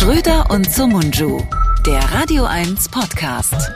[0.00, 1.42] Schröder und Sumunju,
[1.84, 3.70] der Radio 1 Podcast.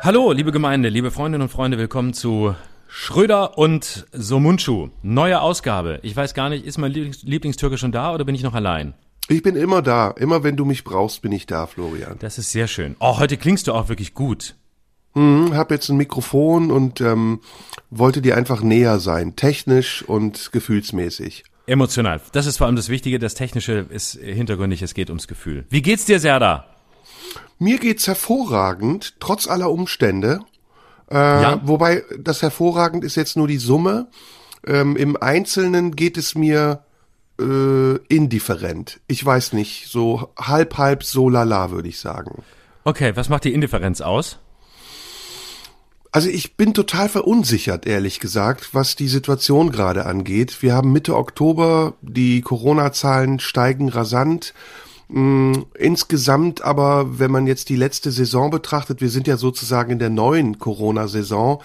[0.00, 2.56] Hallo, liebe Gemeinde, liebe Freundinnen und Freunde, willkommen zu
[2.88, 4.88] Schröder und Somunchu.
[5.02, 6.00] Neue Ausgabe.
[6.02, 8.94] Ich weiß gar nicht, ist mein Lieblings Lieblingstürke schon da oder bin ich noch allein?
[9.28, 10.10] Ich bin immer da.
[10.10, 12.16] Immer wenn du mich brauchst, bin ich da, Florian.
[12.18, 12.96] Das ist sehr schön.
[12.98, 14.56] Oh, heute klingst du auch wirklich gut.
[15.14, 17.40] Hm, hab jetzt ein Mikrofon und ähm,
[17.88, 21.44] wollte dir einfach näher sein, technisch und gefühlsmäßig.
[21.66, 22.20] Emotional.
[22.32, 23.18] Das ist vor allem das Wichtige.
[23.18, 24.82] Das Technische ist hintergründig.
[24.82, 25.64] Es geht ums Gefühl.
[25.70, 26.66] Wie geht's dir, Serda?
[27.58, 30.40] Mir geht's hervorragend, trotz aller Umstände.
[31.10, 31.60] Äh, Ja?
[31.64, 34.08] Wobei das hervorragend ist jetzt nur die Summe.
[34.66, 36.84] Ähm, Im Einzelnen geht es mir
[37.40, 39.00] äh, indifferent.
[39.06, 42.42] Ich weiß nicht, so halb halb so lala würde ich sagen.
[42.84, 44.38] Okay, was macht die Indifferenz aus?
[46.14, 50.60] Also ich bin total verunsichert, ehrlich gesagt, was die Situation gerade angeht.
[50.60, 54.52] Wir haben Mitte Oktober, die Corona-Zahlen steigen rasant.
[55.08, 59.98] Mm, Insgesamt aber, wenn man jetzt die letzte Saison betrachtet, wir sind ja sozusagen in
[59.98, 61.62] der neuen Corona-Saison,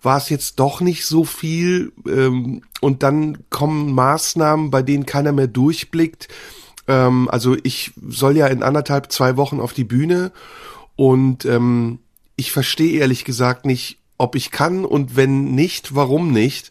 [0.00, 1.92] war es jetzt doch nicht so viel.
[2.08, 6.28] ähm, Und dann kommen Maßnahmen, bei denen keiner mehr durchblickt.
[6.88, 10.32] Ähm, Also ich soll ja in anderthalb, zwei Wochen auf die Bühne
[10.96, 11.98] und ähm,
[12.40, 16.70] ich verstehe ehrlich gesagt nicht, ob ich kann und wenn nicht, warum nicht,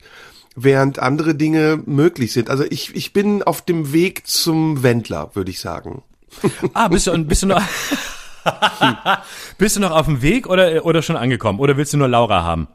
[0.55, 2.49] während andere Dinge möglich sind.
[2.49, 6.03] Also ich, ich bin auf dem Weg zum Wendler, würde ich sagen.
[6.73, 7.61] Ah, bist du, bist du noch,
[9.57, 11.59] bist du noch auf dem Weg oder, oder schon angekommen?
[11.59, 12.67] Oder willst du nur Laura haben?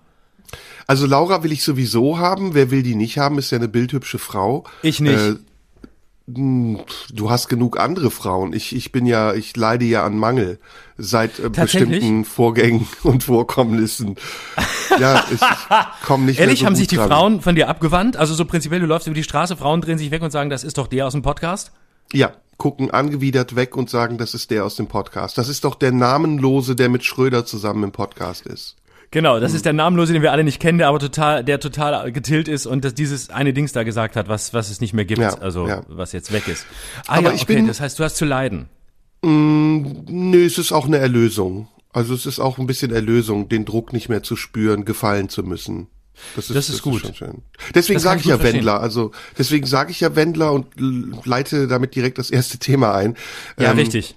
[0.86, 2.54] Also Laura will ich sowieso haben.
[2.54, 4.64] Wer will die nicht haben, ist ja eine bildhübsche Frau.
[4.82, 5.18] Ich nicht.
[5.18, 5.36] Äh,
[6.26, 8.54] Du hast genug andere Frauen.
[8.54, 10.58] Ich, ich bin ja, ich leide ja an Mangel
[10.96, 14.16] seit äh, bestimmten Vorgängen und Vorkommnissen.
[14.98, 15.40] Ja, ich
[16.06, 17.08] komme nicht Ehrlich, mehr so haben sich die dran.
[17.08, 18.16] Frauen von dir abgewandt?
[18.16, 20.64] Also so prinzipiell, du läufst über die Straße, Frauen drehen sich weg und sagen, das
[20.64, 21.72] ist doch der aus dem Podcast?
[22.10, 25.36] Ja, gucken angewidert weg und sagen, das ist der aus dem Podcast.
[25.36, 28.76] Das ist doch der Namenlose, der mit Schröder zusammen im Podcast ist.
[29.14, 32.10] Genau, das ist der Namenlose, den wir alle nicht kennen, der aber total, der total
[32.10, 35.04] getillt ist und das dieses eine Dings da gesagt hat, was, was es nicht mehr
[35.04, 35.82] gibt, Ja, also ja.
[35.86, 36.66] was jetzt weg ist.
[37.06, 38.68] Ah Aber ja, ich okay, bin- das heißt, du hast zu leiden.
[39.22, 41.68] Nö, es ist auch eine Erlösung.
[41.92, 45.44] Also es ist auch ein bisschen Erlösung, den Druck nicht mehr zu spüren, gefallen zu
[45.44, 45.86] müssen.
[46.34, 47.02] Das ist, Das ist gut.
[47.02, 47.42] schon schön.
[47.72, 48.56] Deswegen Das sage ich ich gut ja verstehen.
[48.58, 48.80] Wendler.
[48.80, 50.66] Also deswegen sage ich ja Wendler und
[51.24, 53.16] leite damit direkt das erste Thema ein.
[53.58, 54.16] Ja, Ähm, richtig.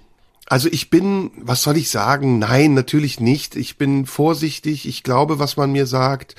[0.50, 2.38] Also ich bin, was soll ich sagen?
[2.38, 3.54] Nein, natürlich nicht.
[3.54, 4.88] Ich bin vorsichtig.
[4.88, 6.36] Ich glaube, was man mir sagt.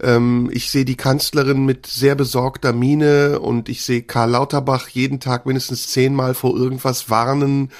[0.00, 5.20] Ähm, ich sehe die Kanzlerin mit sehr besorgter Miene und ich sehe Karl Lauterbach jeden
[5.20, 7.70] Tag mindestens zehnmal vor irgendwas warnen.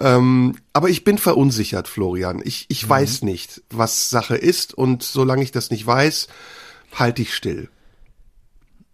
[0.00, 2.42] Ähm, aber ich bin verunsichert, Florian.
[2.44, 6.26] Ich, ich weiß nicht, was Sache ist und solange ich das nicht weiß,
[6.92, 7.68] halte ich still.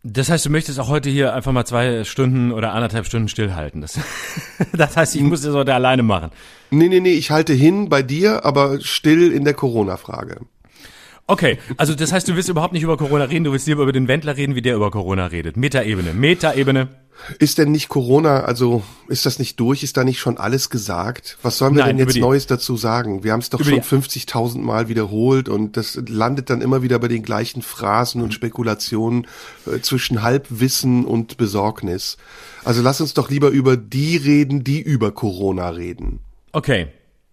[0.04, 3.80] Das heißt, du möchtest auch heute hier einfach mal zwei Stunden oder anderthalb Stunden stillhalten.
[3.80, 4.00] Das,
[4.72, 6.30] das heißt, ich muss das heute alleine machen.
[6.70, 10.40] Nee, nee, nee, ich halte hin bei dir, aber still in der Corona-Frage.
[11.28, 13.92] Okay, also das heißt, du willst überhaupt nicht über Corona reden, du willst lieber über
[13.92, 15.56] den Wendler reden, wie der über Corona redet.
[15.56, 16.88] Metaebene, Metaebene.
[17.38, 19.82] Ist denn nicht Corona, also ist das nicht durch?
[19.82, 21.38] Ist da nicht schon alles gesagt?
[21.42, 23.22] Was sollen wir Nein, denn jetzt die- Neues dazu sagen?
[23.22, 26.98] Wir haben es doch schon die- 50.000 Mal wiederholt und das landet dann immer wieder
[26.98, 29.26] bei den gleichen Phrasen und Spekulationen
[29.66, 32.16] äh, zwischen Halbwissen und Besorgnis.
[32.64, 36.20] Also lass uns doch lieber über die reden, die über Corona reden.
[36.52, 36.88] Okay.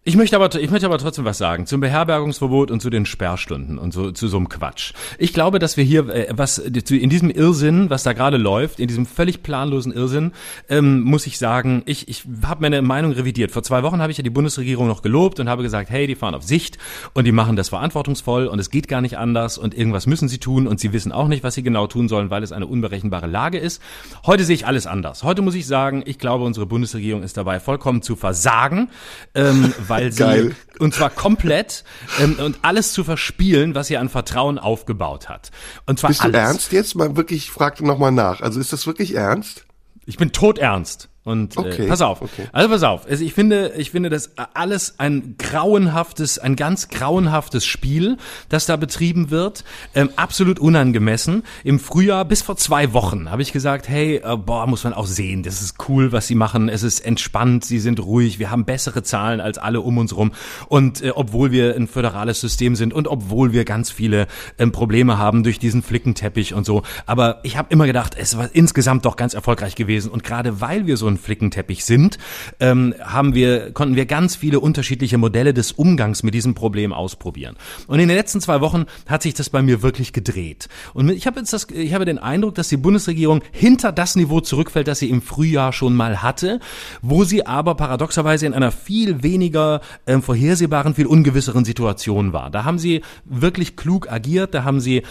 [0.10, 3.78] Ich möchte aber, ich möchte aber trotzdem was sagen zum Beherbergungsverbot und zu den Sperrstunden
[3.78, 4.94] und so, zu so einem Quatsch.
[5.20, 8.88] Ich glaube, dass wir hier, äh, was, in diesem Irrsinn, was da gerade läuft, in
[8.88, 10.32] diesem völlig planlosen Irrsinn,
[10.68, 13.52] ähm, muss ich sagen, ich, ich habe meine Meinung revidiert.
[13.52, 16.16] Vor zwei Wochen habe ich ja die Bundesregierung noch gelobt und habe gesagt, hey, die
[16.16, 16.80] fahren auf Sicht
[17.14, 20.40] und die machen das verantwortungsvoll und es geht gar nicht anders und irgendwas müssen sie
[20.40, 23.28] tun und sie wissen auch nicht, was sie genau tun sollen, weil es eine unberechenbare
[23.28, 23.80] Lage ist.
[24.26, 25.22] Heute sehe ich alles anders.
[25.22, 28.90] Heute muss ich sagen, ich glaube, unsere Bundesregierung ist dabei vollkommen zu versagen,
[29.36, 30.56] ähm, weil sie Geil.
[30.80, 31.84] und zwar komplett
[32.20, 35.52] ähm, und alles zu verspielen, was sie an Vertrauen aufgebaut hat.
[35.86, 36.38] Und zwar Bist du alles.
[36.38, 36.96] ernst jetzt?
[36.96, 38.42] Mal wirklich, ich fragte nochmal nach.
[38.42, 39.66] Also ist das wirklich ernst?
[40.06, 41.10] Ich bin todernst.
[41.26, 42.22] Und Okay, äh, pass auf.
[42.22, 42.48] okay.
[42.54, 43.06] Also pass auf.
[43.08, 48.18] Also ich finde, ich finde das alles ein grauenhaftes, ein ganz grauenhaftes Spiel,
[48.48, 49.66] das da betrieben wird.
[49.94, 51.44] Ähm, absolut unangemessen.
[51.66, 55.06] Im Frühjahr bis vor zwei Wochen habe ich gesagt, hey, äh, boah, muss man auch
[55.08, 55.44] sehen.
[55.44, 56.70] Das ist cool, was sie machen.
[56.70, 57.66] Es ist entspannt.
[57.66, 58.40] Sie sind ruhig.
[58.40, 60.32] Wir haben bessere Zahlen als alle um uns rum.
[60.70, 64.28] Und äh, obwohl wir ein föderales System sind und obwohl wir ganz viele
[64.58, 66.84] ähm, Probleme haben durch diesen Flickenteppich und so.
[67.06, 70.10] Aber ich habe immer gedacht, es war insgesamt doch ganz erfolgreich gewesen.
[70.12, 72.18] Und gerade weil wir so ein Flickenteppich sind,
[72.60, 77.56] ähm, haben wir, konnten wir ganz viele unterschiedliche Modelle des Umgangs mit diesem Problem ausprobieren.
[77.88, 80.70] Und in den letzten zwei Wochen hat sich das bei mir wirklich gedreht.
[80.94, 84.42] Und ich habe jetzt das, ich habe den Eindruck, dass die Bundesregierung hinter das Niveau
[84.42, 86.60] zurückfällt, das sie im Frühjahr schon mal hatte,
[87.02, 92.50] wo sie aber paradoxerweise in einer viel weniger äh, vorhersehbaren, viel ungewisseren Situation war.
[92.50, 95.04] Da haben sie wirklich klug agiert, da haben sie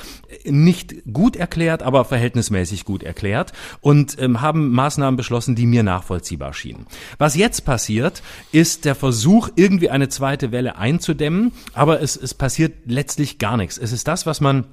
[0.45, 6.53] nicht gut erklärt, aber verhältnismäßig gut erklärt und ähm, haben Maßnahmen beschlossen, die mir nachvollziehbar
[6.53, 6.87] schienen.
[7.17, 12.75] Was jetzt passiert, ist der Versuch, irgendwie eine zweite Welle einzudämmen, aber es, es passiert
[12.85, 13.79] letztlich gar nichts.
[13.79, 14.67] Es ist das, was man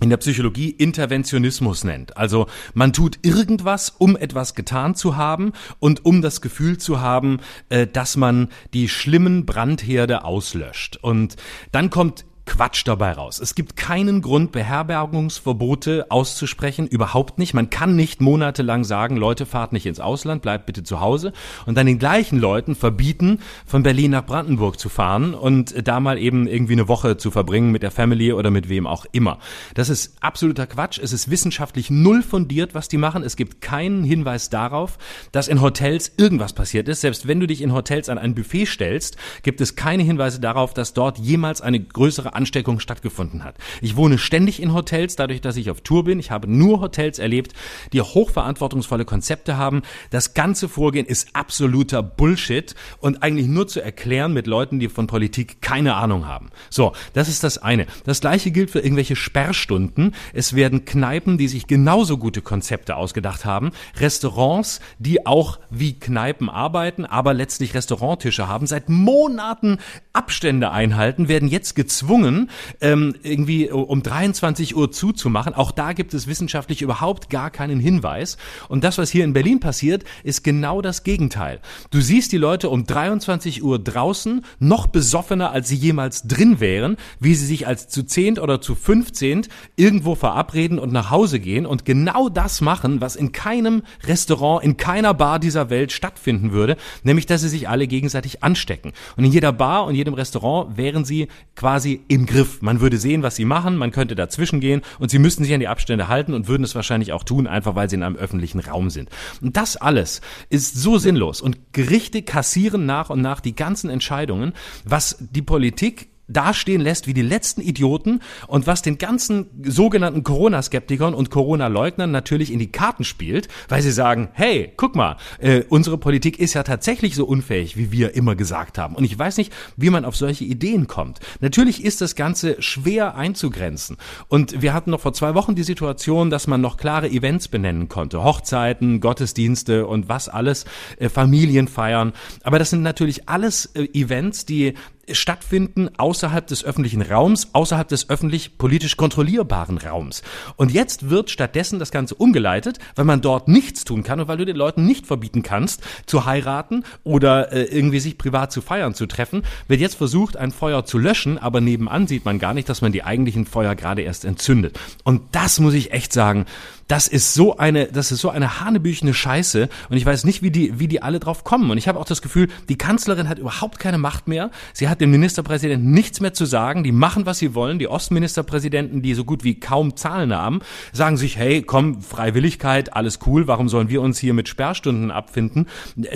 [0.00, 2.16] in der Psychologie Interventionismus nennt.
[2.16, 7.38] Also man tut irgendwas, um etwas getan zu haben und um das Gefühl zu haben,
[7.70, 10.98] äh, dass man die schlimmen Brandherde auslöscht.
[10.98, 11.36] Und
[11.72, 13.40] dann kommt Quatsch dabei raus.
[13.40, 17.54] Es gibt keinen Grund, Beherbergungsverbote auszusprechen, überhaupt nicht.
[17.54, 21.32] Man kann nicht monatelang sagen, Leute, fahrt nicht ins Ausland, bleibt bitte zu Hause
[21.66, 26.18] und dann den gleichen Leuten verbieten, von Berlin nach Brandenburg zu fahren und da mal
[26.18, 29.38] eben irgendwie eine Woche zu verbringen mit der Family oder mit wem auch immer.
[29.74, 30.98] Das ist absoluter Quatsch.
[31.02, 33.24] Es ist wissenschaftlich null fundiert, was die machen.
[33.24, 34.98] Es gibt keinen Hinweis darauf,
[35.32, 37.00] dass in Hotels irgendwas passiert ist.
[37.00, 40.72] Selbst wenn du dich in Hotels an ein Buffet stellst, gibt es keine Hinweise darauf,
[40.72, 43.56] dass dort jemals eine größere Ansteckung stattgefunden hat.
[43.80, 46.20] Ich wohne ständig in Hotels, dadurch, dass ich auf Tour bin.
[46.20, 47.54] Ich habe nur Hotels erlebt,
[47.92, 49.82] die hochverantwortungsvolle Konzepte haben.
[50.10, 55.06] Das ganze Vorgehen ist absoluter Bullshit und eigentlich nur zu erklären mit Leuten, die von
[55.06, 56.50] Politik keine Ahnung haben.
[56.70, 57.86] So, das ist das eine.
[58.04, 60.14] Das gleiche gilt für irgendwelche Sperrstunden.
[60.32, 66.48] Es werden Kneipen, die sich genauso gute Konzepte ausgedacht haben, Restaurants, die auch wie Kneipen
[66.50, 69.78] arbeiten, aber letztlich Restauranttische haben, seit Monaten
[70.12, 72.50] Abstände einhalten, werden jetzt gezwungen, gezwungen,
[72.80, 75.54] ähm, irgendwie um 23 Uhr zuzumachen.
[75.54, 78.36] Auch da gibt es wissenschaftlich überhaupt gar keinen Hinweis.
[78.68, 81.60] Und das, was hier in Berlin passiert, ist genau das Gegenteil.
[81.90, 86.96] Du siehst die Leute um 23 Uhr draußen, noch besoffener, als sie jemals drin wären,
[87.20, 91.66] wie sie sich als zu zehnt oder zu fünfzehnt irgendwo verabreden und nach Hause gehen
[91.66, 96.76] und genau das machen, was in keinem Restaurant, in keiner Bar dieser Welt stattfinden würde,
[97.02, 98.92] nämlich, dass sie sich alle gegenseitig anstecken.
[99.16, 102.62] Und in jeder Bar und jedem Restaurant wären sie quasi im Griff.
[102.62, 105.60] Man würde sehen, was sie machen, man könnte dazwischen gehen und sie müssten sich an
[105.60, 108.58] die Abstände halten und würden es wahrscheinlich auch tun, einfach weil sie in einem öffentlichen
[108.60, 109.10] Raum sind.
[109.42, 114.54] Und das alles ist so sinnlos und Gerichte kassieren nach und nach die ganzen Entscheidungen,
[114.84, 121.14] was die Politik dastehen lässt wie die letzten Idioten und was den ganzen sogenannten Corona-Skeptikern
[121.14, 125.98] und Corona-Leugnern natürlich in die Karten spielt, weil sie sagen, hey, guck mal, äh, unsere
[125.98, 128.94] Politik ist ja tatsächlich so unfähig, wie wir immer gesagt haben.
[128.94, 131.20] Und ich weiß nicht, wie man auf solche Ideen kommt.
[131.40, 133.96] Natürlich ist das Ganze schwer einzugrenzen.
[134.28, 137.88] Und wir hatten noch vor zwei Wochen die Situation, dass man noch klare Events benennen
[137.88, 138.22] konnte.
[138.22, 140.64] Hochzeiten, Gottesdienste und was alles,
[140.98, 142.12] äh, Familienfeiern.
[142.42, 144.74] Aber das sind natürlich alles äh, Events, die
[145.12, 150.22] stattfinden außerhalb des öffentlichen Raums, außerhalb des öffentlich politisch kontrollierbaren Raums.
[150.56, 154.38] Und jetzt wird stattdessen das Ganze umgeleitet, weil man dort nichts tun kann und weil
[154.38, 158.94] du den Leuten nicht verbieten kannst, zu heiraten oder äh, irgendwie sich privat zu feiern
[158.94, 162.68] zu treffen, wird jetzt versucht, ein Feuer zu löschen, aber nebenan sieht man gar nicht,
[162.68, 164.78] dass man die eigentlichen Feuer gerade erst entzündet.
[165.04, 166.46] Und das muss ich echt sagen,
[166.88, 170.50] das ist so eine, das ist so eine hanebüchene Scheiße und ich weiß nicht, wie
[170.50, 171.70] die, wie die alle drauf kommen.
[171.70, 174.50] Und ich habe auch das Gefühl, die Kanzlerin hat überhaupt keine Macht mehr.
[174.72, 176.84] Sie hat dem Ministerpräsidenten nichts mehr zu sagen.
[176.84, 177.80] Die machen, was sie wollen.
[177.80, 180.60] Die Ostministerpräsidenten, die so gut wie kaum Zahlen haben,
[180.92, 183.48] sagen sich, hey, komm, Freiwilligkeit, alles cool.
[183.48, 185.66] Warum sollen wir uns hier mit Sperrstunden abfinden?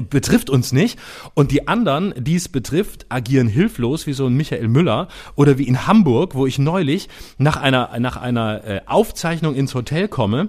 [0.08, 0.98] Betrifft uns nicht.
[1.34, 5.64] Und die anderen, die es betrifft, agieren hilflos, wie so ein Michael Müller oder wie
[5.64, 7.08] in Hamburg, wo ich neulich
[7.38, 10.48] nach einer, nach einer äh, Aufzeichnung ins Hotel komme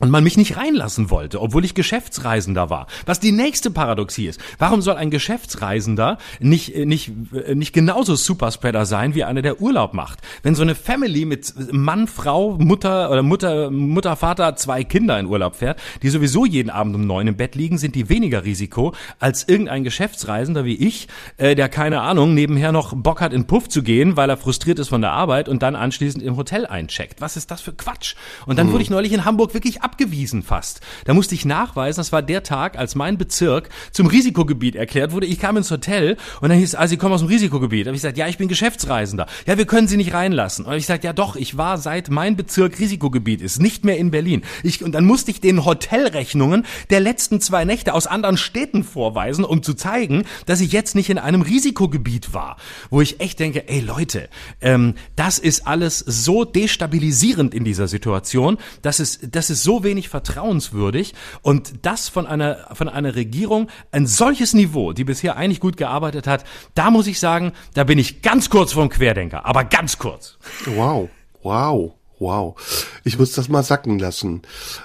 [0.00, 2.88] und man mich nicht reinlassen wollte, obwohl ich Geschäftsreisender war.
[3.06, 4.40] Was die nächste Paradoxie ist.
[4.58, 9.60] Warum soll ein Geschäftsreisender nicht, äh, nicht, äh, nicht genauso Superspreader sein wie einer, der
[9.60, 10.18] Urlaub macht?
[10.42, 15.26] Wenn so eine Family mit Mann, Frau, Mutter oder Mutter, Mutter, Vater, zwei Kinder in
[15.26, 18.94] Urlaub fährt, die sowieso jeden Abend um neun im Bett liegen, sind die weniger Risiko
[19.18, 23.68] als irgendein Geschäftsreisender wie ich, äh, der keine Ahnung, nebenher noch Bock hat in Puff
[23.68, 27.20] zu gehen, weil er frustriert ist von der Arbeit und dann anschließend im Hotel eincheckt.
[27.20, 28.14] Was ist das für Quatsch?
[28.46, 28.72] Und dann mhm.
[28.72, 30.80] wurde ich neulich in Hamburg wirklich abgewiesen fast.
[31.04, 35.26] Da musste ich nachweisen, das war der Tag, als mein Bezirk zum Risikogebiet erklärt wurde.
[35.26, 37.86] Ich kam ins Hotel und dann hieß es, ah, Sie kommen aus dem Risikogebiet.
[37.86, 39.26] Da habe ich gesagt, ja, ich bin Geschäftsreisender.
[39.46, 40.64] Ja, wir können Sie nicht reinlassen.
[40.64, 44.12] Und ich gesagt, ja doch, ich war seit mein Bezirk Risikogebiet ist, nicht mehr in
[44.12, 44.42] Berlin.
[44.62, 49.44] Ich, und dann musste ich den Hotelrechnungen der letzten zwei Nächte aus anderen Städten vorweisen,
[49.44, 52.56] um zu zeigen, dass ich jetzt nicht in einem Risikogebiet war.
[52.90, 54.28] Wo ich echt denke, ey Leute,
[54.60, 60.08] ähm, das ist alles so destabilisierend in dieser Situation, dass es, das ist so wenig
[60.08, 65.76] vertrauenswürdig und das von einer, von einer Regierung ein solches Niveau, die bisher eigentlich gut
[65.76, 66.44] gearbeitet hat,
[66.74, 70.38] da muss ich sagen, da bin ich ganz kurz vorm Querdenker, aber ganz kurz.
[70.66, 71.08] Wow,
[71.42, 71.94] wow.
[72.20, 74.42] Wow, ich muss das mal sacken lassen.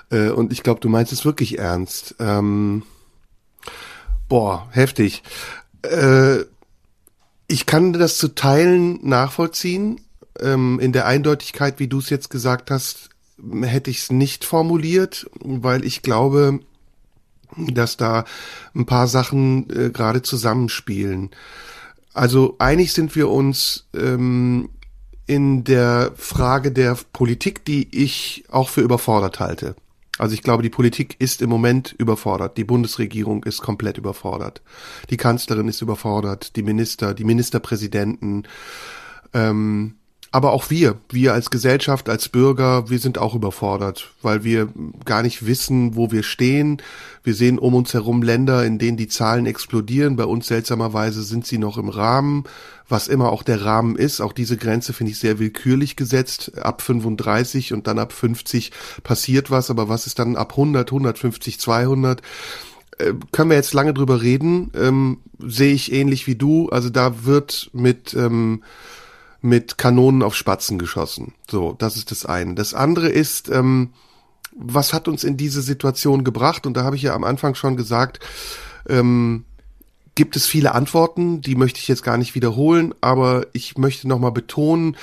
[0.09, 2.15] Äh, und ich glaube, du meinst es wirklich ernst.
[2.19, 2.83] Ähm,
[4.29, 5.21] boah, heftig.
[5.81, 6.45] Äh,
[7.47, 10.01] ich kann das zu Teilen nachvollziehen.
[10.39, 13.09] Ähm, in der Eindeutigkeit, wie du es jetzt gesagt hast,
[13.61, 16.59] hätte ich es nicht formuliert, weil ich glaube,
[17.55, 18.25] dass da
[18.73, 21.31] ein paar Sachen äh, gerade zusammenspielen.
[22.13, 24.69] Also einig sind wir uns ähm,
[25.27, 29.75] in der Frage der Politik, die ich auch für überfordert halte.
[30.17, 32.57] Also ich glaube, die Politik ist im Moment überfordert.
[32.57, 34.61] Die Bundesregierung ist komplett überfordert.
[35.09, 38.47] Die Kanzlerin ist überfordert, die Minister, die Ministerpräsidenten.
[39.33, 39.95] Ähm,
[40.35, 44.67] aber auch wir, wir als Gesellschaft, als Bürger, wir sind auch überfordert, weil wir
[45.05, 46.81] gar nicht wissen, wo wir stehen.
[47.23, 50.17] Wir sehen um uns herum Länder, in denen die Zahlen explodieren.
[50.17, 52.43] Bei uns seltsamerweise sind sie noch im Rahmen,
[52.89, 54.19] was immer auch der Rahmen ist.
[54.19, 56.57] Auch diese Grenze finde ich sehr willkürlich gesetzt.
[56.61, 58.73] Ab 35 und dann ab 50
[59.03, 62.21] passiert was, aber was ist dann ab 100, 150, 200?
[63.31, 66.69] können wir jetzt lange drüber reden, ähm, sehe ich ähnlich wie du.
[66.69, 68.63] Also da wird mit ähm,
[69.45, 71.33] mit Kanonen auf Spatzen geschossen.
[71.49, 72.55] So, das ist das eine.
[72.55, 73.93] Das andere ist, ähm,
[74.55, 76.65] was hat uns in diese Situation gebracht?
[76.65, 78.19] Und da habe ich ja am Anfang schon gesagt,
[78.89, 79.45] ähm,
[80.15, 84.31] gibt es viele Antworten, die möchte ich jetzt gar nicht wiederholen, aber ich möchte nochmal
[84.31, 84.97] betonen,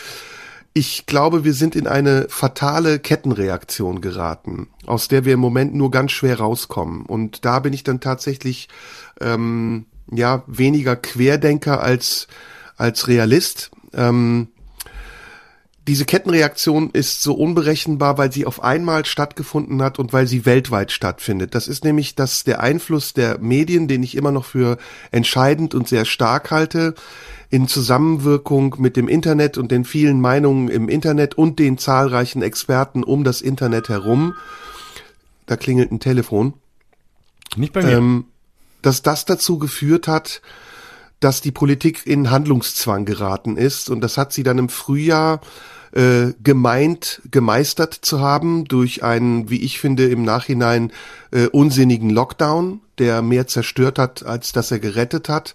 [0.75, 5.91] ich glaube, wir sind in eine fatale Kettenreaktion geraten, aus der wir im Moment nur
[5.91, 7.05] ganz schwer rauskommen.
[7.05, 8.69] Und da bin ich dann tatsächlich
[9.21, 12.27] ähm, ja weniger Querdenker als
[12.79, 13.71] als Realist.
[13.95, 14.49] Ähm,
[15.89, 20.93] diese Kettenreaktion ist so unberechenbar, weil sie auf einmal stattgefunden hat und weil sie weltweit
[20.93, 21.57] stattfindet.
[21.57, 24.79] Das ist nämlich dass der Einfluss der Medien, den ich immer noch für
[25.11, 26.95] entscheidend und sehr stark halte,
[27.51, 33.03] in Zusammenwirkung mit dem Internet und den vielen Meinungen im Internet und den zahlreichen Experten
[33.03, 34.35] um das Internet herum.
[35.47, 36.55] Da klingelt ein Telefon.
[37.57, 37.97] Nicht bei mir.
[37.97, 38.27] Ähm,
[38.83, 40.43] dass das dazu geführt hat,
[41.23, 43.91] dass die Politik in Handlungszwang geraten ist.
[43.91, 45.41] Und das hat sie dann im Frühjahr
[45.93, 50.93] äh, gemeint, gemeistert zu haben durch einen, wie ich finde, im Nachhinein
[51.31, 55.55] äh, unsinnigen Lockdown, der mehr zerstört hat, als dass er gerettet hat.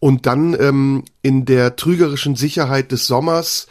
[0.00, 3.66] Und dann ähm, in der trügerischen Sicherheit des Sommers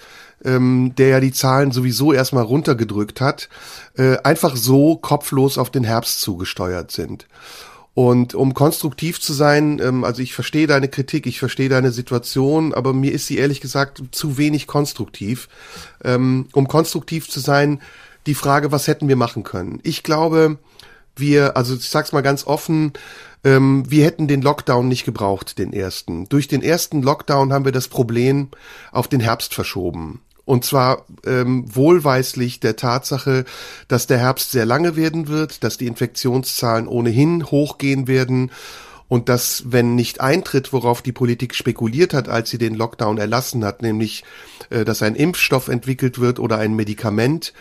[0.46, 3.50] ähm, der ja die Zahlen sowieso erstmal runtergedrückt hat,
[3.98, 7.28] äh, einfach so kopflos auf den Herbst zugesteuert sind.
[7.98, 12.76] Und um konstruktiv zu sein, ähm, also ich verstehe deine Kritik, ich verstehe deine Situation,
[12.76, 15.50] aber mir ist sie ehrlich gesagt zu wenig konstruktiv.
[16.04, 17.82] Ähm, um konstruktiv zu sein,
[18.28, 19.80] die Frage, was hätten wir machen können?
[19.82, 20.60] Ich glaube,
[21.16, 22.94] wir, also ich sag's mal ganz offen,
[23.44, 26.30] ähm, wir hätten den Lockdown nicht gebraucht, den ersten.
[26.30, 28.50] Durch den ersten Lockdown haben wir das Problem
[28.92, 30.22] auf den Herbst verschoben.
[30.48, 33.44] Und zwar ähm, wohlweislich der Tatsache,
[33.90, 38.52] dass der Herbst sehr lange werden wird, dass die Infektionszahlen ohnehin hochgehen werden
[39.10, 43.66] und dass, wenn nicht eintritt, worauf die Politik spekuliert hat, als sie den Lockdown erlassen
[43.66, 44.24] hat, nämlich,
[44.70, 47.52] äh, dass ein Impfstoff entwickelt wird oder ein Medikament,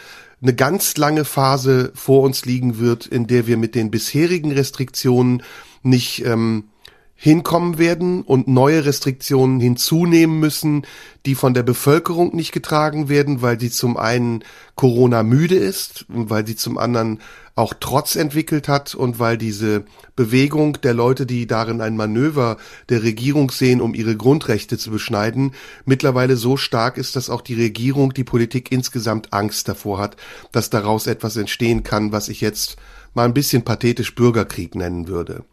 [0.41, 5.43] eine ganz lange Phase vor uns liegen wird, in der wir mit den bisherigen Restriktionen
[5.83, 6.69] nicht ähm,
[7.17, 10.87] hinkommen werden und neue Restriktionen hinzunehmen müssen,
[11.25, 14.45] die von der Bevölkerung nicht getragen werden, weil sie zum einen
[14.77, 17.21] Corona müde ist weil sie zum anderen
[17.55, 22.59] auch Trotz entwickelt hat und weil diese Bewegung der Leute, die darin ein Manöver
[22.91, 25.53] der Regierung sehen, um ihre Grundrechte zu beschneiden,
[25.87, 30.17] mittlerweile so stark ist, dass auch die Regierung, die Politik insgesamt Angst davor hat,
[30.53, 32.77] dass daraus etwas entstehen kann, was ich jetzt
[33.15, 35.45] mal ein bisschen pathetisch Bürgerkrieg nennen würde.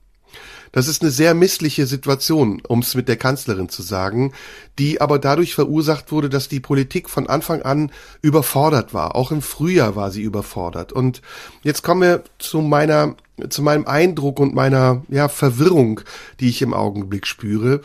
[0.74, 4.34] Das ist eine sehr missliche Situation, um es mit der Kanzlerin zu sagen,
[4.80, 9.16] die aber dadurch verursacht wurde, dass die Politik von Anfang an überfordert war.
[9.16, 10.92] Auch im Frühjahr war sie überfordert.
[10.92, 11.22] Und
[11.62, 13.16] jetzt kommen wir zu meiner,
[13.50, 16.02] zu meinem Eindruck und meiner, ja, Verwirrung,
[16.40, 17.80] die ich im Augenblick spüre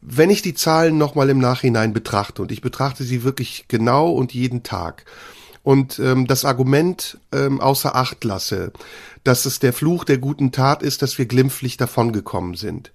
[0.00, 4.32] wenn ich die Zahlen nochmal im Nachhinein betrachte, und ich betrachte sie wirklich genau und
[4.32, 5.04] jeden Tag,
[5.62, 8.72] und ähm, das Argument ähm, außer Acht lasse,
[9.28, 12.92] dass es der Fluch der guten Tat ist, dass wir glimpflich davongekommen sind,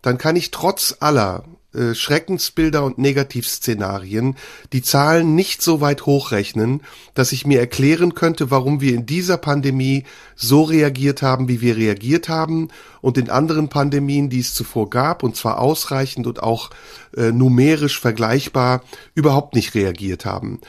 [0.00, 1.42] dann kann ich trotz aller
[1.74, 4.36] äh, Schreckensbilder und Negativszenarien
[4.72, 6.82] die Zahlen nicht so weit hochrechnen,
[7.14, 10.04] dass ich mir erklären könnte, warum wir in dieser Pandemie
[10.36, 12.68] so reagiert haben, wie wir reagiert haben
[13.00, 16.70] und in anderen Pandemien, die es zuvor gab, und zwar ausreichend und auch
[17.16, 18.84] äh, numerisch vergleichbar,
[19.16, 20.60] überhaupt nicht reagiert haben.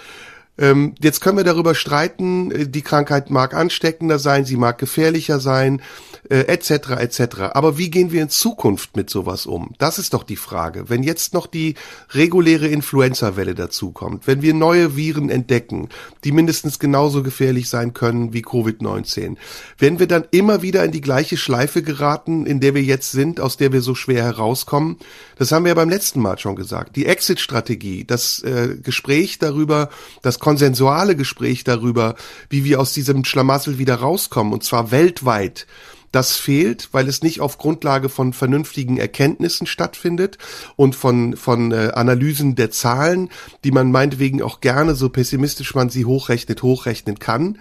[0.58, 5.40] Ähm, jetzt können wir darüber streiten, äh, die Krankheit mag ansteckender sein, sie mag gefährlicher
[5.40, 5.82] sein,
[6.30, 6.72] äh, etc.
[7.00, 7.22] etc.
[7.54, 9.74] Aber wie gehen wir in Zukunft mit sowas um?
[9.78, 10.90] Das ist doch die Frage.
[10.90, 11.76] Wenn jetzt noch die
[12.12, 15.90] reguläre Influenza-Welle dazukommt, wenn wir neue Viren entdecken,
[16.24, 19.38] die mindestens genauso gefährlich sein können wie Covid-19,
[19.78, 23.40] wenn wir dann immer wieder in die gleiche Schleife geraten, in der wir jetzt sind,
[23.40, 24.98] aus der wir so schwer herauskommen,
[25.38, 26.96] das haben wir ja beim letzten Mal schon gesagt.
[26.96, 29.90] Die Exit-Strategie, das äh, Gespräch darüber,
[30.22, 32.16] das konsensuale Gespräch darüber,
[32.50, 35.68] wie wir aus diesem Schlamassel wieder rauskommen, und zwar weltweit,
[36.14, 40.38] das fehlt, weil es nicht auf Grundlage von vernünftigen Erkenntnissen stattfindet
[40.76, 43.30] und von, von äh, Analysen der Zahlen,
[43.64, 47.58] die man meinetwegen auch gerne, so pessimistisch man sie hochrechnet, hochrechnen kann.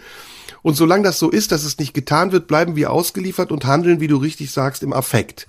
[0.61, 4.01] Und solange das so ist, dass es nicht getan wird, bleiben wir ausgeliefert und handeln,
[4.01, 5.47] wie du richtig sagst, im Affekt.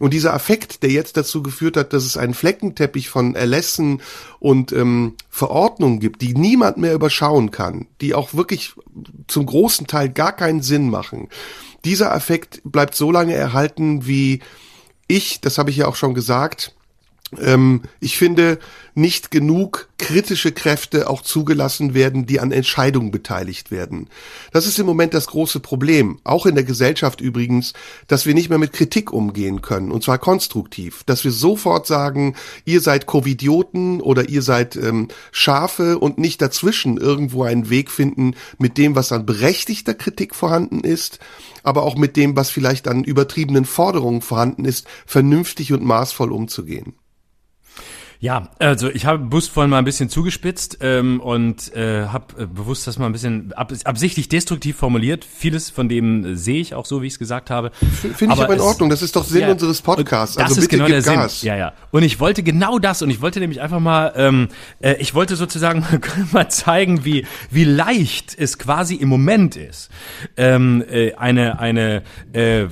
[0.00, 4.00] Und dieser Affekt, der jetzt dazu geführt hat, dass es einen Fleckenteppich von Erlässen
[4.38, 8.72] und ähm, Verordnungen gibt, die niemand mehr überschauen kann, die auch wirklich
[9.28, 11.28] zum großen Teil gar keinen Sinn machen,
[11.84, 14.40] dieser Affekt bleibt so lange erhalten, wie
[15.06, 16.74] ich, das habe ich ja auch schon gesagt,
[17.38, 18.58] ähm, ich finde,
[18.94, 24.08] nicht genug kritische Kräfte auch zugelassen werden, die an Entscheidungen beteiligt werden.
[24.52, 27.72] Das ist im Moment das große Problem, auch in der Gesellschaft übrigens,
[28.08, 32.34] dass wir nicht mehr mit Kritik umgehen können, und zwar konstruktiv, dass wir sofort sagen,
[32.64, 38.34] ihr seid Covidioten oder ihr seid ähm, Schafe und nicht dazwischen irgendwo einen Weg finden
[38.58, 41.20] mit dem, was an berechtigter Kritik vorhanden ist,
[41.62, 46.94] aber auch mit dem, was vielleicht an übertriebenen Forderungen vorhanden ist, vernünftig und maßvoll umzugehen.
[48.22, 52.46] Ja, also ich habe bewusst vorhin mal ein bisschen zugespitzt ähm, und äh, habe äh,
[52.46, 55.24] bewusst das mal ein bisschen ab, absichtlich destruktiv formuliert.
[55.24, 57.70] Vieles von dem äh, sehe ich auch so, wie ich es gesagt habe.
[57.70, 58.90] Finde ich aber in Ordnung.
[58.90, 60.36] Das ist doch Sinn ja, unseres Podcasts.
[60.36, 61.40] Das also ist genau der Gas.
[61.40, 61.48] Sinn.
[61.48, 61.72] Ja, ja.
[61.92, 64.48] Und ich wollte genau das und ich wollte nämlich einfach mal, ähm,
[64.80, 65.86] äh, ich wollte sozusagen
[66.32, 69.88] mal zeigen, wie wie leicht es quasi im Moment ist,
[70.36, 72.02] ähm, äh, eine eine
[72.34, 72.66] äh,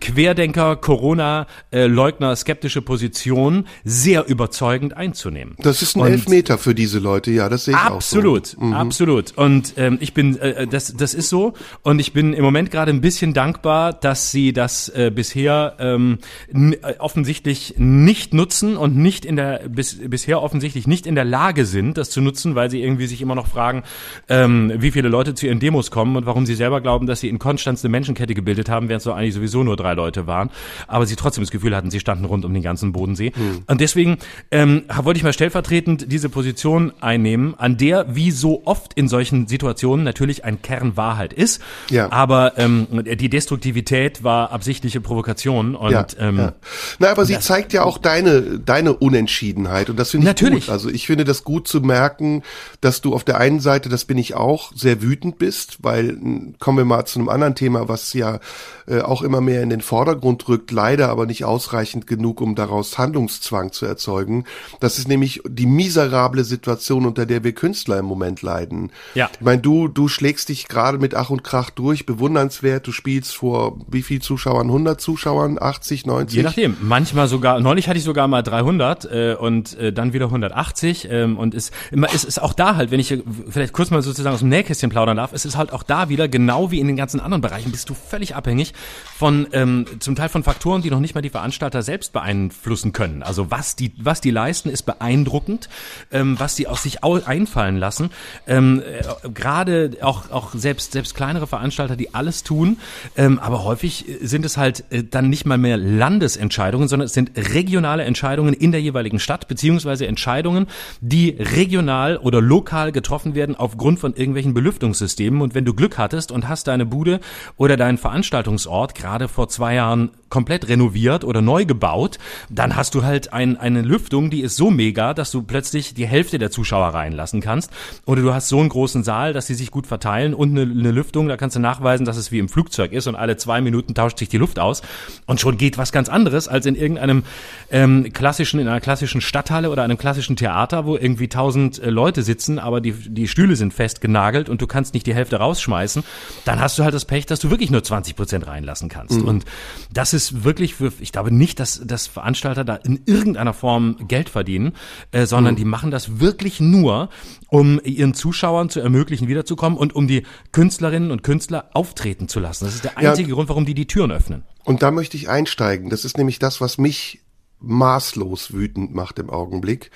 [0.00, 1.86] Querdenker, Corona äh,
[2.34, 5.56] skeptische Position sehr überzeugend überzeugend einzunehmen.
[5.58, 8.60] Das ist ein und Elfmeter für diese Leute, ja, das sehe ich absolut, auch so.
[8.60, 8.72] Mhm.
[8.74, 11.54] Absolut, Und ähm, ich bin, äh, äh, das, das ist so.
[11.82, 16.18] Und ich bin im Moment gerade ein bisschen dankbar, dass sie das äh, bisher ähm,
[16.52, 21.66] äh, offensichtlich nicht nutzen und nicht in der bis, bisher offensichtlich nicht in der Lage
[21.66, 23.82] sind, das zu nutzen, weil sie irgendwie sich immer noch fragen,
[24.28, 27.28] ähm, wie viele Leute zu ihren Demos kommen und warum sie selber glauben, dass sie
[27.28, 30.50] in Konstanz eine Menschenkette gebildet haben, während es so eigentlich sowieso nur drei Leute waren.
[30.86, 33.32] Aber sie trotzdem das Gefühl hatten, sie standen rund um den ganzen Bodensee.
[33.34, 33.64] Mhm.
[33.66, 34.18] Und deswegen
[34.50, 39.46] ähm, wollte ich mal stellvertretend diese Position einnehmen, an der wie so oft in solchen
[39.46, 41.60] Situationen natürlich ein Kern Wahrheit ist.
[41.90, 42.10] Ja.
[42.12, 45.74] Aber ähm, die Destruktivität war absichtliche Provokation.
[45.74, 46.52] Und, ja, ähm, ja.
[46.98, 50.66] Na, aber sie zeigt ja auch deine deine Unentschiedenheit und das finde ich natürlich.
[50.66, 50.72] gut.
[50.72, 52.42] Also ich finde das gut zu merken,
[52.80, 56.16] dass du auf der einen Seite, das bin ich auch, sehr wütend bist, weil
[56.58, 58.40] kommen wir mal zu einem anderen Thema, was ja
[58.86, 62.98] äh, auch immer mehr in den Vordergrund rückt, leider aber nicht ausreichend genug, um daraus
[62.98, 64.33] Handlungszwang zu erzeugen.
[64.80, 68.90] Das ist nämlich die miserable Situation, unter der wir Künstler im Moment leiden.
[69.14, 69.30] Ja.
[69.32, 72.86] Ich meine, du, du schlägst dich gerade mit Ach und Krach durch, bewundernswert.
[72.86, 74.66] Du spielst vor wie viel Zuschauern?
[74.66, 75.58] 100 Zuschauern?
[75.60, 76.36] 80, 90?
[76.36, 76.76] Je nachdem.
[76.80, 81.38] Manchmal sogar, neulich hatte ich sogar mal 300 äh, und äh, dann wieder 180 ähm,
[81.38, 84.40] und ist immer ist, ist auch da halt, wenn ich vielleicht kurz mal sozusagen aus
[84.40, 87.20] dem Nähkästchen plaudern darf, es ist halt auch da wieder genau wie in den ganzen
[87.20, 88.72] anderen Bereichen bist du völlig abhängig
[89.16, 93.22] von ähm, zum Teil von Faktoren, die noch nicht mal die Veranstalter selbst beeinflussen können.
[93.22, 95.68] Also was die was die leisten, ist beeindruckend,
[96.12, 98.10] ähm, was die aus sich einfallen lassen.
[98.46, 102.78] Ähm, äh, Gerade auch auch selbst selbst kleinere Veranstalter, die alles tun,
[103.16, 107.32] ähm, aber häufig sind es halt äh, dann nicht mal mehr Landesentscheidungen, sondern es sind
[107.36, 110.66] regionale Entscheidungen in der jeweiligen Stadt beziehungsweise Entscheidungen,
[111.00, 115.40] die regional oder lokal getroffen werden aufgrund von irgendwelchen Belüftungssystemen.
[115.40, 117.20] Und wenn du Glück hattest und hast deine Bude
[117.56, 122.18] oder deinen Veranstaltungsort Ort gerade vor zwei Jahren komplett renoviert oder neu gebaut,
[122.50, 126.06] dann hast du halt ein, eine Lüftung, die ist so mega, dass du plötzlich die
[126.06, 127.70] Hälfte der Zuschauer reinlassen kannst.
[128.04, 130.90] Oder du hast so einen großen Saal, dass sie sich gut verteilen und eine, eine
[130.90, 133.94] Lüftung, da kannst du nachweisen, dass es wie im Flugzeug ist und alle zwei Minuten
[133.94, 134.82] tauscht sich die Luft aus.
[135.26, 137.22] Und schon geht was ganz anderes als in irgendeinem
[137.70, 142.22] ähm, klassischen, in einer klassischen Stadthalle oder einem klassischen Theater, wo irgendwie tausend äh, Leute
[142.22, 146.02] sitzen, aber die, die Stühle sind fest genagelt und du kannst nicht die Hälfte rausschmeißen.
[146.44, 149.20] Dann hast du halt das Pech, dass du wirklich nur 20 Prozent reinlassen kannst.
[149.20, 149.28] Mhm.
[149.28, 149.44] Und
[149.92, 153.96] das ist ist wirklich für, ich glaube nicht, dass, dass Veranstalter da in irgendeiner Form
[154.08, 154.72] Geld verdienen,
[155.12, 155.58] äh, sondern mhm.
[155.58, 157.08] die machen das wirklich nur,
[157.48, 162.64] um ihren Zuschauern zu ermöglichen, wiederzukommen und um die Künstlerinnen und Künstler auftreten zu lassen.
[162.64, 163.34] Das ist der einzige ja.
[163.34, 164.44] Grund, warum die die Türen öffnen.
[164.64, 165.90] Und da möchte ich einsteigen.
[165.90, 167.20] Das ist nämlich das, was mich
[167.60, 169.90] maßlos wütend macht im Augenblick.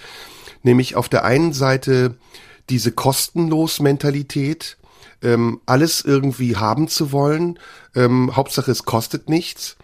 [0.63, 2.17] Nämlich auf der einen Seite
[2.69, 4.77] diese kostenlos Mentalität,
[5.23, 7.59] ähm, alles irgendwie haben zu wollen.
[7.95, 9.77] Ähm, Hauptsache es kostet nichts.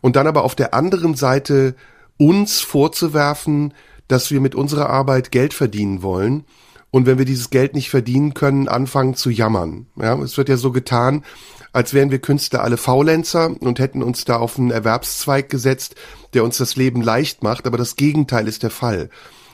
[0.00, 1.74] Und dann aber auf der anderen Seite
[2.20, 3.72] uns vorzuwerfen,
[4.06, 6.44] dass wir mit unserer Arbeit Geld verdienen wollen.
[6.90, 9.86] Und wenn wir dieses Geld nicht verdienen können, anfangen zu jammern.
[9.96, 11.24] Ja, es wird ja so getan,
[11.72, 15.94] als wären wir Künstler alle Faulenzer und hätten uns da auf einen Erwerbszweig gesetzt,
[16.34, 17.66] der uns das Leben leicht macht.
[17.66, 19.08] Aber das Gegenteil ist der Fall.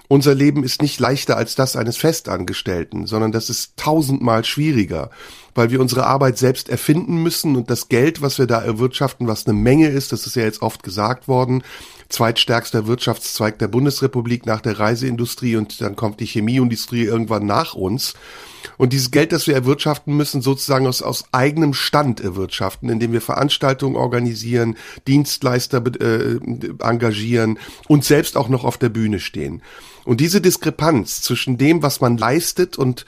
[0.09, 5.11] Unser Leben ist nicht leichter als das eines Festangestellten, sondern das ist tausendmal schwieriger,
[5.55, 9.47] weil wir unsere Arbeit selbst erfinden müssen und das Geld, was wir da erwirtschaften, was
[9.47, 11.63] eine Menge ist, das ist ja jetzt oft gesagt worden,
[12.09, 18.15] zweitstärkster Wirtschaftszweig der Bundesrepublik nach der Reiseindustrie und dann kommt die Chemieindustrie irgendwann nach uns.
[18.79, 23.21] Und dieses Geld, das wir erwirtschaften müssen, sozusagen aus, aus eigenem Stand erwirtschaften, indem wir
[23.21, 26.39] Veranstaltungen organisieren, Dienstleister äh,
[26.81, 29.63] engagieren und selbst auch noch auf der Bühne stehen.
[30.05, 33.05] Und diese Diskrepanz zwischen dem, was man leistet und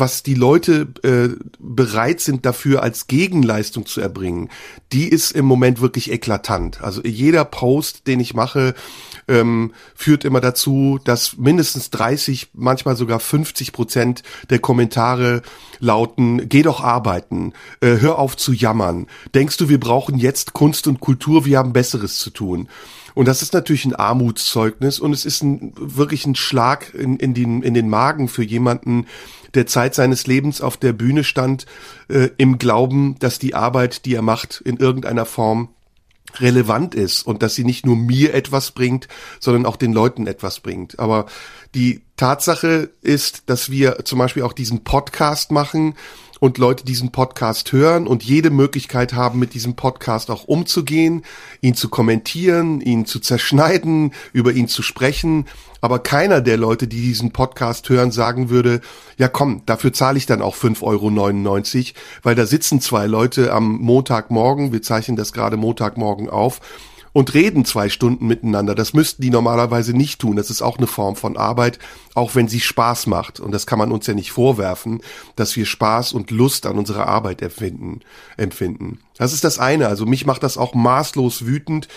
[0.00, 4.48] was die Leute äh, bereit sind dafür als Gegenleistung zu erbringen,
[4.92, 6.80] die ist im Moment wirklich eklatant.
[6.80, 8.74] Also jeder Post, den ich mache,
[9.28, 15.42] ähm, führt immer dazu, dass mindestens 30, manchmal sogar 50 Prozent der Kommentare
[15.78, 19.06] lauten, geh doch arbeiten, äh, hör auf zu jammern.
[19.34, 22.68] Denkst du, wir brauchen jetzt Kunst und Kultur, wir haben Besseres zu tun.
[23.14, 27.34] Und das ist natürlich ein Armutszeugnis und es ist ein, wirklich ein Schlag in, in,
[27.34, 29.06] den, in den Magen für jemanden,
[29.54, 31.66] der Zeit seines Lebens auf der Bühne stand,
[32.08, 35.70] äh, im Glauben, dass die Arbeit, die er macht, in irgendeiner Form
[36.38, 39.08] relevant ist und dass sie nicht nur mir etwas bringt,
[39.40, 40.98] sondern auch den Leuten etwas bringt.
[41.00, 41.26] Aber
[41.74, 45.94] die Tatsache ist, dass wir zum Beispiel auch diesen Podcast machen
[46.40, 51.22] und Leute diesen Podcast hören und jede Möglichkeit haben, mit diesem Podcast auch umzugehen,
[51.60, 55.46] ihn zu kommentieren, ihn zu zerschneiden, über ihn zu sprechen.
[55.82, 58.80] Aber keiner der Leute, die diesen Podcast hören, sagen würde,
[59.18, 60.82] ja komm, dafür zahle ich dann auch 5,99
[61.78, 66.60] Euro, weil da sitzen zwei Leute am Montagmorgen, wir zeichnen das gerade Montagmorgen auf,
[67.12, 68.74] und reden zwei Stunden miteinander.
[68.74, 70.36] Das müssten die normalerweise nicht tun.
[70.36, 71.78] Das ist auch eine Form von Arbeit,
[72.14, 73.40] auch wenn sie Spaß macht.
[73.40, 75.00] Und das kann man uns ja nicht vorwerfen,
[75.36, 78.00] dass wir Spaß und Lust an unserer Arbeit empfinden.
[78.36, 79.00] empfinden.
[79.16, 79.88] Das ist das eine.
[79.88, 81.88] Also mich macht das auch maßlos wütend,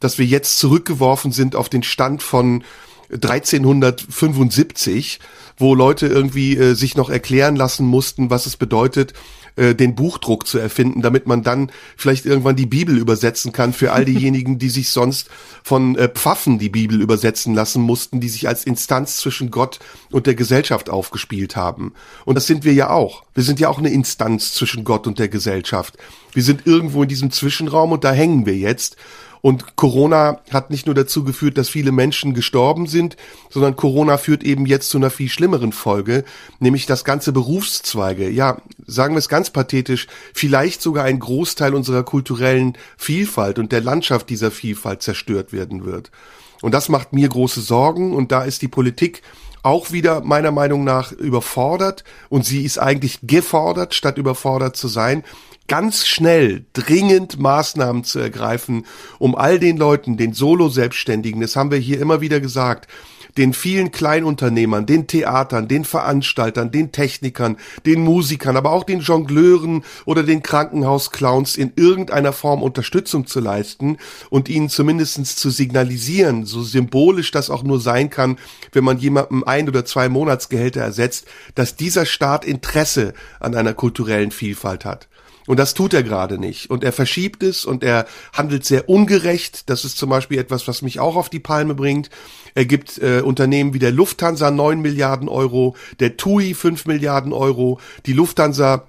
[0.00, 2.64] dass wir jetzt zurückgeworfen sind auf den Stand von
[3.12, 5.20] 1375,
[5.58, 9.12] wo Leute irgendwie äh, sich noch erklären lassen mussten, was es bedeutet,
[9.56, 13.92] äh, den Buchdruck zu erfinden, damit man dann vielleicht irgendwann die Bibel übersetzen kann für
[13.92, 15.28] all diejenigen, die sich sonst
[15.62, 19.78] von äh, Pfaffen die Bibel übersetzen lassen mussten, die sich als Instanz zwischen Gott
[20.10, 21.92] und der Gesellschaft aufgespielt haben.
[22.24, 23.24] Und das sind wir ja auch.
[23.34, 25.96] Wir sind ja auch eine Instanz zwischen Gott und der Gesellschaft.
[26.32, 28.96] Wir sind irgendwo in diesem Zwischenraum und da hängen wir jetzt.
[29.42, 33.16] Und Corona hat nicht nur dazu geführt, dass viele Menschen gestorben sind,
[33.50, 36.24] sondern Corona führt eben jetzt zu einer viel schlimmeren Folge,
[36.60, 42.04] nämlich dass ganze Berufszweige, ja, sagen wir es ganz pathetisch, vielleicht sogar ein Großteil unserer
[42.04, 46.12] kulturellen Vielfalt und der Landschaft dieser Vielfalt zerstört werden wird.
[46.60, 49.22] Und das macht mir große Sorgen und da ist die Politik
[49.64, 55.24] auch wieder meiner Meinung nach überfordert und sie ist eigentlich gefordert, statt überfordert zu sein
[55.68, 58.86] ganz schnell dringend Maßnahmen zu ergreifen,
[59.18, 62.88] um all den Leuten, den Solo-Selbstständigen, das haben wir hier immer wieder gesagt,
[63.36, 69.84] den vielen Kleinunternehmern, den Theatern, den Veranstaltern, den Technikern, den Musikern, aber auch den Jongleuren
[70.04, 73.98] oder den Krankenhausclowns in irgendeiner Form Unterstützung zu leisten
[74.30, 78.38] und ihnen zumindestens zu signalisieren, so symbolisch das auch nur sein kann,
[78.72, 84.30] wenn man jemandem ein oder zwei Monatsgehälter ersetzt, dass dieser Staat Interesse an einer kulturellen
[84.30, 85.08] Vielfalt hat.
[85.46, 86.70] Und das tut er gerade nicht.
[86.70, 89.68] Und er verschiebt es und er handelt sehr ungerecht.
[89.70, 92.10] Das ist zum Beispiel etwas, was mich auch auf die Palme bringt.
[92.54, 97.80] Er gibt äh, Unternehmen wie der Lufthansa 9 Milliarden Euro, der TUI 5 Milliarden Euro,
[98.06, 98.86] die Lufthansa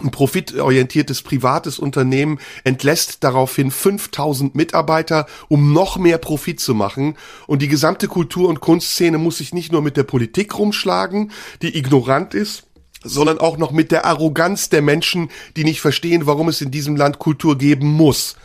[0.00, 7.16] ein profitorientiertes privates Unternehmen entlässt daraufhin 5000 Mitarbeiter, um noch mehr Profit zu machen.
[7.46, 11.30] Und die gesamte Kultur- und Kunstszene muss sich nicht nur mit der Politik rumschlagen,
[11.62, 12.64] die ignorant ist,
[13.04, 16.96] sondern auch noch mit der Arroganz der Menschen, die nicht verstehen, warum es in diesem
[16.96, 18.36] Land Kultur geben muss.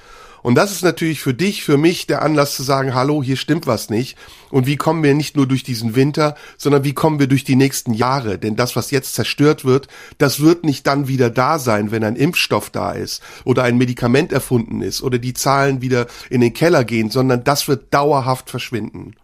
[0.42, 3.68] Und das ist natürlich für dich, für mich der Anlass zu sagen, hallo, hier stimmt
[3.68, 4.18] was nicht.
[4.50, 7.56] Und wie kommen wir nicht nur durch diesen Winter, sondern wie kommen wir durch die
[7.56, 8.40] nächsten Jahre?
[8.40, 12.16] Denn das, was jetzt zerstört wird, das wird nicht dann wieder da sein, wenn ein
[12.16, 16.84] Impfstoff da ist oder ein Medikament erfunden ist oder die Zahlen wieder in den Keller
[16.84, 19.16] gehen, sondern das wird dauerhaft verschwinden.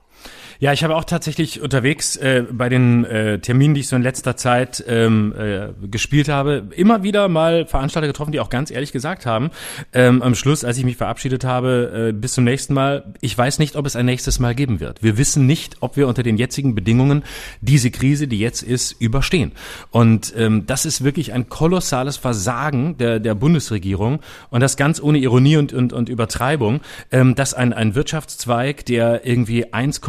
[0.60, 4.02] Ja, ich habe auch tatsächlich unterwegs äh, bei den äh, Terminen, die ich so in
[4.02, 8.94] letzter Zeit ähm, äh, gespielt habe, immer wieder mal Veranstalter getroffen, die auch ganz ehrlich
[8.94, 9.52] gesagt haben,
[9.92, 13.60] ähm, am Schluss, als ich mich verabschiedet habe, äh, bis zum nächsten Mal, ich weiß
[13.60, 15.04] nicht, ob es ein nächstes Mal geben wird.
[15.04, 17.24] Wir wissen nicht, ob wir unter den jetzigen Bedingungen
[17.60, 19.52] diese Krise, die jetzt ist, überstehen.
[19.92, 25.18] Und ähm, das ist wirklich ein kolossales Versagen der, der Bundesregierung und das ganz ohne
[25.18, 26.80] Ironie und, und, und Übertreibung,
[27.12, 30.00] ähm, dass ein, ein Wirtschaftszweig, der irgendwie 1,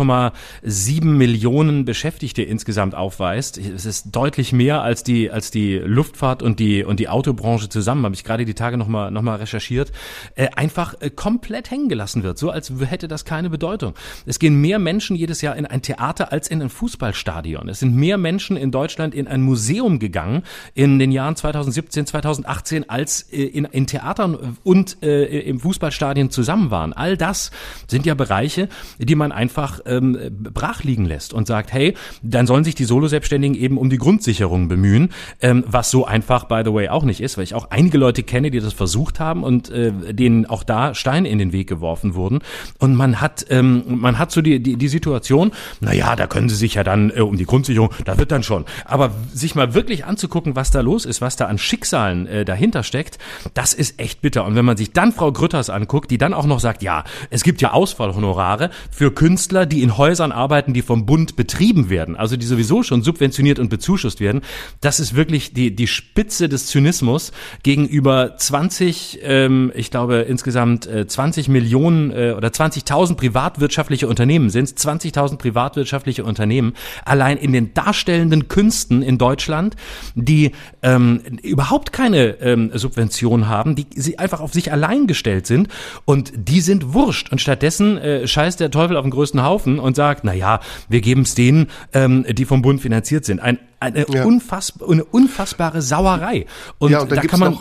[0.65, 3.59] 1,7 Millionen Beschäftigte insgesamt aufweist.
[3.59, 8.05] Es ist deutlich mehr als die, als die Luftfahrt und die, und die Autobranche zusammen,
[8.05, 9.93] habe ich gerade die Tage nochmal noch mal recherchiert,
[10.35, 13.95] äh, einfach äh, komplett hängen gelassen wird, so als hätte das keine Bedeutung.
[14.27, 17.69] Es gehen mehr Menschen jedes Jahr in ein Theater als in ein Fußballstadion.
[17.69, 20.43] Es sind mehr Menschen in Deutschland in ein Museum gegangen
[20.75, 26.71] in den Jahren 2017, 2018, als äh, in, in Theatern und äh, im Fußballstadion zusammen
[26.71, 26.93] waren.
[26.93, 27.51] All das
[27.89, 28.69] sind ja Bereiche,
[28.99, 33.57] die man einfach ähm, brach liegen lässt und sagt, hey, dann sollen sich die Solo-Selbstständigen
[33.57, 35.11] eben um die Grundsicherung bemühen,
[35.41, 38.23] ähm, was so einfach, by the way, auch nicht ist, weil ich auch einige Leute
[38.23, 42.15] kenne, die das versucht haben und äh, denen auch da Steine in den Weg geworfen
[42.15, 42.41] wurden.
[42.79, 46.49] Und man hat, ähm, man hat so die, die, die Situation, na ja, da können
[46.49, 48.65] sie sich ja dann äh, um die Grundsicherung, da wird dann schon.
[48.85, 52.83] Aber sich mal wirklich anzugucken, was da los ist, was da an Schicksalen äh, dahinter
[52.83, 53.19] steckt,
[53.55, 54.45] das ist echt bitter.
[54.45, 57.43] Und wenn man sich dann Frau Grütters anguckt, die dann auch noch sagt, ja, es
[57.43, 62.37] gibt ja Ausfallhonorare für Künstler, die in Häusern arbeiten, die vom Bund betrieben werden, also
[62.37, 64.43] die sowieso schon subventioniert und bezuschusst werden,
[64.81, 71.07] das ist wirklich die, die Spitze des Zynismus gegenüber 20, ähm, ich glaube insgesamt äh,
[71.07, 76.75] 20 Millionen äh, oder 20.000 privatwirtschaftliche Unternehmen sind 20.000 privatwirtschaftliche Unternehmen
[77.05, 79.77] allein in den darstellenden Künsten in Deutschland,
[80.15, 80.53] die
[80.83, 85.69] ähm, überhaupt keine ähm, Subvention haben, die sie einfach auf sich allein gestellt sind
[86.05, 87.31] und die sind wurscht.
[87.33, 91.01] Und stattdessen äh, scheißt der Teufel auf den größten Haufen und sagt, na ja, wir
[91.01, 93.41] geben es denen, ähm, die vom Bund finanziert sind.
[93.41, 94.25] Ein, eine, ja.
[94.25, 96.47] unfass, eine unfassbare Sauerei.
[96.79, 97.59] Und, ja, und da kann man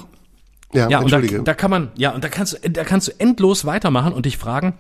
[0.74, 3.12] ja, ja und da, da kann man, ja, und da kannst du, da kannst du
[3.18, 4.74] endlos weitermachen und dich fragen,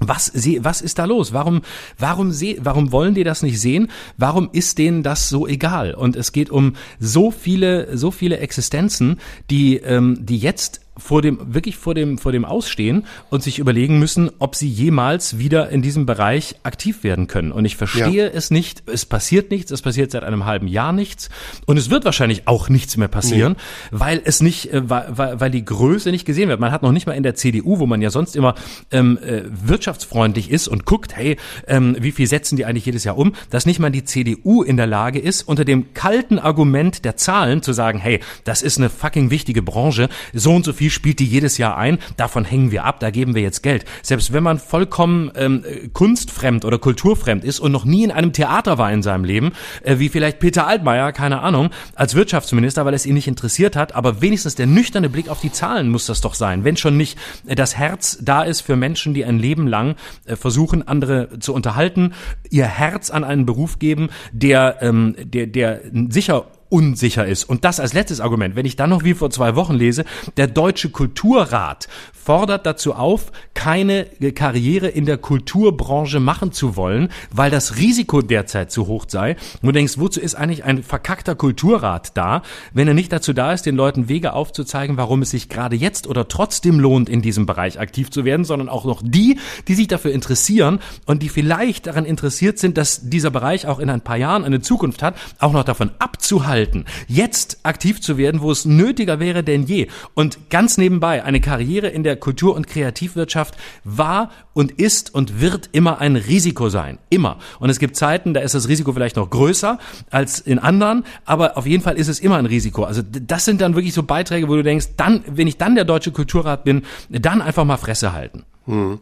[0.00, 1.32] was, was ist da los?
[1.32, 1.62] Warum,
[1.98, 3.90] warum, seh, warum wollen die das nicht sehen?
[4.16, 5.94] Warum ist denen das so egal?
[5.94, 11.54] Und es geht um so viele, so viele Existenzen, die, ähm, die jetzt vor dem,
[11.54, 15.82] wirklich vor dem, vor dem Ausstehen und sich überlegen müssen, ob sie jemals wieder in
[15.82, 17.52] diesem Bereich aktiv werden können.
[17.52, 18.30] Und ich verstehe ja.
[18.32, 18.84] es nicht.
[18.86, 19.70] Es passiert nichts.
[19.70, 21.30] Es passiert seit einem halben Jahr nichts.
[21.66, 23.98] Und es wird wahrscheinlich auch nichts mehr passieren, nee.
[23.98, 26.60] weil es nicht, äh, weil, weil die Größe nicht gesehen wird.
[26.60, 28.54] Man hat noch nicht mal in der CDU, wo man ja sonst immer
[28.90, 33.18] ähm, äh, wirtschaftsfreundlich ist und guckt, hey, ähm, wie viel setzen die eigentlich jedes Jahr
[33.18, 37.16] um, dass nicht mal die CDU in der Lage ist, unter dem kalten Argument der
[37.16, 41.18] Zahlen zu sagen, hey, das ist eine fucking wichtige Branche, so und so viel spielt
[41.18, 43.84] die jedes Jahr ein, davon hängen wir ab, da geben wir jetzt Geld.
[44.02, 48.78] Selbst wenn man vollkommen ähm, kunstfremd oder kulturfremd ist und noch nie in einem Theater
[48.78, 53.06] war in seinem Leben, äh, wie vielleicht Peter Altmaier, keine Ahnung, als Wirtschaftsminister, weil es
[53.06, 56.34] ihn nicht interessiert hat, aber wenigstens der nüchterne Blick auf die Zahlen muss das doch
[56.34, 59.96] sein, wenn schon nicht äh, das Herz da ist für Menschen, die ein Leben lang
[60.24, 62.14] äh, versuchen, andere zu unterhalten,
[62.50, 67.44] ihr Herz an einen Beruf geben, der, ähm, der, der sicher unsicher ist.
[67.44, 70.04] Und das als letztes Argument, wenn ich dann noch wie vor zwei Wochen lese,
[70.36, 71.86] der Deutsche Kulturrat
[72.24, 78.72] fordert dazu auf, keine Karriere in der Kulturbranche machen zu wollen, weil das Risiko derzeit
[78.72, 79.36] zu hoch sei.
[79.60, 83.52] Und du denkst, wozu ist eigentlich ein verkackter Kulturrat da, wenn er nicht dazu da
[83.52, 87.44] ist, den Leuten Wege aufzuzeigen, warum es sich gerade jetzt oder trotzdem lohnt, in diesem
[87.44, 91.86] Bereich aktiv zu werden, sondern auch noch die, die sich dafür interessieren und die vielleicht
[91.86, 95.52] daran interessiert sind, dass dieser Bereich auch in ein paar Jahren eine Zukunft hat, auch
[95.52, 99.88] noch davon abzuhalten, jetzt aktiv zu werden, wo es nötiger wäre denn je.
[100.14, 105.40] Und ganz nebenbei eine Karriere in der der Kultur- und Kreativwirtschaft war und ist und
[105.40, 106.98] wird immer ein Risiko sein.
[107.10, 107.38] Immer.
[107.58, 109.78] Und es gibt Zeiten, da ist das Risiko vielleicht noch größer
[110.10, 112.84] als in anderen, aber auf jeden Fall ist es immer ein Risiko.
[112.84, 115.84] Also das sind dann wirklich so Beiträge, wo du denkst, dann, wenn ich dann der
[115.84, 118.44] Deutsche Kulturrat bin, dann einfach mal Fresse halten.
[118.66, 119.00] Hm.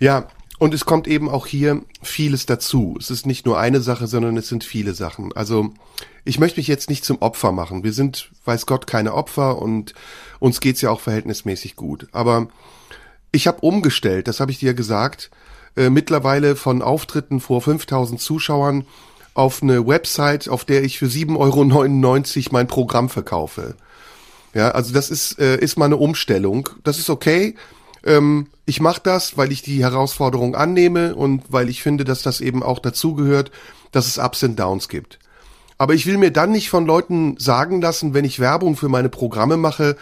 [0.00, 0.26] Ja,
[0.58, 2.96] und es kommt eben auch hier vieles dazu.
[2.98, 5.32] Es ist nicht nur eine Sache, sondern es sind viele Sachen.
[5.34, 5.70] Also
[6.24, 7.84] ich möchte mich jetzt nicht zum Opfer machen.
[7.84, 9.94] Wir sind, weiß Gott, keine Opfer und
[10.40, 12.08] uns geht's ja auch verhältnismäßig gut.
[12.12, 12.48] Aber
[13.30, 15.30] ich habe umgestellt, das habe ich dir gesagt,
[15.76, 18.84] äh, mittlerweile von Auftritten vor 5000 Zuschauern
[19.34, 21.36] auf eine Website, auf der ich für 7,99
[22.38, 23.76] Euro mein Programm verkaufe.
[24.54, 26.68] Ja, also das ist, äh, ist mal eine Umstellung.
[26.82, 27.54] Das ist okay.
[28.08, 32.40] Ähm, ich mache das, weil ich die Herausforderung annehme und weil ich finde, dass das
[32.40, 33.52] eben auch dazugehört,
[33.92, 35.18] dass es Ups und Downs gibt.
[35.76, 39.10] Aber ich will mir dann nicht von Leuten sagen lassen, wenn ich Werbung für meine
[39.10, 39.96] Programme mache,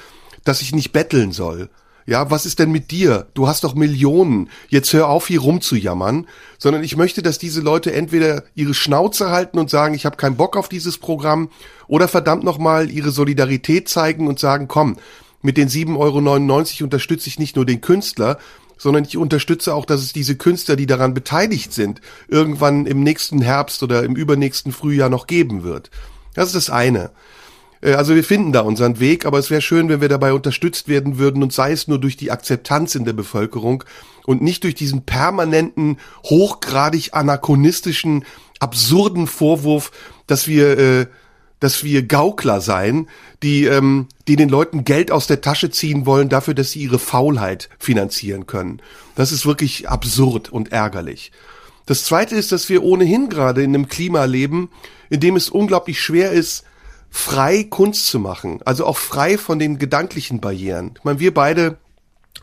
[0.44, 1.68] dass ich nicht betteln soll.
[2.06, 3.26] Ja, was ist denn mit dir?
[3.34, 4.48] Du hast doch Millionen.
[4.68, 6.28] Jetzt hör auf, hier rumzujammern.
[6.56, 10.36] Sondern ich möchte, dass diese Leute entweder ihre Schnauze halten und sagen, ich habe keinen
[10.36, 11.50] Bock auf dieses Programm,
[11.88, 14.98] oder verdammt nochmal ihre Solidarität zeigen und sagen, komm,
[15.46, 18.38] mit den 7,99 Euro unterstütze ich nicht nur den Künstler,
[18.76, 23.40] sondern ich unterstütze auch, dass es diese Künstler, die daran beteiligt sind, irgendwann im nächsten
[23.40, 25.90] Herbst oder im übernächsten Frühjahr noch geben wird.
[26.34, 27.10] Das ist das eine.
[27.80, 30.88] Äh, also wir finden da unseren Weg, aber es wäre schön, wenn wir dabei unterstützt
[30.88, 33.84] werden würden und sei es nur durch die Akzeptanz in der Bevölkerung
[34.26, 38.24] und nicht durch diesen permanenten, hochgradig anachronistischen,
[38.58, 39.92] absurden Vorwurf,
[40.26, 41.06] dass wir äh,
[41.60, 43.08] dass wir Gaukler seien,
[43.42, 46.98] die, ähm, die den Leuten Geld aus der Tasche ziehen wollen dafür, dass sie ihre
[46.98, 48.82] Faulheit finanzieren können.
[49.14, 51.32] Das ist wirklich absurd und ärgerlich.
[51.86, 54.70] Das zweite ist, dass wir ohnehin gerade in einem Klima leben,
[55.08, 56.64] in dem es unglaublich schwer ist,
[57.10, 58.60] frei Kunst zu machen.
[58.64, 60.92] Also auch frei von den gedanklichen Barrieren.
[60.98, 61.78] Ich meine, wir beide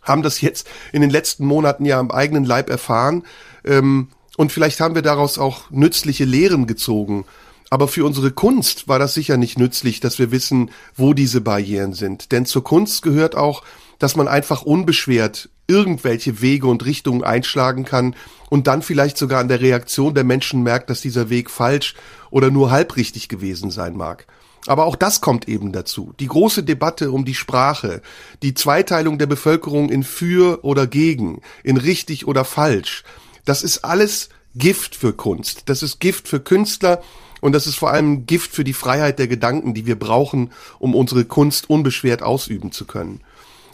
[0.02, 3.24] haben das jetzt in den letzten Monaten ja am eigenen Leib erfahren.
[3.66, 7.26] Ähm, und vielleicht haben wir daraus auch nützliche Lehren gezogen.
[7.74, 11.94] Aber für unsere Kunst war das sicher nicht nützlich, dass wir wissen, wo diese Barrieren
[11.94, 12.32] sind.
[12.32, 13.64] Denn zur Kunst gehört auch,
[13.98, 18.16] dass man einfach unbeschwert irgendwelche Wege und Richtungen einschlagen kann
[18.52, 21.96] und dann vielleicht sogar an der Reaktion der Menschen merkt, dass dieser Weg falsch
[22.30, 24.28] oder nur halbrichtig gewesen sein mag.
[24.68, 26.14] Aber auch das kommt eben dazu.
[26.20, 28.04] Die große Debatte um die Sprache,
[28.44, 33.04] die Zweiteilung der Bevölkerung in für oder gegen, in richtig oder falsch,
[33.46, 35.64] das ist alles Gift für Kunst.
[35.70, 37.02] Das ist Gift für Künstler
[37.44, 40.96] und das ist vor allem Gift für die Freiheit der Gedanken, die wir brauchen, um
[40.96, 43.20] unsere Kunst unbeschwert ausüben zu können.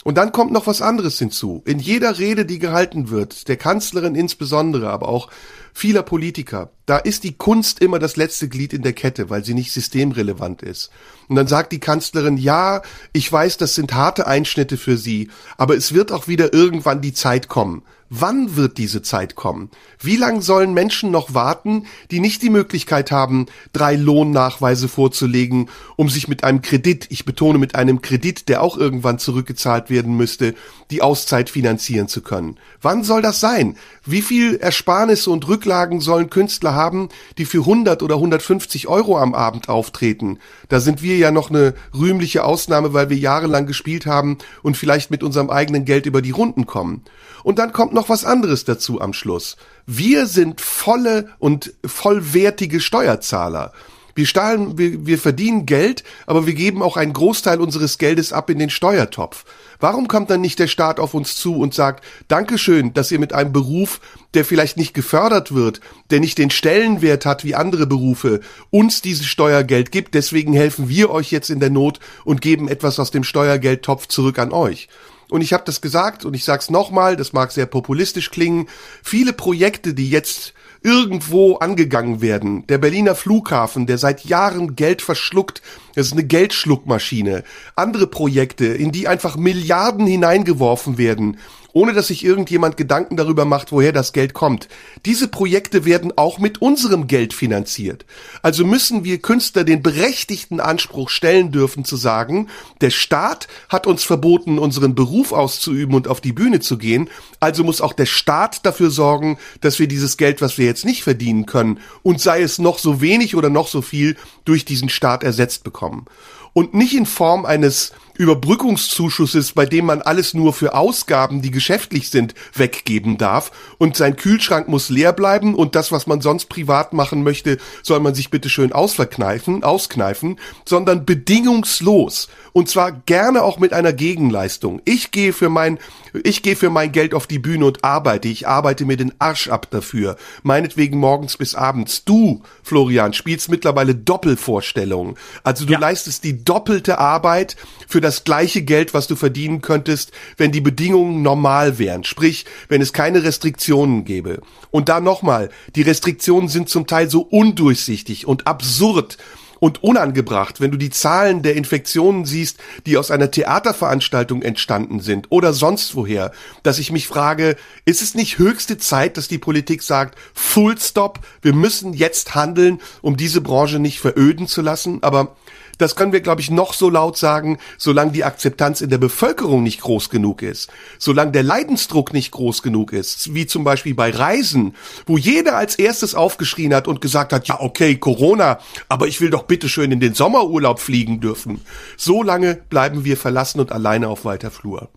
[0.04, 1.62] Und dann kommt noch was anderes hinzu.
[1.68, 5.30] In jeder Rede, die gehalten wird, der Kanzlerin insbesondere, aber auch
[5.72, 9.54] vieler Politiker, da ist die Kunst immer das letzte Glied in der Kette, weil sie
[9.54, 10.90] nicht systemrelevant ist.
[11.28, 12.82] Und dann sagt die Kanzlerin, ja,
[13.14, 17.14] ich weiß, das sind harte Einschnitte für Sie, aber es wird auch wieder irgendwann die
[17.14, 17.84] Zeit kommen.
[18.12, 19.69] Wann wird diese Zeit kommen?
[20.00, 26.10] Wie lang sollen Menschen noch warten, die nicht die Möglichkeit haben, drei Lohnnachweise vorzulegen, um
[26.10, 30.56] sich mit einem Kredit, ich betone mit einem Kredit, der auch irgendwann zurückgezahlt werden müsste,
[30.89, 32.58] die Auszeit finanzieren zu können?
[32.82, 33.78] Wann soll das sein?
[34.06, 39.36] Wie viel Ersparnisse und Rücklagen sollen Künstler haben, die für 100 oder 150 Euro am
[39.36, 40.39] Abend auftreten?
[40.67, 45.12] Da sind wir ja noch eine rühmliche Ausnahme, weil wir jahrelang gespielt haben und vielleicht
[45.12, 47.04] mit unserem eigenen Geld über die Runden kommen.
[47.43, 49.58] Und dann kommt noch was anderes dazu am Schluss.
[49.86, 53.74] Wir sind volle und vollwertige Steuerzahler.
[54.16, 58.50] Wir, stahlen, wir, wir verdienen Geld, aber wir geben auch einen Großteil unseres Geldes ab
[58.50, 59.44] in den Steuertopf.
[59.82, 63.34] Warum kommt dann nicht der Staat auf uns zu und sagt, Dankeschön, dass ihr mit
[63.34, 64.00] einem Beruf,
[64.34, 69.26] der vielleicht nicht gefördert wird, der nicht den Stellenwert hat wie andere Berufe, uns dieses
[69.26, 73.26] Steuergeld gibt, deswegen helfen wir euch jetzt in der Not und geben etwas aus dem
[73.26, 74.88] Steuergeldtopf zurück an euch.
[75.30, 78.68] Und ich habe das gesagt und ich sag's nochmal, das mag sehr populistisch klingen.
[79.04, 82.65] Viele Projekte, die jetzt irgendwo angegangen werden.
[82.68, 85.62] Der Berliner Flughafen, der seit Jahren Geld verschluckt,
[85.96, 87.44] das ist eine Geldschluckmaschine.
[87.76, 91.38] Andere Projekte, in die einfach Milliarden hineingeworfen werden
[91.80, 94.68] ohne dass sich irgendjemand Gedanken darüber macht, woher das Geld kommt.
[95.06, 98.06] Diese Projekte werden auch mit unserem Geld finanziert.
[98.42, 102.50] Also müssen wir Künstler den berechtigten Anspruch stellen dürfen zu sagen,
[102.82, 107.63] der Staat hat uns verboten, unseren Beruf auszuüben und auf die Bühne zu gehen, also
[107.63, 111.46] muss auch der Staat dafür sorgen, dass wir dieses Geld, was wir jetzt nicht verdienen
[111.46, 115.63] können, und sei es noch so wenig oder noch so viel, durch diesen Staat ersetzt
[115.63, 116.08] bekommen.
[116.52, 122.10] Und nicht in Form eines Überbrückungszuschusses, bei dem man alles nur für Ausgaben, die geschäftlich
[122.10, 123.50] sind, weggeben darf.
[123.78, 125.56] Und sein Kühlschrank muss leer bleiben.
[125.56, 130.38] Und das, was man sonst privat machen möchte, soll man sich bitte schön ausverkneifen, auskneifen,
[130.66, 132.28] sondern bedingungslos.
[132.52, 134.82] Und zwar gerne auch mit einer Gegenleistung.
[134.84, 135.80] Ich gehe für mein
[136.24, 138.28] ich gehe für mein Geld auf die Bühne und arbeite.
[138.28, 140.17] Ich arbeite mir den Arsch ab dafür.
[140.43, 142.06] Meinetwegen morgens bis abends.
[142.06, 145.15] Du, Florian, spielst mittlerweile Doppelvorstellungen.
[145.43, 145.80] Also du ja.
[145.80, 147.56] leistest die doppelte Arbeit
[147.88, 152.04] für das gleiche Geld, was du verdienen könntest, wenn die Bedingungen normal wären.
[152.04, 154.41] Sprich, wenn es keine Restriktionen gäbe.
[154.72, 159.17] Und da nochmal, die Restriktionen sind zum Teil so undurchsichtig und absurd
[159.60, 165.28] und unangebracht, wenn du die Zahlen der Infektionen siehst, die aus einer Theaterveranstaltung entstanden sind
[165.30, 166.32] oder sonst woher,
[166.63, 171.19] dass ich mich frage, ist es nicht höchste Zeit, dass die Politik sagt, Full Stop,
[171.41, 175.36] wir müssen jetzt handeln, um diese Branche nicht veröden zu lassen, aber
[175.80, 179.63] das können wir, glaube ich, noch so laut sagen, solange die Akzeptanz in der Bevölkerung
[179.63, 184.12] nicht groß genug ist, solange der Leidensdruck nicht groß genug ist, wie zum Beispiel bei
[184.12, 184.76] Reisen,
[185.08, 188.60] wo jeder als erstes aufgeschrien hat und gesagt hat, ja, okay, Corona,
[188.90, 191.62] aber ich will doch bitte schön in den Sommerurlaub fliegen dürfen.
[191.98, 194.90] So lange bleiben wir verlassen und alleine auf weiter Flur.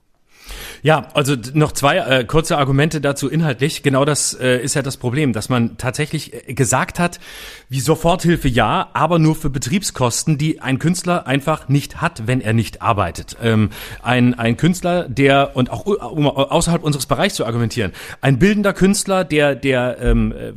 [0.82, 3.82] Ja, also noch zwei äh, kurze Argumente dazu inhaltlich.
[3.82, 7.20] Genau das äh, ist ja das Problem, dass man tatsächlich äh, gesagt hat,
[7.68, 12.52] wie Soforthilfe ja, aber nur für Betriebskosten, die ein Künstler einfach nicht hat, wenn er
[12.52, 13.36] nicht arbeitet.
[13.42, 13.70] Ähm,
[14.02, 19.24] ein, ein Künstler, der, und auch um außerhalb unseres Bereichs zu argumentieren, ein bildender Künstler,
[19.24, 20.52] der, der ähm, äh,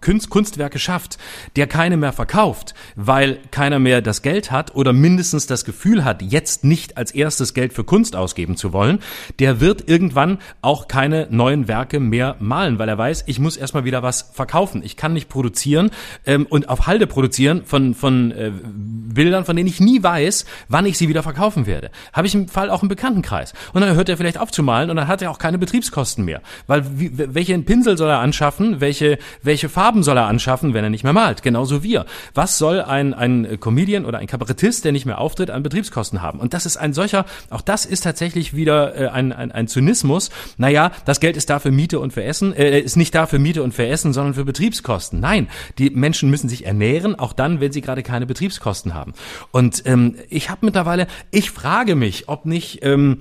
[0.00, 1.18] Kunst, Kunstwerke schafft,
[1.56, 6.22] der keine mehr verkauft, weil keiner mehr das Geld hat oder mindestens das Gefühl hat,
[6.22, 8.98] jetzt nicht als erstes Geld für Kunst ausgeben zu wollen,
[9.38, 13.84] der wird irgendwann auch keine neuen Werke mehr malen, weil er weiß, ich muss erstmal
[13.84, 14.82] wieder was verkaufen.
[14.84, 15.90] Ich kann nicht produzieren
[16.26, 20.86] ähm, und auf Halde produzieren von, von äh, Bildern, von denen ich nie weiß, wann
[20.86, 21.90] ich sie wieder verkaufen werde.
[22.12, 23.52] Habe ich im Fall auch im Bekanntenkreis.
[23.72, 26.24] Und dann hört er vielleicht auf zu malen und dann hat er auch keine Betriebskosten
[26.24, 26.40] mehr.
[26.66, 30.90] Weil wie, welchen Pinsel soll er anschaffen, welche, welche Farben soll er anschaffen, wenn er
[30.90, 31.42] nicht mehr malt?
[31.42, 32.06] Genauso wir.
[32.34, 36.40] Was soll ein, ein Comedian oder ein Kabarettist, der nicht mehr auftritt, an Betriebskosten haben?
[36.40, 40.30] Und das ist ein solcher, auch das ist tatsächlich wieder äh, ein, ein, ein Zynismus.
[40.56, 43.38] Naja, das Geld ist da für Miete und für Essen, äh, ist nicht da für
[43.38, 45.20] Miete und für Essen, sondern für Betriebskosten.
[45.20, 45.48] Nein,
[45.78, 49.12] die Menschen müssen sich ernähren, auch dann, wenn sie gerade keine Betriebskosten haben.
[49.50, 53.18] Und ähm, ich habe mittlerweile, ich frage mich, ob nicht ähm,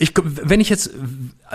[0.00, 0.92] ich, wenn ich jetzt,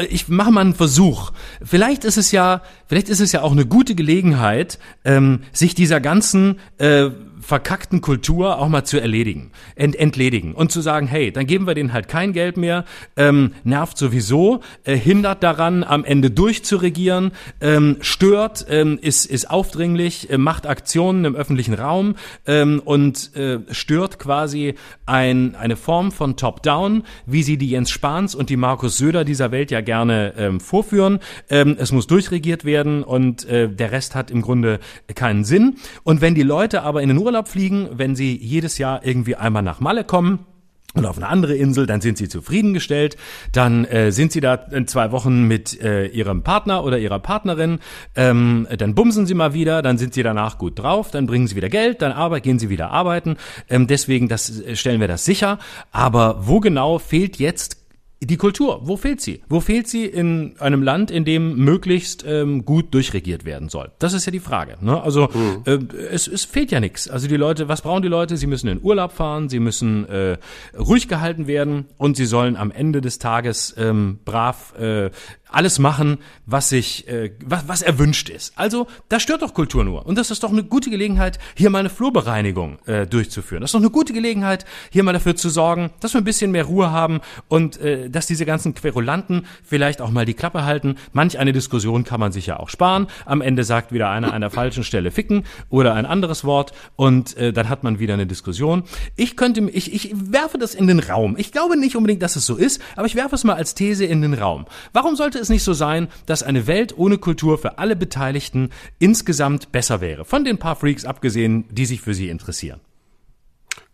[0.07, 1.31] ich mache mal einen Versuch.
[1.63, 5.99] Vielleicht ist es ja, vielleicht ist es ja auch eine gute Gelegenheit, ähm, sich dieser
[5.99, 7.09] ganzen äh,
[7.45, 11.75] verkackten Kultur auch mal zu erledigen, ent, entledigen und zu sagen, hey, dann geben wir
[11.75, 12.85] denen halt kein Geld mehr,
[13.15, 17.31] ähm, nervt sowieso, äh, hindert daran, am Ende durchzuregieren,
[17.61, 22.15] ähm, stört, ähm, ist, ist aufdringlich, äh, macht Aktionen im öffentlichen Raum
[22.47, 24.73] ähm, und äh, stört quasi
[25.05, 29.51] ein, eine Form von Top-Down, wie sie die Jens Spahns und die Markus Söder dieser
[29.51, 31.19] Welt ja gerne ähm, vorführen.
[31.49, 34.79] Ähm, es muss durchregiert werden und äh, der Rest hat im Grunde
[35.13, 35.75] keinen Sinn.
[36.03, 39.35] Und wenn die Leute aber in den Urlaub Urlaub fliegen, wenn sie jedes Jahr irgendwie
[39.35, 40.45] einmal nach Malle kommen,
[40.93, 43.17] und auf eine andere Insel, dann sind sie zufriedengestellt,
[43.51, 47.79] dann äh, sind sie da in zwei Wochen mit äh, ihrem Partner oder ihrer Partnerin,
[48.15, 51.57] ähm, dann bumsen sie mal wieder, dann sind sie danach gut drauf, dann bringen sie
[51.57, 53.35] wieder Geld, dann arbeit, gehen sie wieder arbeiten.
[53.67, 55.59] Ähm, deswegen das, äh, stellen wir das sicher.
[55.91, 57.84] Aber wo genau fehlt jetzt
[58.25, 59.41] die Kultur, wo fehlt sie?
[59.47, 63.91] Wo fehlt sie in einem Land, in dem möglichst ähm, gut durchregiert werden soll?
[63.99, 64.77] Das ist ja die Frage.
[64.81, 65.01] Ne?
[65.01, 65.63] Also mhm.
[65.65, 65.79] äh,
[66.11, 67.09] es, es fehlt ja nichts.
[67.09, 68.37] Also die Leute, was brauchen die Leute?
[68.37, 70.37] Sie müssen in Urlaub fahren, sie müssen äh,
[70.77, 75.09] ruhig gehalten werden und sie sollen am Ende des Tages ähm, brav äh,
[75.49, 78.53] alles machen, was sich, äh, was, was erwünscht ist.
[78.57, 80.05] Also, das stört doch Kultur nur.
[80.05, 83.61] Und das ist doch eine gute Gelegenheit, hier mal eine Flurbereinigung äh, durchzuführen.
[83.61, 86.51] Das ist doch eine gute Gelegenheit, hier mal dafür zu sorgen, dass wir ein bisschen
[86.51, 90.95] mehr Ruhe haben und äh, dass diese ganzen Querulanten vielleicht auch mal die Klappe halten.
[91.13, 93.07] Manch eine Diskussion kann man sich ja auch sparen.
[93.25, 97.37] Am Ende sagt wieder einer an der falschen Stelle ficken oder ein anderes Wort und
[97.37, 98.83] äh, dann hat man wieder eine Diskussion.
[99.15, 101.35] Ich könnte, ich, ich werfe das in den Raum.
[101.37, 104.05] Ich glaube nicht unbedingt, dass es so ist, aber ich werfe es mal als These
[104.05, 104.65] in den Raum.
[104.91, 108.69] Warum sollte es es nicht so sein, dass eine Welt ohne Kultur für alle Beteiligten
[108.99, 110.25] insgesamt besser wäre?
[110.25, 112.81] Von den paar Freaks abgesehen, die sich für sie interessieren.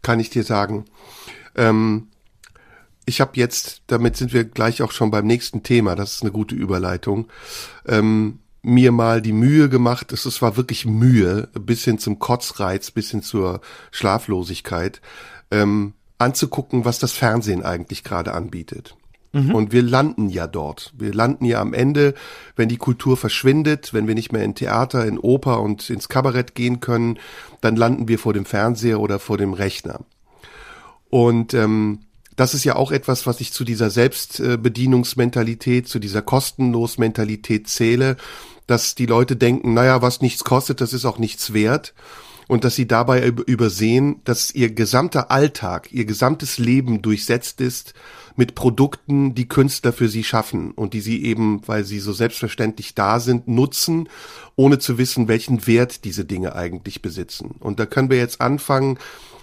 [0.01, 0.85] Kann ich dir sagen.
[1.55, 2.07] Ähm,
[3.05, 6.31] ich habe jetzt, damit sind wir gleich auch schon beim nächsten Thema, das ist eine
[6.31, 7.27] gute Überleitung,
[7.85, 13.09] ähm, mir mal die Mühe gemacht, es war wirklich Mühe, bis hin zum Kotzreiz, bis
[13.09, 15.01] hin zur Schlaflosigkeit,
[15.49, 18.95] ähm, anzugucken, was das Fernsehen eigentlich gerade anbietet.
[19.33, 19.55] Mhm.
[19.55, 20.93] Und wir landen ja dort.
[20.97, 22.13] Wir landen ja am Ende,
[22.55, 26.53] wenn die Kultur verschwindet, wenn wir nicht mehr in Theater, in Oper und ins Kabarett
[26.53, 27.17] gehen können,
[27.61, 30.01] dann landen wir vor dem Fernseher oder vor dem Rechner.
[31.09, 31.99] Und ähm,
[32.35, 38.17] das ist ja auch etwas, was ich zu dieser Selbstbedienungsmentalität, zu dieser Kostenlos-Mentalität zähle,
[38.67, 41.93] dass die Leute denken, naja, was nichts kostet, das ist auch nichts wert.
[42.47, 47.93] Und dass sie dabei übersehen, dass ihr gesamter Alltag, ihr gesamtes Leben durchsetzt ist
[48.35, 52.95] mit Produkten, die Künstler für sie schaffen und die sie eben, weil sie so selbstverständlich
[52.95, 54.09] da sind, nutzen,
[54.55, 57.55] ohne zu wissen, welchen Wert diese Dinge eigentlich besitzen.
[57.59, 58.97] Und da können wir jetzt anfangen,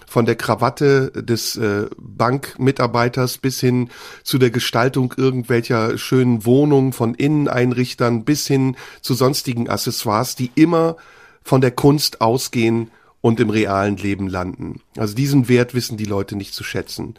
[0.09, 3.89] von der Krawatte des äh, Bankmitarbeiters bis hin
[4.23, 10.97] zu der Gestaltung irgendwelcher schönen Wohnungen von Inneneinrichtern bis hin zu sonstigen Accessoires, die immer
[11.43, 12.89] von der Kunst ausgehen
[13.21, 14.81] und im realen Leben landen.
[14.97, 17.15] Also diesen Wert wissen die Leute nicht zu schätzen.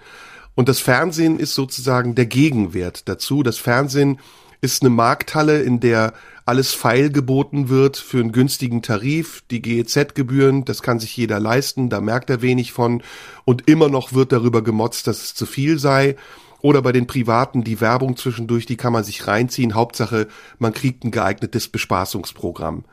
[0.60, 3.42] Und das Fernsehen ist sozusagen der Gegenwert dazu.
[3.42, 4.18] Das Fernsehen
[4.60, 6.12] ist eine Markthalle, in der
[6.44, 11.88] alles feil geboten wird für einen günstigen Tarif, die GEZ-Gebühren, das kann sich jeder leisten,
[11.88, 13.02] da merkt er wenig von
[13.46, 16.16] und immer noch wird darüber gemotzt, dass es zu viel sei.
[16.60, 19.74] Oder bei den Privaten die Werbung zwischendurch, die kann man sich reinziehen.
[19.74, 22.84] Hauptsache, man kriegt ein geeignetes Bespaßungsprogramm.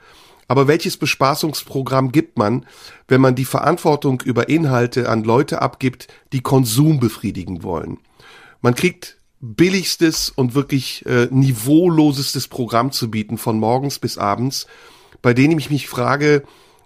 [0.47, 2.65] Aber welches Bespaßungsprogramm gibt man,
[3.07, 7.97] wenn man die Verantwortung über Inhalte an Leute abgibt, die Konsum befriedigen wollen?
[8.61, 14.67] Man kriegt billigstes und wirklich äh, niveaulosestes Programm zu bieten, von morgens bis abends,
[15.21, 16.43] bei denen ich mich frage,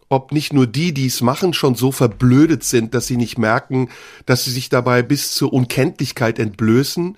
[0.09, 3.89] ob nicht nur die, die es machen, schon so verblödet sind, dass sie nicht merken,
[4.26, 7.18] dass sie sich dabei bis zur Unkenntlichkeit entblößen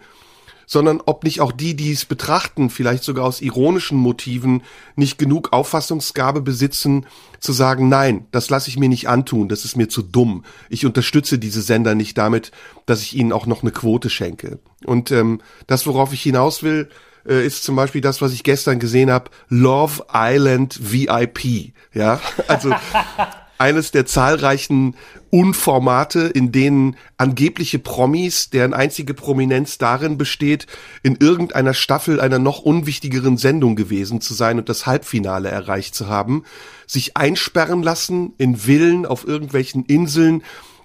[0.73, 4.63] sondern ob nicht auch die, die es betrachten, vielleicht sogar aus ironischen Motiven,
[4.95, 7.05] nicht genug Auffassungsgabe besitzen,
[7.39, 10.43] zu sagen, nein, das lasse ich mir nicht antun, das ist mir zu dumm.
[10.69, 12.51] Ich unterstütze diese Sender nicht damit,
[12.87, 14.59] dass ich ihnen auch noch eine Quote schenke.
[14.83, 16.89] Und ähm, das, worauf ich hinaus will,
[17.27, 21.73] äh, ist zum Beispiel das, was ich gestern gesehen habe, Love Island VIP.
[21.93, 22.73] Ja, also
[23.57, 24.95] eines der zahlreichen
[25.29, 30.67] Unformate, in denen angebliche Promis, deren einzige Prominenz darin besteht,
[31.01, 36.07] in irgendeiner Staffel einer noch unwichtigeren Sendung gewesen zu sein und das Halbfinale erreicht zu
[36.07, 36.43] haben,
[36.87, 40.43] sich einsperren lassen in Villen auf irgendwelchen Inseln,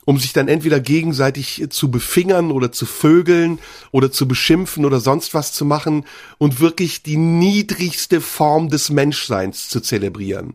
[0.09, 3.59] um sich dann entweder gegenseitig zu befingern oder zu vögeln
[3.91, 6.07] oder zu beschimpfen oder sonst was zu machen
[6.39, 10.55] und wirklich die niedrigste Form des Menschseins zu zelebrieren.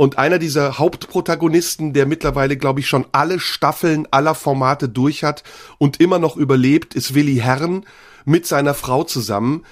[0.00, 5.44] Und einer dieser Hauptprotagonisten, der mittlerweile, glaube ich, schon alle Staffeln aller Formate durch hat
[5.76, 7.84] und immer noch überlebt, ist Willi Herren
[8.24, 9.62] mit seiner Frau zusammen.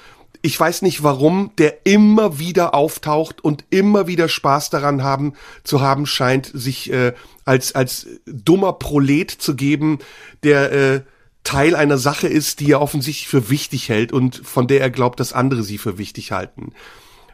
[0.43, 5.33] Ich weiß nicht warum, der immer wieder auftaucht und immer wieder Spaß daran haben
[5.65, 7.15] zu haben scheint, sich äh,
[7.47, 9.99] als als dummer Prolet zu geben,
[10.43, 11.01] der äh,
[11.43, 15.21] Teil einer Sache ist, die er offensichtlich für wichtig hält und von der er glaubt,
[15.21, 16.75] dass andere sie für wichtig halten.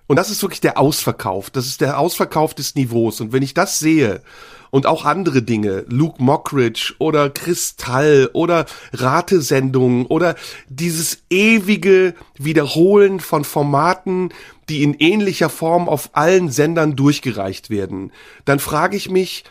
[0.06, 1.50] Und das ist wirklich der Ausverkauf.
[1.50, 3.20] Das ist der Ausverkauf des Niveaus.
[3.20, 4.22] Und wenn ich das sehe
[4.70, 10.34] und auch andere Dinge, Luke Mockridge oder Kristall oder Ratesendungen oder
[10.68, 14.30] dieses ewige Wiederholen von Formaten,
[14.68, 18.12] die in ähnlicher Form auf allen Sendern durchgereicht werden,
[18.44, 19.44] dann frage ich mich,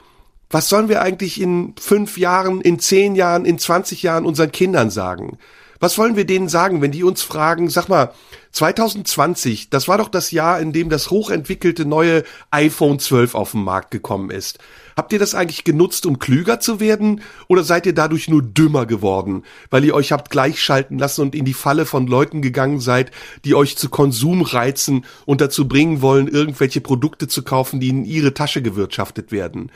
[0.50, 4.92] was sollen wir eigentlich in fünf Jahren, in zehn Jahren, in 20 Jahren unseren Kindern
[4.92, 5.40] sagen?
[5.80, 8.14] Was wollen wir denen sagen, wenn die uns fragen, sag mal,
[8.54, 13.64] 2020, das war doch das Jahr, in dem das hochentwickelte neue iPhone 12 auf den
[13.64, 14.60] Markt gekommen ist.
[14.96, 17.22] Habt ihr das eigentlich genutzt, um klüger zu werden?
[17.48, 21.46] Oder seid ihr dadurch nur dümmer geworden, weil ihr euch habt gleichschalten lassen und in
[21.46, 23.12] die Falle von Leuten gegangen seid,
[23.44, 28.06] die euch zu Konsum reizen und dazu bringen wollen, irgendwelche Produkte zu kaufen, die in
[28.06, 29.72] ihre Tasche gewirtschaftet werden?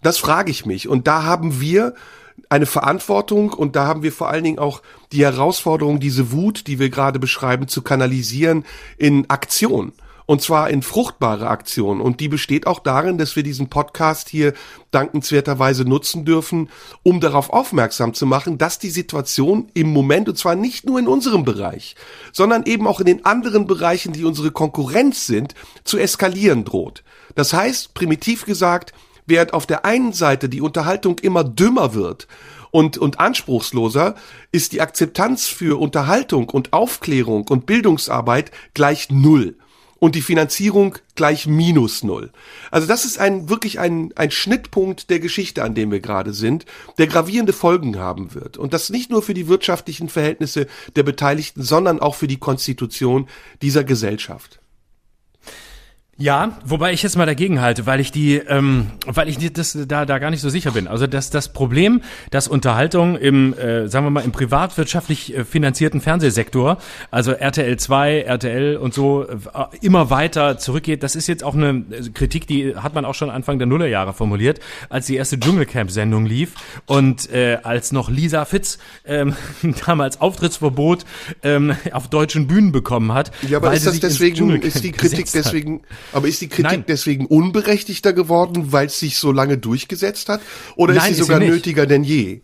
[0.00, 0.88] Das frage ich mich.
[0.88, 1.94] Und da haben wir
[2.52, 6.78] eine Verantwortung und da haben wir vor allen Dingen auch die Herausforderung, diese Wut, die
[6.78, 8.66] wir gerade beschreiben, zu kanalisieren
[8.98, 9.92] in Aktion.
[10.26, 12.00] Und zwar in fruchtbare Aktion.
[12.00, 14.52] Und die besteht auch darin, dass wir diesen Podcast hier
[14.90, 16.68] dankenswerterweise nutzen dürfen,
[17.02, 21.08] um darauf aufmerksam zu machen, dass die Situation im Moment, und zwar nicht nur in
[21.08, 21.96] unserem Bereich,
[22.32, 27.02] sondern eben auch in den anderen Bereichen, die unsere Konkurrenz sind, zu eskalieren droht.
[27.34, 28.92] Das heißt, primitiv gesagt,
[29.26, 32.26] während auf der einen Seite die Unterhaltung immer dümmer wird
[32.70, 34.14] und, und anspruchsloser,
[34.50, 39.56] ist die Akzeptanz für Unterhaltung und Aufklärung und Bildungsarbeit gleich null
[40.02, 42.32] und die Finanzierung gleich minus null.
[42.72, 46.66] Also das ist ein wirklich ein, ein Schnittpunkt der Geschichte, an dem wir gerade sind,
[46.98, 48.56] der gravierende Folgen haben wird.
[48.56, 50.66] Und das nicht nur für die wirtschaftlichen Verhältnisse
[50.96, 53.28] der Beteiligten, sondern auch für die Konstitution
[53.60, 54.61] dieser Gesellschaft.
[56.18, 60.04] Ja, wobei ich jetzt mal dagegen halte, weil ich die, ähm, weil ich das da
[60.04, 60.86] da gar nicht so sicher bin.
[60.86, 66.02] Also das das Problem, dass Unterhaltung im, äh, sagen wir mal, im privatwirtschaftlich äh, finanzierten
[66.02, 66.76] Fernsehsektor,
[67.10, 69.36] also RTL 2, RTL und so, äh,
[69.80, 71.82] immer weiter zurückgeht, das ist jetzt auch eine
[72.12, 74.60] Kritik, die hat man auch schon Anfang der Nullerjahre formuliert,
[74.90, 79.34] als die erste Dschungelcamp-Sendung lief und äh, als noch Lisa Fitz ähm,
[79.86, 81.06] damals Auftrittsverbot
[81.42, 83.32] ähm, auf deutschen Bühnen bekommen hat.
[83.48, 85.80] Ja, aber ist das deswegen, ist die Kritik deswegen
[86.12, 86.84] aber ist die Kritik Nein.
[86.86, 90.40] deswegen unberechtigter geworden, weil es sich so lange durchgesetzt hat?
[90.76, 92.40] Oder Nein, ist sie sogar ist sie nötiger denn je?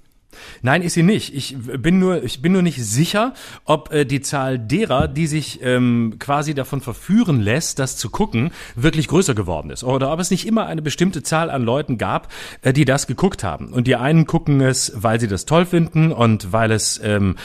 [0.63, 1.35] Nein, ist sie nicht.
[1.35, 3.35] Ich bin nur, ich bin nur nicht sicher,
[3.65, 8.51] ob äh, die Zahl derer, die sich ähm, quasi davon verführen lässt, das zu gucken,
[8.75, 9.85] wirklich größer geworden ist.
[9.85, 12.33] Oder ob es nicht immer eine bestimmte Zahl an Leuten gab,
[12.63, 13.73] äh, die das geguckt haben.
[13.73, 17.37] Und die einen gucken es, weil sie das toll finden und weil es ähm,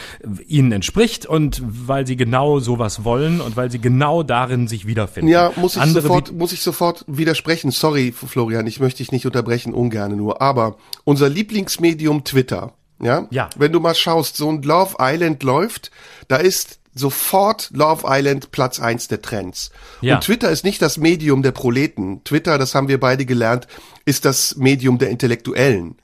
[0.48, 5.30] ihnen entspricht und weil sie genau sowas wollen und weil sie genau darin sich wiederfinden.
[5.30, 7.72] Ja, muss ich Andere sofort, muss ich sofort widersprechen.
[7.72, 10.42] Sorry, Florian, ich möchte dich nicht unterbrechen, ungerne nur.
[10.42, 12.74] Aber unser Lieblingsmedium Twitter
[13.06, 13.28] ja?
[13.32, 13.50] ja.
[13.58, 15.92] Wenn du mal schaust, so ein Love Island läuft,
[16.28, 19.72] da ist sofort Love Island Platz eins der Trends.
[20.02, 20.16] Ja.
[20.16, 22.24] Und Twitter ist nicht das Medium der Proleten.
[22.24, 23.68] Twitter, das haben wir beide gelernt,
[24.06, 25.96] ist das Medium der Intellektuellen.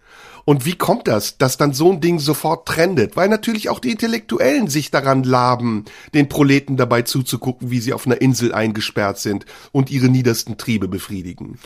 [0.45, 3.16] Und wie kommt das, dass dann so ein Ding sofort trendet?
[3.16, 5.86] Weil natürlich auch die Intellektuellen sich daran laben,
[6.16, 10.88] den Proleten dabei zuzugucken, wie sie auf einer Insel eingesperrt sind und ihre niedersten Triebe
[10.88, 11.60] befriedigen.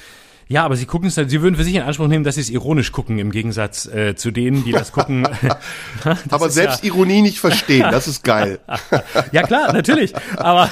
[0.53, 2.51] Ja, aber sie gucken es, sie würden für sich in Anspruch nehmen, dass sie es
[2.51, 5.23] ironisch gucken, im Gegensatz äh, zu denen, die das gucken.
[6.03, 8.59] das aber selbst ja Ironie nicht verstehen, das ist geil.
[9.31, 10.13] ja klar, natürlich.
[10.37, 10.69] Aber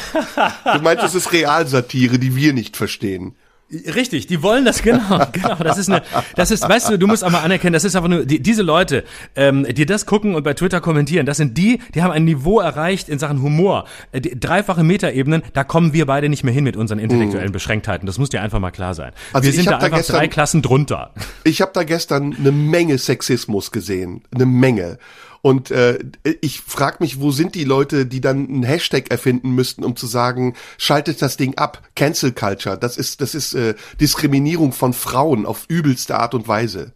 [0.71, 3.33] du meinst, es ist Realsatire, die wir nicht verstehen.
[3.71, 5.55] Richtig, die wollen das genau, genau.
[5.55, 6.01] Das ist eine,
[6.35, 8.63] das ist, weißt du, du musst auch mal anerkennen, das ist einfach nur die, diese
[8.63, 9.03] Leute,
[9.35, 11.25] ähm, die das gucken und bei Twitter kommentieren.
[11.25, 15.43] Das sind die, die haben ein Niveau erreicht in Sachen Humor, äh, die, dreifache Metaebenen.
[15.53, 17.53] Da kommen wir beide nicht mehr hin mit unseren intellektuellen mhm.
[17.53, 18.05] Beschränktheiten.
[18.05, 19.13] Das muss dir einfach mal klar sein.
[19.31, 21.13] Also wir sind da einfach gestern, drei Klassen drunter.
[21.43, 24.97] Ich habe da gestern eine Menge Sexismus gesehen, eine Menge.
[25.41, 25.99] Und äh,
[26.41, 30.05] ich frage mich, wo sind die Leute, die dann einen Hashtag erfinden müssten, um zu
[30.05, 32.77] sagen, schaltet das Ding ab, Cancel Culture.
[32.77, 36.93] Das ist, das ist äh, Diskriminierung von Frauen auf übelste Art und Weise.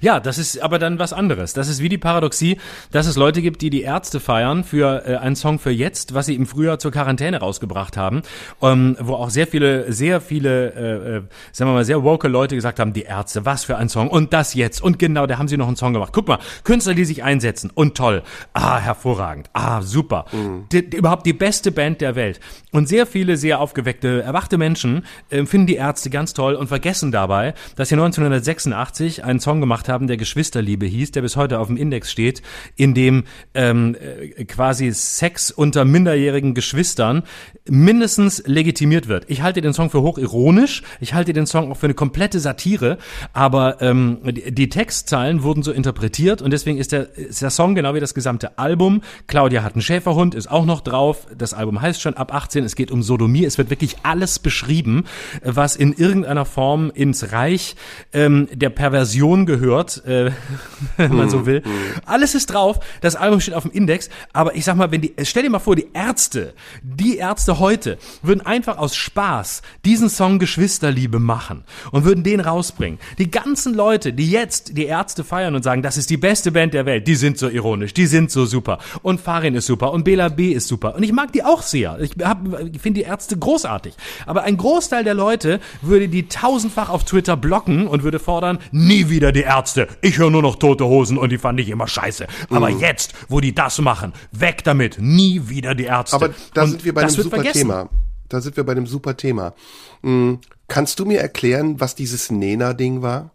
[0.00, 1.52] Ja, das ist aber dann was anderes.
[1.52, 2.58] Das ist wie die Paradoxie,
[2.90, 6.26] dass es Leute gibt, die die Ärzte feiern für äh, einen Song für jetzt, was
[6.26, 8.22] sie im Frühjahr zur Quarantäne rausgebracht haben,
[8.62, 11.22] ähm, wo auch sehr viele, sehr viele, äh, äh,
[11.52, 14.08] sagen wir mal, sehr woke Leute gesagt haben, die Ärzte, was für ein Song.
[14.08, 14.82] Und das jetzt.
[14.82, 16.12] Und genau, da haben sie noch einen Song gemacht.
[16.12, 17.70] Guck mal, Künstler, die sich einsetzen.
[17.74, 18.22] Und toll,
[18.52, 20.66] ah, hervorragend, ah, super, mhm.
[20.72, 22.40] die, die, überhaupt die beste Band der Welt.
[22.72, 27.10] Und sehr viele sehr aufgeweckte, erwachte Menschen äh, finden die Ärzte ganz toll und vergessen
[27.12, 31.58] dabei, dass sie 1986 1980 einen Song gemacht haben, der Geschwisterliebe hieß, der bis heute
[31.58, 32.42] auf dem Index steht,
[32.76, 33.24] in dem
[33.54, 37.22] ähm, äh, quasi Sex unter minderjährigen Geschwistern
[37.68, 39.24] mindestens legitimiert wird.
[39.28, 42.98] Ich halte den Song für hochironisch, ich halte den Song auch für eine komplette Satire,
[43.32, 47.94] aber ähm, die Textzeilen wurden so interpretiert und deswegen ist der, ist der Song genau
[47.94, 49.02] wie das gesamte Album.
[49.26, 51.26] Claudia hat einen Schäferhund, ist auch noch drauf.
[51.36, 55.04] Das Album heißt schon ab 18, es geht um Sodomie, es wird wirklich alles beschrieben,
[55.42, 57.76] was in irgendeiner Form ins Reich
[58.12, 60.30] ähm, der Perversion gehört, äh,
[60.96, 61.62] wenn man so will.
[62.06, 65.12] Alles ist drauf, das Album steht auf dem Index, aber ich sag mal, wenn die,
[65.22, 70.38] stell dir mal vor, die Ärzte, die Ärzte heute würden einfach aus Spaß diesen Song
[70.38, 72.98] Geschwisterliebe machen und würden den rausbringen.
[73.18, 76.72] Die ganzen Leute, die jetzt die Ärzte feiern und sagen, das ist die beste Band
[76.72, 80.04] der Welt, die sind so ironisch, die sind so super und Farin ist super und
[80.04, 82.00] Bela B ist super und ich mag die auch sehr.
[82.00, 83.92] Ich, ich finde die Ärzte großartig.
[84.24, 89.08] Aber ein Großteil der Leute würde die tausendfach auf Twitter blocken und würde fordern, nie
[89.08, 89.88] wieder die Ärzte.
[90.00, 92.26] Ich höre nur noch tote Hosen und die fand ich immer scheiße.
[92.50, 92.80] Aber mm.
[92.80, 94.98] jetzt, wo die das machen, weg damit.
[95.00, 96.16] Nie wieder die Ärzte.
[96.16, 97.58] Aber da und sind wir bei einem super vergessen.
[97.58, 97.88] Thema.
[98.28, 99.54] Da sind wir bei einem super Thema.
[100.02, 100.40] Mhm.
[100.68, 103.32] Kannst du mir erklären, was dieses Nena-Ding war?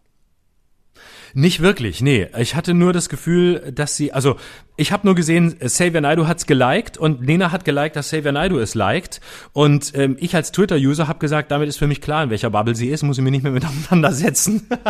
[1.38, 2.28] Nicht wirklich, nee.
[2.38, 4.36] Ich hatte nur das Gefühl, dass sie, also
[4.76, 8.58] ich habe nur gesehen, Xavier Naidu hat's geliked und Nena hat geliked, dass Xavier Naidu
[8.58, 9.20] es liked.
[9.52, 12.74] Und ähm, ich als Twitter-User habe gesagt, damit ist für mich klar, in welcher Bubble
[12.74, 14.66] sie ist, muss ich mich nicht mehr miteinander setzen.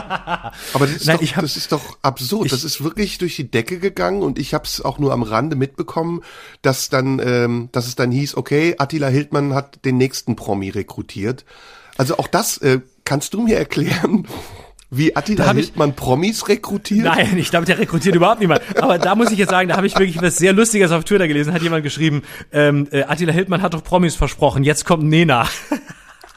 [0.72, 2.47] Aber das ist, Nein, doch, hab, das ist doch absurd.
[2.47, 5.24] Ich, das ist wirklich durch die Decke gegangen und ich habe es auch nur am
[5.24, 6.20] Rande mitbekommen,
[6.62, 11.44] dass dann, ähm, dass es dann hieß, okay, Attila Hildmann hat den nächsten Promi rekrutiert.
[11.97, 14.28] Also auch das äh, kannst du mir erklären,
[14.91, 17.05] wie Attila Hildmann Promis rekrutiert?
[17.05, 18.62] Nein, ich glaube, der rekrutiert überhaupt niemand.
[18.80, 21.26] Aber da muss ich jetzt sagen, da habe ich wirklich was sehr Lustiges auf Twitter
[21.26, 21.53] gelesen.
[21.53, 22.22] Hat jemand geschrieben,
[22.53, 25.49] ähm, äh, Attila Hildmann hat doch Promis versprochen, jetzt kommt Nena.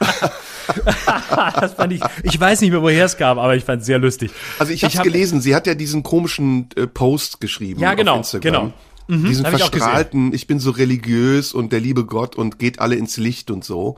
[1.60, 3.98] das fand ich, ich weiß nicht mehr, woher es kam, aber ich fand es sehr
[3.98, 4.32] lustig.
[4.58, 8.22] Also ich habe hab, gelesen, sie hat ja diesen komischen äh, Post geschrieben ja, genau,
[8.40, 8.72] genau.
[9.06, 12.96] Mhm, diesen verstrahlten, ich, ich, bin so religiös und der liebe Gott und geht alle
[12.96, 13.96] ins Licht und so.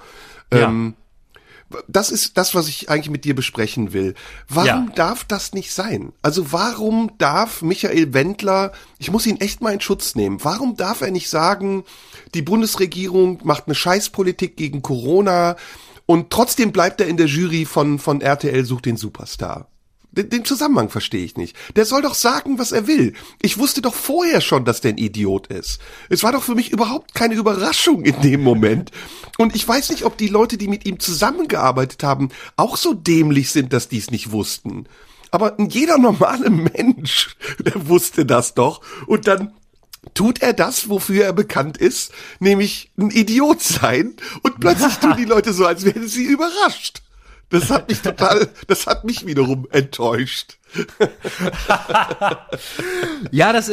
[0.52, 0.68] Ja.
[0.68, 0.94] Ähm,
[1.88, 4.14] das ist das, was ich eigentlich mit dir besprechen will.
[4.48, 4.94] Warum ja.
[4.94, 6.12] darf das nicht sein?
[6.22, 11.00] Also warum darf Michael Wendler, ich muss ihn echt mal in Schutz nehmen, warum darf
[11.00, 11.84] er nicht sagen,
[12.34, 15.56] die Bundesregierung macht eine Scheißpolitik gegen Corona
[16.06, 19.71] und trotzdem bleibt er in der Jury von, von RTL sucht den Superstar?
[20.12, 21.56] Den, den Zusammenhang verstehe ich nicht.
[21.74, 23.14] Der soll doch sagen, was er will.
[23.40, 25.80] Ich wusste doch vorher schon, dass der ein Idiot ist.
[26.08, 28.90] Es war doch für mich überhaupt keine Überraschung in dem Moment.
[29.38, 33.50] Und ich weiß nicht, ob die Leute, die mit ihm zusammengearbeitet haben, auch so dämlich
[33.50, 34.86] sind, dass die es nicht wussten.
[35.30, 38.82] Aber jeder normale Mensch, der wusste das doch.
[39.06, 39.52] Und dann
[40.14, 44.14] tut er das, wofür er bekannt ist, nämlich ein Idiot sein.
[44.42, 47.02] Und plötzlich tun die Leute so, als wären sie überrascht.
[47.52, 50.56] Das hat mich total, das hat mich wiederum enttäuscht.
[53.30, 53.70] ja, das,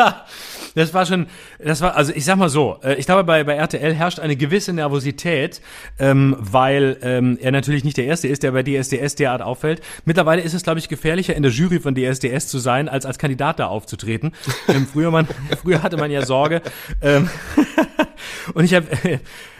[0.74, 1.26] das war schon,
[1.58, 4.36] das war, also ich sag mal so, äh, ich glaube, bei, bei RTL herrscht eine
[4.36, 5.60] gewisse Nervosität,
[5.98, 9.82] ähm, weil ähm, er natürlich nicht der Erste ist, der bei DSDS derart auffällt.
[10.06, 13.18] Mittlerweile ist es, glaube ich, gefährlicher, in der Jury von DSDS zu sein, als als
[13.18, 14.32] Kandidat da aufzutreten.
[14.68, 15.28] Ähm, früher, man,
[15.62, 16.62] früher hatte man ja Sorge.
[17.02, 17.28] Ähm,
[18.54, 18.86] und ich habe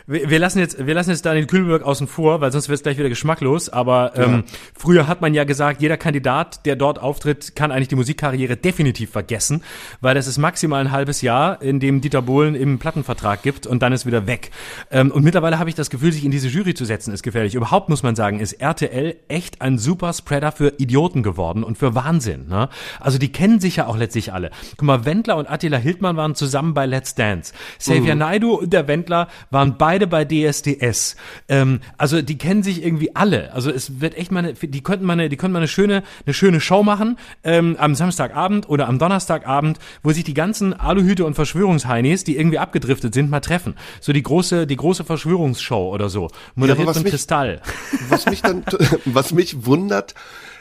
[0.07, 2.83] wir, wir lassen jetzt, wir lassen jetzt Daniel Kühlberg außen vor, weil sonst wird es
[2.83, 3.69] gleich wieder geschmacklos.
[3.71, 4.45] Aber ähm,
[4.77, 9.11] früher hat man ja gesagt, jeder Kandidat, der dort auftritt, kann eigentlich die Musikkarriere definitiv
[9.11, 9.63] vergessen,
[10.01, 13.83] weil das ist maximal ein halbes Jahr, in dem Dieter Bohlen im Plattenvertrag gibt und
[13.83, 14.51] dann ist wieder weg.
[14.91, 17.55] Ähm, und mittlerweile habe ich das Gefühl, sich in diese Jury zu setzen, ist gefährlich.
[17.55, 21.95] Überhaupt muss man sagen, ist RTL echt ein super Spreader für Idioten geworden und für
[21.95, 22.49] Wahnsinn.
[22.49, 22.69] Ne?
[23.01, 24.51] Also die kennen sich ja auch letztlich alle.
[24.77, 27.55] Guck mal, Wendler und Attila Hildmann waren zusammen bei Let's Dance.
[27.79, 31.17] Xavier Naidu und der Wendler waren beide bei DSDS.
[31.49, 33.53] Ähm, also die kennen sich irgendwie alle.
[33.53, 36.03] Also es wird echt mal, eine, die könnten mal eine, die könnten mal eine schöne,
[36.27, 41.25] eine schöne Show machen ähm, am Samstagabend oder am Donnerstagabend, wo sich die ganzen Aluhüte
[41.25, 43.75] und Verschwörungsheinis, die irgendwie abgedriftet sind, mal treffen.
[44.01, 46.31] So die große, die große Verschwörungsshow oder so.
[46.55, 47.61] Moderiert was von mich- Kristall.
[48.09, 48.65] Was mich dann,
[49.07, 50.15] was mich wundert,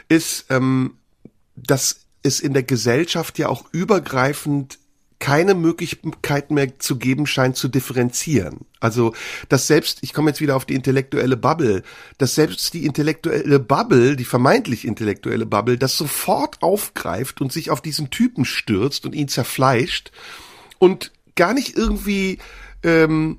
[0.08, 0.94] ist, ähm,
[1.56, 4.78] dass es in der Gesellschaft ja auch übergreifend
[5.18, 8.66] keine Möglichkeit mehr zu geben scheint zu differenzieren.
[8.80, 9.14] Also,
[9.48, 11.82] dass selbst, ich komme jetzt wieder auf die intellektuelle Bubble,
[12.18, 17.80] dass selbst die intellektuelle Bubble, die vermeintlich intellektuelle Bubble, das sofort aufgreift und sich auf
[17.80, 20.10] diesen Typen stürzt und ihn zerfleischt
[20.78, 22.38] und gar nicht irgendwie
[22.82, 23.38] ähm,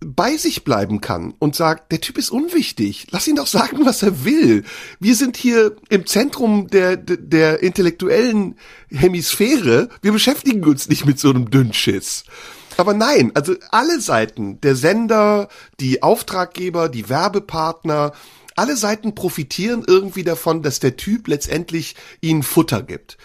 [0.00, 3.08] bei sich bleiben kann und sagt, der Typ ist unwichtig.
[3.10, 4.64] Lass ihn doch sagen, was er will.
[5.00, 8.56] Wir sind hier im Zentrum der, der, der intellektuellen
[8.88, 9.88] Hemisphäre.
[10.00, 12.24] Wir beschäftigen uns nicht mit so einem Dünnschiss.
[12.76, 15.48] Aber nein, also alle Seiten, der Sender,
[15.80, 18.12] die Auftraggeber, die Werbepartner,
[18.54, 23.18] alle Seiten profitieren irgendwie davon, dass der Typ letztendlich ihnen Futter gibt.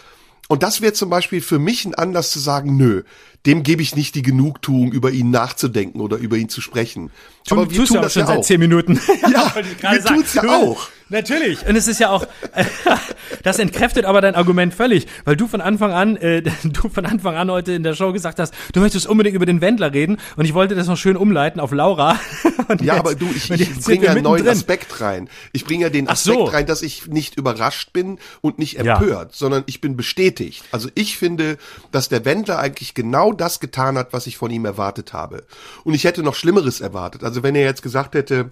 [0.49, 3.03] Und das wäre zum Beispiel für mich ein Anlass zu sagen, nö,
[3.45, 7.11] dem gebe ich nicht die Genugtuung, über ihn nachzudenken oder über ihn zu sprechen.
[7.49, 8.43] Aber wir tun ja das schon ja seit auch.
[8.43, 8.99] zehn Minuten.
[9.31, 10.15] Ja, wir sagen.
[10.15, 10.87] tun's ja auch.
[11.13, 11.65] Natürlich.
[11.67, 12.25] Und es ist ja auch,
[13.43, 17.35] das entkräftet aber dein Argument völlig, weil du von Anfang an, äh, du von Anfang
[17.35, 20.45] an heute in der Show gesagt hast, du möchtest unbedingt über den Wendler reden und
[20.45, 22.19] ich wollte das noch schön umleiten auf Laura.
[22.69, 24.47] Und Ja, jetzt- aber du, ich, ich bringe ja einen neuen.
[24.47, 25.29] Aspekt rein.
[25.51, 26.43] Ich bringe ja den Aspekt so.
[26.45, 28.97] rein, dass ich nicht überrascht bin und nicht Ja.
[28.97, 30.63] empört, sondern ich bin bestätigt.
[30.71, 31.57] Also ich finde,
[31.91, 35.43] dass der Wendler eigentlich genau das getan hat, was ich von ihm erwartet habe.
[35.83, 37.23] Und ich hätte noch Schlimmeres erwartet.
[37.23, 38.51] Also wenn er jetzt gesagt hätte,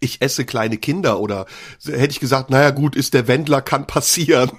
[0.00, 1.46] ich esse kleine Kinder oder
[1.84, 4.50] hätte ich gesagt, naja gut, ist der Wendler, kann passieren.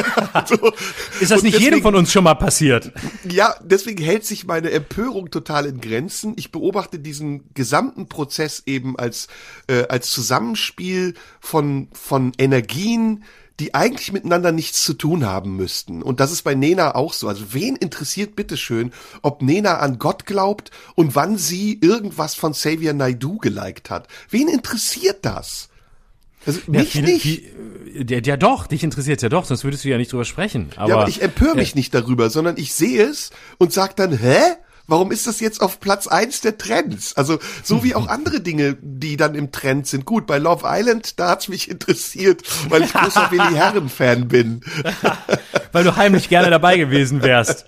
[0.46, 0.72] so.
[1.20, 2.92] Ist das Und nicht jedem deswegen- von uns schon mal passiert?
[3.28, 6.34] ja, deswegen hält sich meine Empörung total in Grenzen.
[6.36, 9.28] Ich beobachte diesen gesamten Prozess eben als
[9.68, 13.24] äh, als Zusammenspiel von von Energien,
[13.60, 16.02] die eigentlich miteinander nichts zu tun haben müssten.
[16.02, 17.28] Und das ist bei Nena auch so.
[17.28, 18.92] Also wen interessiert bitteschön,
[19.22, 24.08] ob Nena an Gott glaubt und wann sie irgendwas von Xavier Naidu geliked hat?
[24.30, 25.68] Wen interessiert das?
[26.46, 27.22] Also Ja, mich nicht.
[27.22, 30.70] viel- ja, ja doch, dich interessiert ja doch, sonst würdest du ja nicht drüber sprechen.
[30.76, 34.16] Aber, ja, aber ich empöre mich nicht darüber, sondern ich sehe es und sag dann,
[34.16, 34.38] hä?
[34.90, 37.16] Warum ist das jetzt auf Platz eins der Trends?
[37.16, 40.04] Also so wie auch andere Dinge, die dann im Trend sind.
[40.04, 44.60] Gut, bei Love Island, da hat's mich interessiert, weil ich großer Willi Herren Fan bin.
[45.72, 47.64] weil du heimlich gerne dabei gewesen wärst.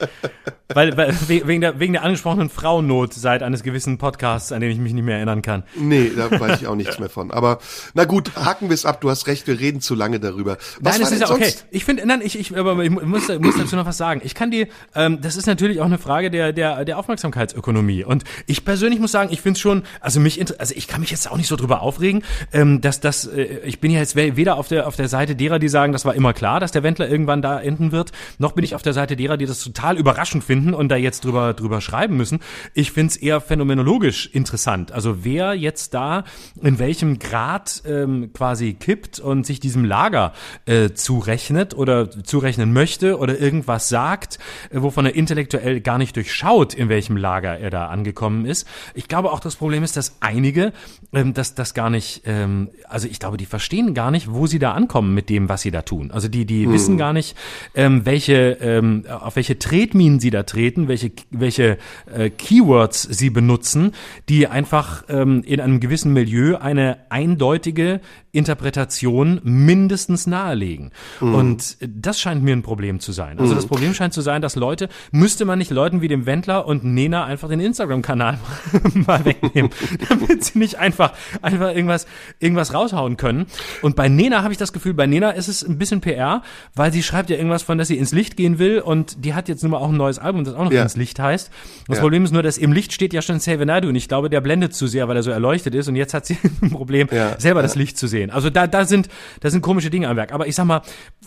[0.75, 4.71] Weil, weil we- wegen der wegen der angesprochenen Frauennot seit eines gewissen Podcasts, an den
[4.71, 5.65] ich mich nicht mehr erinnern kann.
[5.77, 7.31] Nee, da weiß ich auch nichts mehr von.
[7.31, 7.59] Aber
[7.95, 9.01] na gut, haken wir es ab.
[9.03, 10.57] Du hast recht, wir reden zu lange darüber.
[10.81, 11.53] Was nein, das ist ja okay.
[11.71, 14.23] Ich finde, nein, ich, ich, aber ich muss, muss dazu noch was sagen.
[14.25, 18.05] Ich kann die, ähm, das ist natürlich auch eine Frage der, der, der Aufmerksamkeitsökonomie.
[18.05, 21.11] Und ich persönlich muss sagen, ich finde es schon, also mich, also ich kann mich
[21.11, 24.37] jetzt auch nicht so drüber aufregen, ähm, dass das, äh, ich bin ja jetzt we-
[24.37, 26.83] weder auf der, auf der Seite derer, die sagen, das war immer klar, dass der
[26.83, 29.99] Wendler irgendwann da enden wird, noch bin ich auf der Seite derer, die das total
[29.99, 32.41] überraschend finden und da jetzt drüber, drüber schreiben müssen.
[32.75, 34.93] Ich finde es eher phänomenologisch interessant.
[34.93, 36.25] Also wer jetzt da
[36.63, 40.33] in welchem Grad ähm, quasi kippt und sich diesem Lager
[40.67, 44.39] äh, zurechnet oder zurechnen möchte oder irgendwas sagt,
[44.71, 48.67] äh, wovon er intellektuell gar nicht durchschaut, in welchem Lager er da angekommen ist.
[48.95, 50.73] Ich glaube auch, das Problem ist, dass einige
[51.13, 54.59] ähm, das, das gar nicht, ähm, also ich glaube, die verstehen gar nicht, wo sie
[54.59, 56.11] da ankommen mit dem, was sie da tun.
[56.11, 57.37] Also die, die wissen gar nicht,
[57.75, 61.79] ähm, welche, ähm, auf welche Tretminen sie da treten, welche, welche
[62.13, 63.93] äh, Keywords sie benutzen,
[64.29, 68.01] die einfach ähm, in einem gewissen Milieu eine eindeutige
[68.33, 70.91] Interpretation mindestens nahelegen.
[71.21, 73.39] Und das scheint mir ein Problem zu sein.
[73.39, 76.67] Also das Problem scheint zu sein, dass Leute, müsste man nicht Leuten wie dem Wendler
[76.67, 78.39] und Nena einfach den Instagram-Kanal
[78.95, 79.71] mal wegnehmen,
[80.09, 81.13] damit sie nicht einfach,
[81.43, 82.07] einfach irgendwas,
[82.41, 83.47] irgendwas raushauen können.
[83.83, 86.43] Und bei Nena habe ich das Gefühl, bei Nena ist es ein bisschen PR,
[86.75, 89.49] weil sie schreibt ja irgendwas von, dass sie ins Licht gehen will und die hat
[89.49, 90.83] jetzt nun mal auch ein neues Album, das auch noch Ja.
[90.83, 91.51] ins Licht heißt.
[91.89, 92.03] Das Ja.
[92.03, 94.41] Problem ist nur, dass im Licht steht ja schon Xavier Naidoo und ich glaube, der
[94.41, 97.39] blendet zu sehr, weil er so erleuchtet ist und jetzt hat sie ein Problem, Ja,
[97.39, 98.22] selber das Licht zu sehen.
[98.23, 98.31] Sehen.
[98.31, 99.09] Also da, da sind,
[99.41, 100.33] da sind komische Dinge am Werk.
[100.33, 100.83] Aber ich sag mal,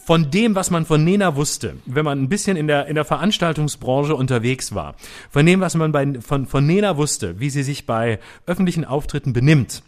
[0.06, 3.06] von dem, was man von Nena wusste, wenn man ein bisschen in der, in der
[3.06, 4.96] Veranstaltungsbranche unterwegs war,
[5.30, 9.34] von dem, was man bei, von, von Nena wusste, wie sie sich bei öffentlichen Auftritten
[9.34, 9.84] benimmt,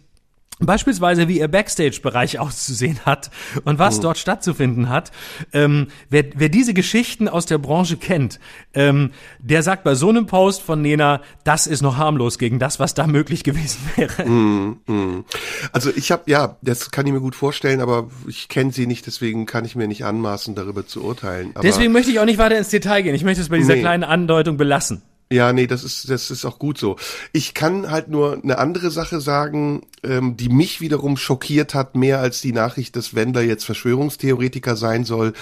[0.60, 3.30] Beispielsweise, wie ihr Backstage-Bereich auszusehen hat
[3.64, 4.02] und was oh.
[4.02, 5.12] dort stattzufinden hat.
[5.52, 8.40] Ähm, wer, wer diese Geschichten aus der Branche kennt,
[8.74, 12.80] ähm, der sagt bei so einem Post von Nena, das ist noch harmlos gegen das,
[12.80, 14.28] was da möglich gewesen wäre.
[14.28, 15.24] Mm, mm.
[15.72, 19.06] Also ich habe, ja, das kann ich mir gut vorstellen, aber ich kenne sie nicht,
[19.06, 21.50] deswegen kann ich mir nicht anmaßen, darüber zu urteilen.
[21.54, 23.14] Aber deswegen möchte ich auch nicht weiter ins Detail gehen.
[23.14, 23.80] Ich möchte es bei dieser nee.
[23.80, 25.02] kleinen Andeutung belassen.
[25.30, 26.96] Ja, nee, das ist, das ist auch gut so.
[27.32, 32.20] Ich kann halt nur eine andere Sache sagen, ähm, die mich wiederum schockiert hat, mehr
[32.20, 35.34] als die Nachricht, dass Wendler jetzt Verschwörungstheoretiker sein soll,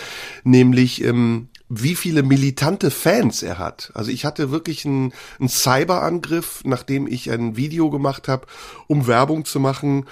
[0.42, 3.92] nämlich ähm, wie viele militante Fans er hat.
[3.94, 8.46] Also ich hatte wirklich einen, einen Cyberangriff, nachdem ich ein Video gemacht habe,
[8.88, 10.06] um Werbung zu machen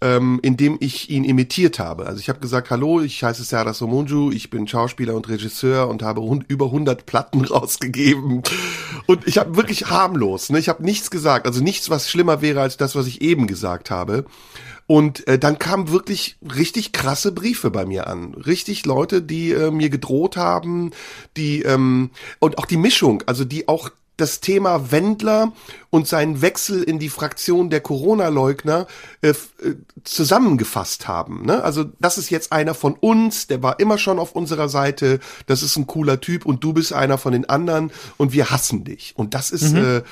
[0.00, 2.06] ähm, indem ich ihn imitiert habe.
[2.06, 6.02] Also ich habe gesagt, hallo, ich heiße Serdar Somunju, ich bin Schauspieler und Regisseur und
[6.02, 8.42] habe über 100 Platten rausgegeben.
[9.06, 10.58] Und ich habe wirklich harmlos, ne?
[10.58, 13.90] ich habe nichts gesagt, also nichts, was schlimmer wäre als das, was ich eben gesagt
[13.90, 14.24] habe.
[14.86, 18.34] Und äh, dann kamen wirklich richtig krasse Briefe bei mir an.
[18.34, 20.90] Richtig Leute, die äh, mir gedroht haben,
[21.36, 23.90] die ähm, und auch die Mischung, also die auch
[24.20, 25.52] das Thema Wendler
[25.90, 28.86] und seinen Wechsel in die Fraktion der Corona-Leugner
[29.22, 29.34] äh, äh,
[30.04, 31.44] zusammengefasst haben.
[31.44, 31.62] Ne?
[31.62, 35.62] Also das ist jetzt einer von uns, der war immer schon auf unserer Seite, das
[35.62, 39.14] ist ein cooler Typ und du bist einer von den anderen und wir hassen dich.
[39.16, 39.84] Und das ist mhm.
[39.84, 40.02] äh,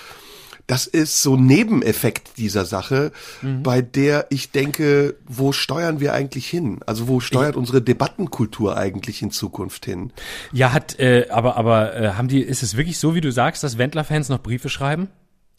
[0.68, 3.10] das ist so ein Nebeneffekt dieser Sache,
[3.42, 3.62] mhm.
[3.62, 6.80] bei der ich denke, wo steuern wir eigentlich hin?
[6.86, 10.12] Also wo steuert ich, unsere Debattenkultur eigentlich in Zukunft hin?
[10.52, 13.64] Ja, hat, äh, aber, aber äh, haben die, ist es wirklich so, wie du sagst,
[13.64, 15.08] dass Wendler-Fans noch Briefe schreiben?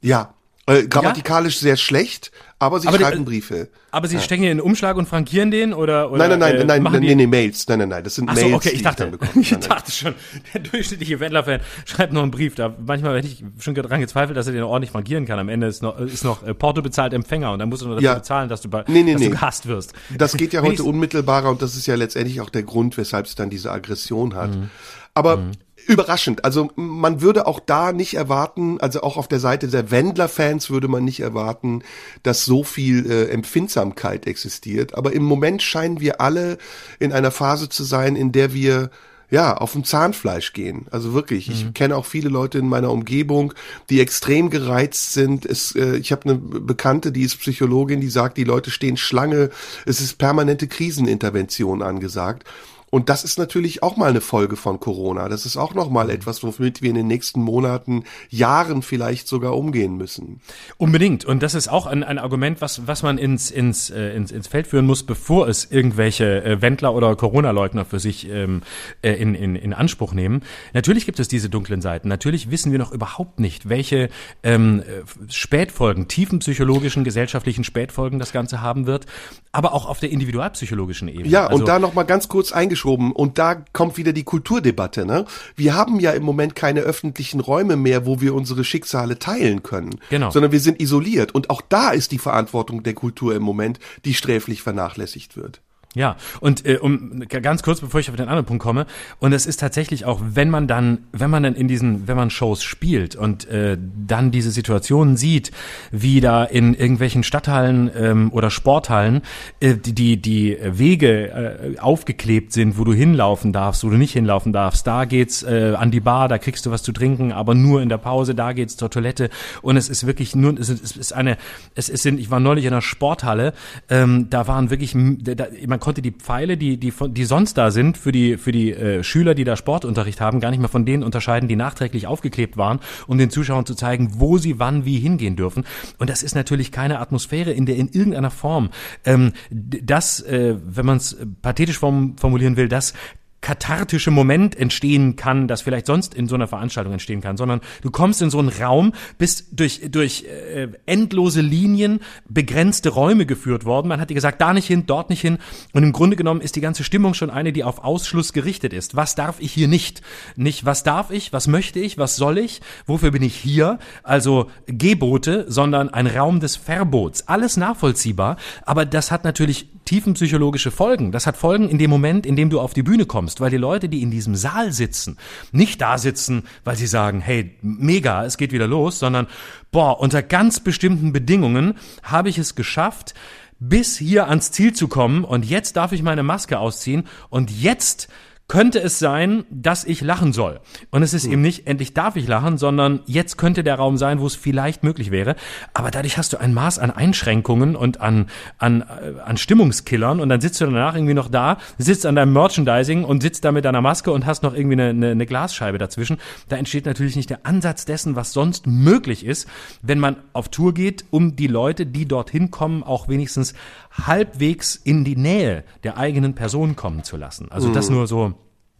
[0.01, 0.35] Ja,
[0.69, 1.61] äh, grammatikalisch ja?
[1.61, 3.69] sehr schlecht, aber sie aber schreiben die, Briefe.
[3.91, 4.21] Aber sie ja.
[4.21, 7.01] stecken in den Umschlag und frankieren den oder, oder Nein, nein, nein, äh, nein, nein,
[7.01, 7.67] nee, nee, Mails.
[7.67, 8.55] Nein, nein, nein, das sind Ach so, Mails.
[8.55, 10.15] okay, ich dachte, ich, ich dachte schon,
[10.53, 12.55] der durchschnittliche Wendler-Fan schreibt noch einen Brief.
[12.55, 15.39] Da manchmal hätte ich schon dran gezweifelt, dass er den ordentlich frankieren kann.
[15.39, 17.95] Am Ende ist noch, ist noch äh, Porto bezahlt Empfänger und dann musst du nur
[17.95, 18.15] dafür ja.
[18.15, 19.27] bezahlen, dass du, nee, nee, dass nee.
[19.27, 19.93] du gehasst wirst.
[20.17, 23.35] Das geht ja heute unmittelbarer und das ist ja letztendlich auch der Grund, weshalb es
[23.35, 24.55] dann diese Aggression hat.
[24.55, 24.69] Mhm.
[25.13, 25.51] Aber mhm
[25.87, 26.45] überraschend.
[26.45, 30.87] Also man würde auch da nicht erwarten, also auch auf der Seite der Wendler-Fans würde
[30.87, 31.83] man nicht erwarten,
[32.23, 34.95] dass so viel äh, Empfindsamkeit existiert.
[34.95, 36.57] Aber im Moment scheinen wir alle
[36.99, 38.89] in einer Phase zu sein, in der wir
[39.31, 40.87] ja, auf dem Zahnfleisch gehen.
[40.91, 41.47] Also wirklich.
[41.47, 41.53] Mhm.
[41.53, 43.53] Ich kenne auch viele Leute in meiner Umgebung,
[43.89, 45.45] die extrem gereizt sind.
[45.45, 49.51] Es, äh, ich habe eine Bekannte, die ist Psychologin, die sagt, die Leute stehen Schlange.
[49.85, 52.45] Es ist permanente Krisenintervention angesagt.
[52.91, 55.29] Und das ist natürlich auch mal eine Folge von Corona.
[55.29, 56.11] Das ist auch noch mal mhm.
[56.11, 60.41] etwas, womit wir in den nächsten Monaten, Jahren vielleicht sogar umgehen müssen.
[60.77, 61.25] Unbedingt.
[61.25, 64.47] Und das ist auch ein, ein Argument, was, was man ins, ins, äh, ins, ins
[64.47, 68.61] Feld führen muss, bevor es irgendwelche äh, Wendler oder Corona-Leugner für sich ähm,
[69.01, 70.41] äh, in, in, in Anspruch nehmen.
[70.73, 72.07] Natürlich gibt es diese dunklen Seiten.
[72.07, 74.09] Natürlich wissen wir noch überhaupt nicht, welche
[74.43, 79.05] ähm, äh, Spätfolgen, tiefenpsychologischen, gesellschaftlichen Spätfolgen das Ganze haben wird.
[79.51, 81.27] Aber auch auf der individualpsychologischen Ebene.
[81.27, 84.23] Ja, also, und da noch mal ganz kurz eingeschränkt eingeschoben und da kommt wieder die
[84.23, 85.05] Kulturdebatte.
[85.05, 85.25] Ne?
[85.55, 89.99] Wir haben ja im Moment keine öffentlichen Räume mehr, wo wir unsere Schicksale teilen können,
[90.09, 90.31] genau.
[90.31, 91.33] sondern wir sind isoliert.
[91.33, 95.61] Und auch da ist die Verantwortung der Kultur im Moment, die sträflich vernachlässigt wird.
[95.95, 98.85] Ja, und äh, um ganz kurz, bevor ich auf den anderen Punkt komme,
[99.17, 102.29] und es ist tatsächlich auch, wenn man dann, wenn man dann in diesen, wenn man
[102.29, 103.75] Shows spielt und äh,
[104.07, 105.51] dann diese Situationen sieht,
[105.91, 109.23] wie da in irgendwelchen Stadthallen ähm, oder Sporthallen
[109.61, 114.13] äh, die, die die Wege äh, aufgeklebt sind, wo du hinlaufen darfst, wo du nicht
[114.13, 114.85] hinlaufen darfst.
[114.85, 117.89] Da geht's äh, an die Bar, da kriegst du was zu trinken, aber nur in
[117.89, 118.35] der Pause.
[118.35, 119.31] Da geht's zur Toilette
[119.63, 121.37] und es ist wirklich nur, es ist eine,
[121.73, 123.53] es ist, ich war neulich in einer Sporthalle,
[123.89, 127.71] ähm, da waren wirklich, da, man man konnte die Pfeile, die, die, die sonst da
[127.71, 130.85] sind für die, für die äh, Schüler, die da Sportunterricht haben, gar nicht mehr von
[130.85, 134.99] denen unterscheiden, die nachträglich aufgeklebt waren, um den Zuschauern zu zeigen, wo sie wann wie
[134.99, 135.63] hingehen dürfen.
[135.97, 138.71] Und das ist natürlich keine Atmosphäre, in der in irgendeiner Form
[139.05, 142.93] ähm, das, äh, wenn man es pathetisch form formulieren will, das
[143.41, 147.89] kathartische Moment entstehen kann, das vielleicht sonst in so einer Veranstaltung entstehen kann, sondern du
[147.89, 153.87] kommst in so einen Raum, bist durch, durch äh, endlose Linien begrenzte Räume geführt worden.
[153.87, 155.37] Man hat dir gesagt, da nicht hin, dort nicht hin.
[155.73, 158.95] Und im Grunde genommen ist die ganze Stimmung schon eine, die auf Ausschluss gerichtet ist.
[158.95, 160.01] Was darf ich hier nicht?
[160.35, 163.79] Nicht, was darf ich, was möchte ich, was soll ich, wofür bin ich hier?
[164.03, 167.27] Also Gebote, sondern ein Raum des Verbots.
[167.27, 171.11] Alles nachvollziehbar, aber das hat natürlich tiefenpsychologische Folgen.
[171.11, 173.57] Das hat Folgen in dem Moment, in dem du auf die Bühne kommst, weil die
[173.57, 175.17] Leute, die in diesem Saal sitzen,
[175.51, 179.27] nicht da sitzen, weil sie sagen, hey, mega, es geht wieder los, sondern
[179.71, 183.13] boah, unter ganz bestimmten Bedingungen habe ich es geschafft,
[183.59, 188.07] bis hier ans Ziel zu kommen und jetzt darf ich meine Maske ausziehen und jetzt
[188.49, 190.59] könnte es sein, dass ich lachen soll.
[190.89, 191.33] Und es ist mhm.
[191.33, 194.83] eben nicht, endlich darf ich lachen, sondern jetzt könnte der Raum sein, wo es vielleicht
[194.83, 195.35] möglich wäre.
[195.73, 198.25] Aber dadurch hast du ein Maß an Einschränkungen und an,
[198.57, 202.33] an, äh, an Stimmungskillern und dann sitzt du danach irgendwie noch da, sitzt an deinem
[202.33, 205.77] Merchandising und sitzt da mit deiner Maske und hast noch irgendwie eine, eine, eine Glasscheibe
[205.77, 206.17] dazwischen.
[206.49, 209.47] Da entsteht natürlich nicht der Ansatz dessen, was sonst möglich ist,
[209.83, 213.53] wenn man auf Tour geht, um die Leute, die dorthin kommen, auch wenigstens
[213.91, 217.51] halbwegs in die Nähe der eigenen Person kommen zu lassen.
[217.51, 217.73] Also mhm.
[217.73, 218.33] das nur so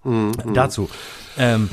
[0.03, 0.34] mhm.
[0.53, 0.89] dazu.
[1.38, 1.70] Ähm,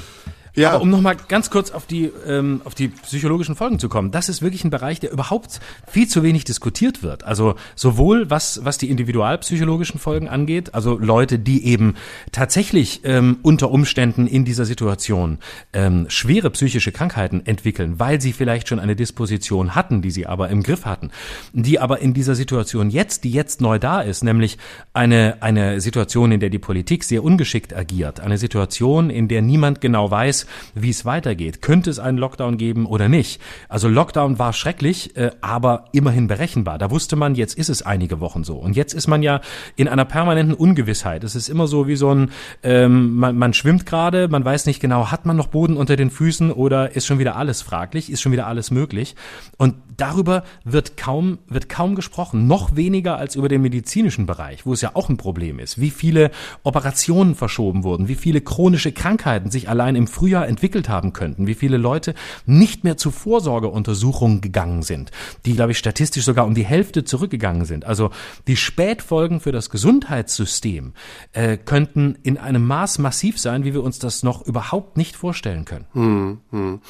[0.56, 0.72] ja.
[0.72, 4.30] Aber um nochmal ganz kurz auf die, ähm, auf die psychologischen Folgen zu kommen, das
[4.30, 7.24] ist wirklich ein Bereich, der überhaupt viel zu wenig diskutiert wird.
[7.24, 11.94] Also sowohl was, was die individualpsychologischen Folgen angeht, also Leute, die eben
[12.32, 15.38] tatsächlich ähm, unter Umständen in dieser Situation
[15.74, 20.48] ähm, schwere psychische Krankheiten entwickeln, weil sie vielleicht schon eine Disposition hatten, die sie aber
[20.48, 21.10] im Griff hatten,
[21.52, 24.56] die aber in dieser Situation jetzt, die jetzt neu da ist, nämlich
[24.94, 29.82] eine, eine Situation, in der die Politik sehr ungeschickt agiert, eine Situation, in der niemand
[29.82, 31.62] genau weiß, wie es weitergeht.
[31.62, 33.40] Könnte es einen Lockdown geben oder nicht?
[33.68, 36.78] Also Lockdown war schrecklich, äh, aber immerhin berechenbar.
[36.78, 38.56] Da wusste man, jetzt ist es einige Wochen so.
[38.56, 39.40] Und jetzt ist man ja
[39.76, 41.24] in einer permanenten Ungewissheit.
[41.24, 42.30] Es ist immer so wie so ein,
[42.62, 46.10] ähm, man, man schwimmt gerade, man weiß nicht genau, hat man noch Boden unter den
[46.10, 49.14] Füßen oder ist schon wieder alles fraglich, ist schon wieder alles möglich.
[49.56, 52.46] Und darüber wird kaum, wird kaum gesprochen.
[52.46, 55.80] Noch weniger als über den medizinischen Bereich, wo es ja auch ein Problem ist.
[55.80, 56.30] Wie viele
[56.62, 61.46] Operationen verschoben wurden, wie viele chronische Krankheiten sich allein im Frühjahr früher entwickelt haben könnten,
[61.46, 62.14] wie viele Leute
[62.46, 65.10] nicht mehr zu Vorsorgeuntersuchungen gegangen sind,
[65.44, 67.84] die, glaube ich, statistisch sogar um die Hälfte zurückgegangen sind.
[67.84, 68.10] Also
[68.46, 70.92] die Spätfolgen für das Gesundheitssystem
[71.32, 75.64] äh, könnten in einem Maß massiv sein, wie wir uns das noch überhaupt nicht vorstellen
[75.64, 75.86] können.
[75.92, 76.80] Hm, hm.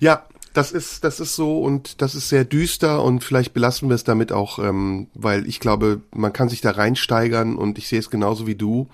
[0.00, 0.24] Ja,
[0.54, 4.04] das ist, das ist so und das ist sehr düster und vielleicht belassen wir es
[4.04, 8.10] damit auch, ähm, weil ich glaube, man kann sich da reinsteigern und ich sehe es
[8.10, 8.88] genauso wie du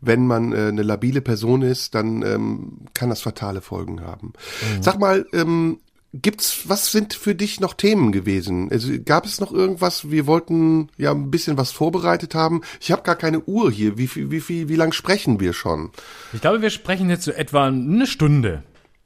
[0.00, 4.32] wenn man äh, eine labile Person ist, dann ähm, kann das fatale Folgen haben.
[4.76, 4.82] Mhm.
[4.82, 5.80] Sag mal, ähm,
[6.14, 8.70] gibt's, was sind für dich noch Themen gewesen?
[8.70, 10.10] Also gab es noch irgendwas?
[10.10, 12.62] Wir wollten ja ein bisschen was vorbereitet haben.
[12.80, 13.98] Ich habe gar keine Uhr hier.
[13.98, 15.90] Wie viel, wie viel, wie lang sprechen wir schon?
[16.32, 18.62] Ich glaube, wir sprechen jetzt so etwa eine Stunde.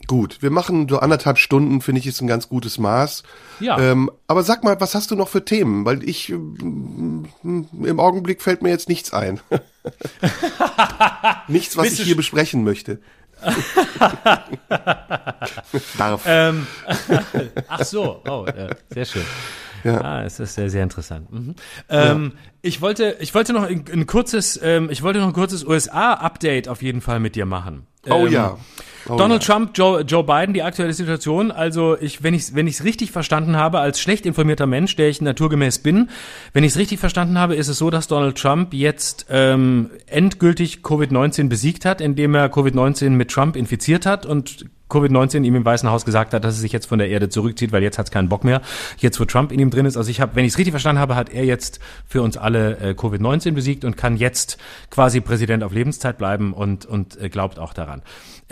[0.06, 3.22] Gut, wir machen so anderthalb Stunden, finde ich, ist ein ganz gutes Maß.
[3.60, 3.78] Ja.
[3.78, 5.84] Ähm, aber sag mal, was hast du noch für Themen?
[5.84, 9.40] Weil ich mm, im Augenblick fällt mir jetzt nichts ein.
[11.48, 13.00] nichts, was Bist ich hier besprechen möchte.
[15.98, 16.22] Darf.
[16.26, 16.66] Ähm,
[17.68, 18.46] ach so, oh,
[18.90, 19.24] sehr schön.
[19.84, 20.00] Ja.
[20.00, 21.32] Ah, es ist sehr, sehr interessant.
[21.32, 21.54] Mhm.
[21.88, 22.40] Ähm, ja.
[22.64, 26.68] Ich wollte, ich wollte noch ein, ein kurzes, ähm, ich wollte noch ein kurzes USA-Update
[26.68, 27.88] auf jeden Fall mit dir machen.
[28.08, 28.56] Oh ähm, ja.
[29.08, 29.54] Oh, Donald ja.
[29.54, 31.50] Trump, Joe, Joe Biden, die aktuelle Situation.
[31.50, 35.08] Also ich, wenn ich wenn ich es richtig verstanden habe, als schlecht informierter Mensch, der
[35.08, 36.08] ich naturgemäß bin,
[36.52, 40.78] wenn ich es richtig verstanden habe, ist es so, dass Donald Trump jetzt ähm, endgültig
[40.84, 45.88] Covid-19 besiegt hat, indem er Covid-19 mit Trump infiziert hat und Covid-19 ihm im Weißen
[45.90, 48.12] Haus gesagt hat, dass er sich jetzt von der Erde zurückzieht, weil jetzt hat es
[48.12, 48.60] keinen Bock mehr.
[48.98, 51.00] Jetzt, wo Trump in ihm drin ist, also ich habe, wenn ich es richtig verstanden
[51.00, 54.58] habe, hat er jetzt für uns alle äh, Covid-19 besiegt und kann jetzt
[54.90, 58.02] quasi Präsident auf Lebenszeit bleiben und, und äh, glaubt auch daran.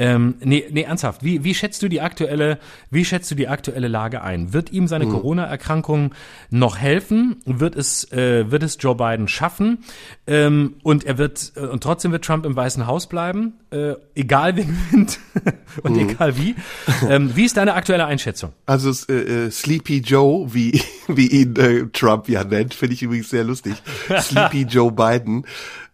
[0.01, 1.22] Ähm, nee, nee, ernsthaft.
[1.22, 2.59] Wie, wie schätzt du die aktuelle,
[2.90, 4.55] wie schätzt du die aktuelle Lage ein?
[4.55, 5.11] Wird ihm seine mhm.
[5.11, 6.14] Corona-Erkrankung
[6.48, 7.36] noch helfen?
[7.44, 9.84] Wird es, äh, wird es Joe Biden schaffen?
[10.26, 14.57] Ähm, und er wird, äh, und trotzdem wird Trump im Weißen Haus bleiben, äh, egal
[14.57, 15.18] wer gewinnt
[15.82, 16.09] und mhm.
[16.09, 16.55] egal wie.
[17.07, 18.55] Ähm, wie ist deine aktuelle Einschätzung?
[18.64, 23.28] Also äh, äh, Sleepy Joe, wie, wie ihn äh, Trump ja nennt, finde ich übrigens
[23.28, 23.74] sehr lustig.
[24.18, 25.44] Sleepy Joe Biden.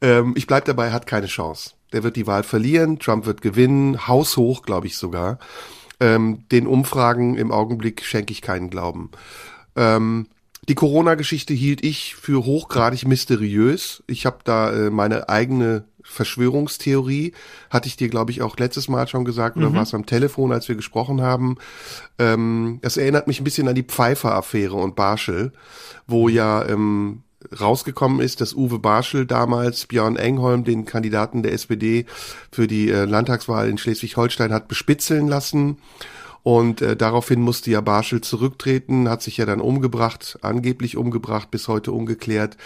[0.00, 1.75] Ähm, ich bleib dabei, hat keine Chance.
[1.92, 5.38] Der wird die Wahl verlieren, Trump wird gewinnen, haushoch, glaube ich sogar.
[6.00, 9.10] Ähm, den Umfragen im Augenblick schenke ich keinen Glauben.
[9.76, 10.26] Ähm,
[10.68, 14.02] die Corona-Geschichte hielt ich für hochgradig mysteriös.
[14.08, 17.32] Ich habe da äh, meine eigene Verschwörungstheorie.
[17.70, 19.74] Hatte ich dir, glaube ich, auch letztes Mal schon gesagt, oder mhm.
[19.74, 21.56] war es am Telefon, als wir gesprochen haben.
[22.18, 25.52] Ähm, das erinnert mich ein bisschen an die Pfeiffer-Affäre und Barschel,
[26.06, 27.22] wo ja ähm,
[27.58, 32.06] rausgekommen ist, dass Uwe Barschel damals Björn Engholm, den Kandidaten der SPD
[32.50, 35.78] für die äh, Landtagswahl in Schleswig-Holstein, hat bespitzeln lassen.
[36.46, 41.66] Und äh, daraufhin musste ja Barschel zurücktreten, hat sich ja dann umgebracht, angeblich umgebracht, bis
[41.66, 42.56] heute ungeklärt.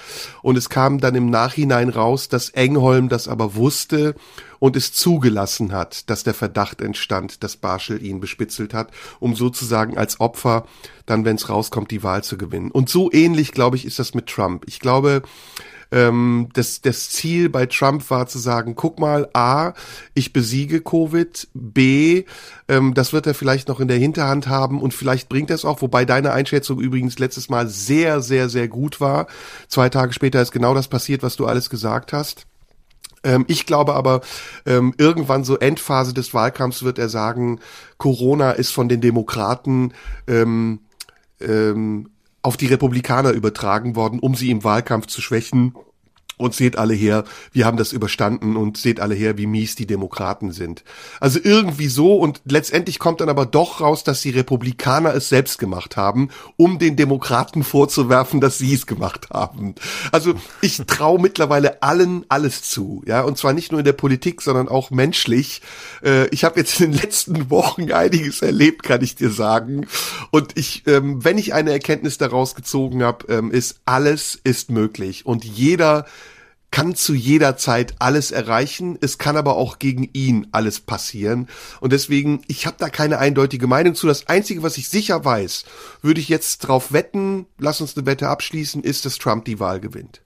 [0.43, 4.17] Und es kam dann im Nachhinein raus, dass Engholm das aber wusste
[4.59, 9.97] und es zugelassen hat, dass der Verdacht entstand, dass Barschel ihn bespitzelt hat, um sozusagen
[9.97, 10.67] als Opfer
[11.07, 12.71] dann, wenn es rauskommt, die Wahl zu gewinnen.
[12.71, 14.65] Und so ähnlich, glaube ich, ist das mit Trump.
[14.67, 15.23] Ich glaube,
[15.93, 19.73] Ähm, das, das Ziel bei Trump war zu sagen, guck mal, A,
[20.15, 22.25] ich besiege Covid, B,
[22.69, 25.65] ähm, das wird er vielleicht noch in der Hinterhand haben und vielleicht bringt er es
[25.65, 29.27] auch, wobei deine Einschätzung übrigens letztes Mal sehr, sehr, sehr gut war.
[29.69, 32.47] Zwei Tage später ist genau das passiert, was du alles gesagt hast.
[33.23, 34.21] Ähm, ich glaube aber,
[34.67, 37.61] ähm, irgendwann so Endphase des Wahlkampfs wird er sagen,
[37.99, 39.93] Corona ist von den Demokraten
[40.27, 40.81] ähm,
[41.41, 42.11] ähm,
[42.43, 45.75] auf die Republikaner übertragen worden, um sie im Wahlkampf zu schwächen
[46.41, 49.87] und seht alle her, wir haben das überstanden und seht alle her, wie mies die
[49.87, 50.85] Demokraten sind.
[51.21, 55.59] Also irgendwie so und letztendlich kommt dann aber doch raus, dass die Republikaner es selbst
[55.59, 59.75] gemacht haben, um den Demokraten vorzuwerfen, dass sie es gemacht haben.
[60.13, 64.43] Also ich traue mittlerweile allen alles zu, ja, und zwar nicht nur in der Politik,
[64.43, 65.63] sondern auch menschlich.
[66.03, 69.87] Äh, ich habe jetzt in den letzten Wochen einiges erlebt, kann ich dir sagen.
[70.31, 75.27] Und ich, ähm, wenn ich eine Erkenntnis daraus gezogen habe, ähm, ist alles ist möglich
[75.27, 76.07] und jeder
[76.71, 81.49] kann zu jeder Zeit alles erreichen, es kann aber auch gegen ihn alles passieren.
[81.81, 84.07] Und deswegen, ich habe da keine eindeutige Meinung zu.
[84.07, 85.65] Das Einzige, was ich sicher weiß,
[86.03, 89.81] würde ich jetzt drauf wetten, lass uns eine Wette abschließen, ist, dass Trump die Wahl
[89.81, 90.23] gewinnt.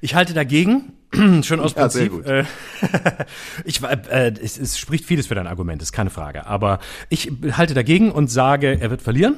[0.00, 0.92] Ich halte dagegen,
[1.42, 2.26] schon aus Prinzip.
[2.26, 2.44] Ja, äh,
[3.64, 6.46] ich, äh, es, es spricht vieles für dein Argument, ist keine Frage.
[6.46, 9.36] Aber ich halte dagegen und sage, er wird verlieren.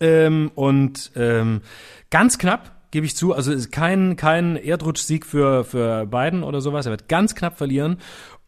[0.00, 1.62] Ähm, und ähm,
[2.10, 3.34] ganz knapp, gebe ich zu.
[3.34, 6.86] Also ist kein, kein Erdrutschsieg für, für Biden oder sowas.
[6.86, 7.98] Er wird ganz knapp verlieren.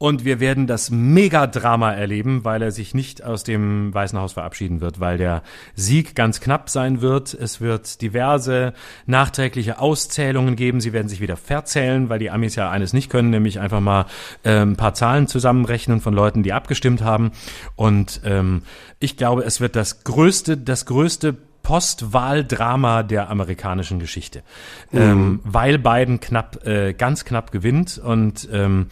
[0.03, 4.81] Und wir werden das Megadrama erleben, weil er sich nicht aus dem Weißen Haus verabschieden
[4.81, 5.43] wird, weil der
[5.75, 7.35] Sieg ganz knapp sein wird.
[7.35, 8.73] Es wird diverse
[9.05, 10.81] nachträgliche Auszählungen geben.
[10.81, 14.07] Sie werden sich wieder verzählen, weil die Amis ja eines nicht können, nämlich einfach mal
[14.43, 17.33] äh, ein paar Zahlen zusammenrechnen von Leuten, die abgestimmt haben.
[17.77, 18.63] Und ähm,
[19.01, 21.37] ich glaube, es wird das größte, das größte
[21.71, 24.43] Postwahldrama der amerikanischen Geschichte,
[24.91, 25.01] mhm.
[25.01, 28.89] ähm, weil Biden knapp, äh, ganz knapp gewinnt und ähm,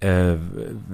[0.00, 0.34] äh,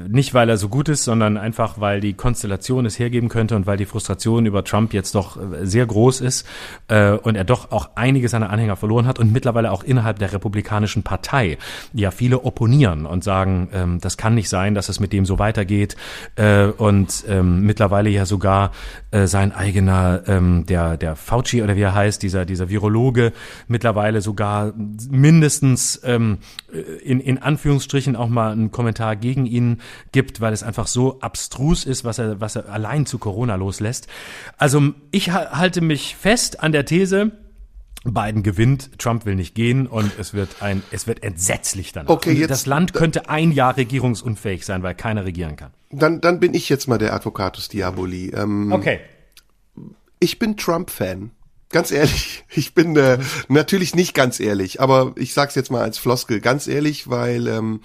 [0.09, 3.67] nicht, weil er so gut ist, sondern einfach, weil die Konstellation es hergeben könnte und
[3.67, 6.47] weil die Frustration über Trump jetzt doch äh, sehr groß ist
[6.87, 10.33] äh, und er doch auch einige seiner Anhänger verloren hat und mittlerweile auch innerhalb der
[10.33, 11.59] Republikanischen Partei
[11.93, 15.41] ja viele opponieren und sagen, ähm, das kann nicht sein, dass es mit dem so
[15.41, 15.97] weitergeht
[16.37, 18.71] äh, und ähm, mittlerweile ja sogar
[19.13, 23.33] äh, sein eigener, ähm, der, der Fauci oder wie er heißt, dieser, dieser Virologe,
[23.69, 24.73] mittlerweile sogar
[25.11, 26.39] mindestens ähm,
[27.05, 29.81] in, in Anführungsstrichen auch mal einen Kommentar Kommentar gegen ihn
[30.13, 34.07] gibt, weil es einfach so abstrus ist, was er, was er allein zu Corona loslässt.
[34.59, 37.33] Also ich halte mich fest an der These,
[38.05, 42.09] Biden gewinnt, Trump will nicht gehen und es wird ein, es wird entsetzlich dann.
[42.09, 45.71] Okay, jetzt, das Land könnte ein Jahr regierungsunfähig sein, weil keiner regieren kann.
[45.91, 48.31] Dann, dann bin ich jetzt mal der Advocatus Diaboli.
[48.31, 49.01] Ähm, okay.
[50.19, 51.31] Ich bin Trump-Fan.
[51.69, 55.99] Ganz ehrlich, ich bin äh, natürlich nicht ganz ehrlich, aber ich sag's jetzt mal als
[55.99, 57.81] Floskel, ganz ehrlich, weil ähm,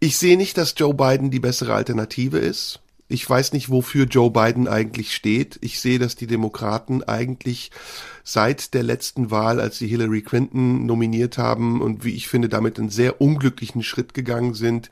[0.00, 2.80] ich sehe nicht, dass Joe Biden die bessere Alternative ist.
[3.08, 5.58] Ich weiß nicht, wofür Joe Biden eigentlich steht.
[5.60, 7.70] Ich sehe, dass die Demokraten eigentlich
[8.24, 12.78] seit der letzten Wahl, als sie Hillary Clinton nominiert haben und wie ich finde, damit
[12.78, 14.90] einen sehr unglücklichen Schritt gegangen sind.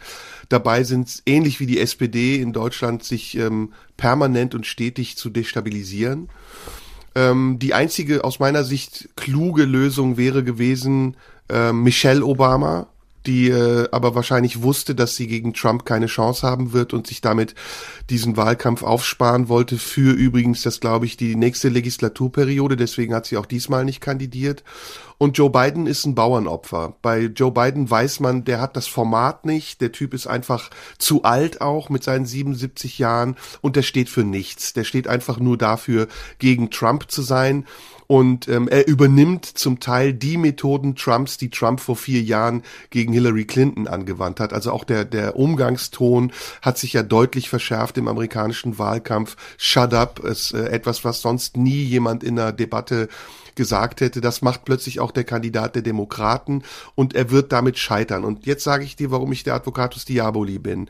[0.49, 6.29] Dabei sind ähnlich wie die SPD in Deutschland, sich ähm, permanent und stetig zu destabilisieren.
[7.15, 11.17] Ähm, die einzige aus meiner Sicht kluge Lösung wäre gewesen,
[11.49, 12.89] äh, Michelle Obama
[13.27, 17.21] die äh, aber wahrscheinlich wusste, dass sie gegen Trump keine Chance haben wird und sich
[17.21, 17.55] damit
[18.09, 22.77] diesen Wahlkampf aufsparen wollte für übrigens, das glaube ich, die nächste Legislaturperiode.
[22.77, 24.65] Deswegen hat sie auch diesmal nicht kandidiert.
[25.19, 26.95] Und Joe Biden ist ein Bauernopfer.
[27.03, 29.83] Bei Joe Biden weiß man, der hat das Format nicht.
[29.83, 34.25] Der Typ ist einfach zu alt auch mit seinen 77 Jahren und der steht für
[34.25, 34.73] nichts.
[34.73, 36.09] Der steht einfach nur dafür,
[36.39, 37.67] gegen Trump zu sein.
[38.11, 43.13] Und ähm, er übernimmt zum Teil die Methoden Trumps, die Trump vor vier Jahren gegen
[43.13, 44.53] Hillary Clinton angewandt hat.
[44.53, 49.37] Also auch der, der Umgangston hat sich ja deutlich verschärft im amerikanischen Wahlkampf.
[49.59, 53.09] Shut up ist äh, etwas, was sonst nie jemand in einer Debatte
[53.55, 56.65] gesagt hätte, das macht plötzlich auch der Kandidat der Demokraten
[56.97, 58.25] und er wird damit scheitern.
[58.25, 60.89] Und jetzt sage ich dir, warum ich der Advocatus Diaboli bin.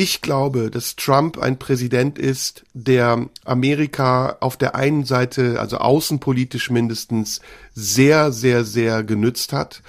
[0.00, 6.70] Ich glaube, dass Trump ein Präsident ist, der Amerika auf der einen Seite, also außenpolitisch
[6.70, 7.40] mindestens,
[7.74, 9.82] sehr, sehr, sehr genützt hat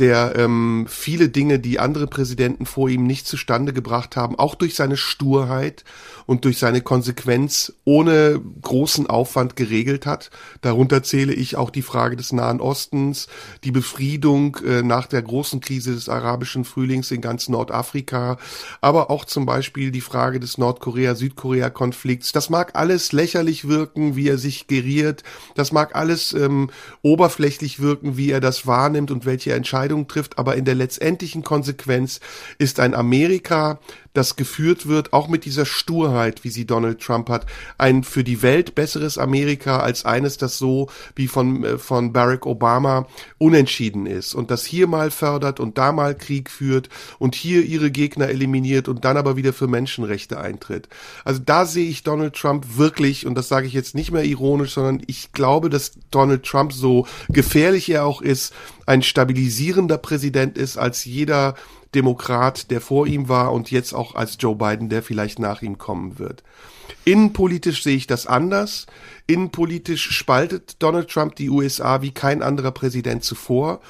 [0.00, 4.74] der ähm, viele Dinge, die andere Präsidenten vor ihm nicht zustande gebracht haben, auch durch
[4.74, 5.84] seine Sturheit
[6.26, 10.30] und durch seine Konsequenz ohne großen Aufwand geregelt hat.
[10.62, 13.28] Darunter zähle ich auch die Frage des Nahen Ostens,
[13.62, 18.38] die Befriedung äh, nach der großen Krise des arabischen Frühlings in ganz Nordafrika,
[18.80, 22.32] aber auch zum Beispiel die Frage des Nordkorea-Südkorea-Konflikts.
[22.32, 25.24] Das mag alles lächerlich wirken, wie er sich geriert.
[25.56, 26.70] Das mag alles ähm,
[27.02, 30.38] oberflächlich wirken, wie er das wahrnimmt und welche Entscheidungen trifft.
[30.38, 32.20] Aber in der letztendlichen Konsequenz
[32.58, 33.78] ist ein Amerika,
[34.12, 37.46] das geführt wird, auch mit dieser Sturheit, wie sie Donald Trump hat,
[37.78, 42.46] ein für die Welt besseres Amerika als eines, das so wie von, äh, von Barack
[42.46, 43.06] Obama
[43.38, 46.88] unentschieden ist und das hier mal fördert und da mal Krieg führt
[47.18, 50.88] und hier ihre Gegner eliminiert und dann aber wieder für Menschenrechte eintritt.
[51.24, 54.74] Also da sehe ich Donald Trump wirklich, und das sage ich jetzt nicht mehr ironisch,
[54.74, 58.52] sondern ich glaube, dass Donald Trump so gefährlich er auch ist,
[58.86, 61.54] ein stabilisierender Präsident ist als jeder
[61.94, 65.78] Demokrat, der vor ihm war und jetzt auch als Joe Biden, der vielleicht nach ihm
[65.78, 66.42] kommen wird.
[67.04, 68.86] Innenpolitisch sehe ich das anders.
[69.26, 73.80] Innenpolitisch spaltet Donald Trump die USA wie kein anderer Präsident zuvor.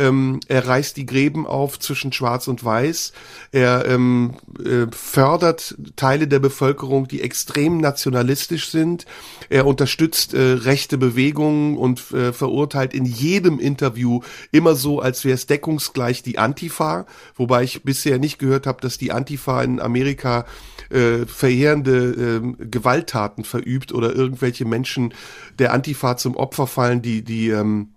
[0.00, 3.12] Ähm, er reißt die Gräben auf zwischen Schwarz und Weiß.
[3.52, 9.04] Er ähm, äh, fördert Teile der Bevölkerung, die extrem nationalistisch sind.
[9.50, 14.20] Er unterstützt äh, rechte Bewegungen und äh, verurteilt in jedem Interview
[14.52, 17.06] immer so, als wäre es deckungsgleich die Antifa,
[17.36, 20.46] wobei ich bisher nicht gehört habe, dass die Antifa in Amerika
[20.88, 25.12] äh, verheerende äh, Gewalttaten verübt oder irgendwelche Menschen
[25.58, 27.90] der Antifa zum Opfer fallen, die die ähm,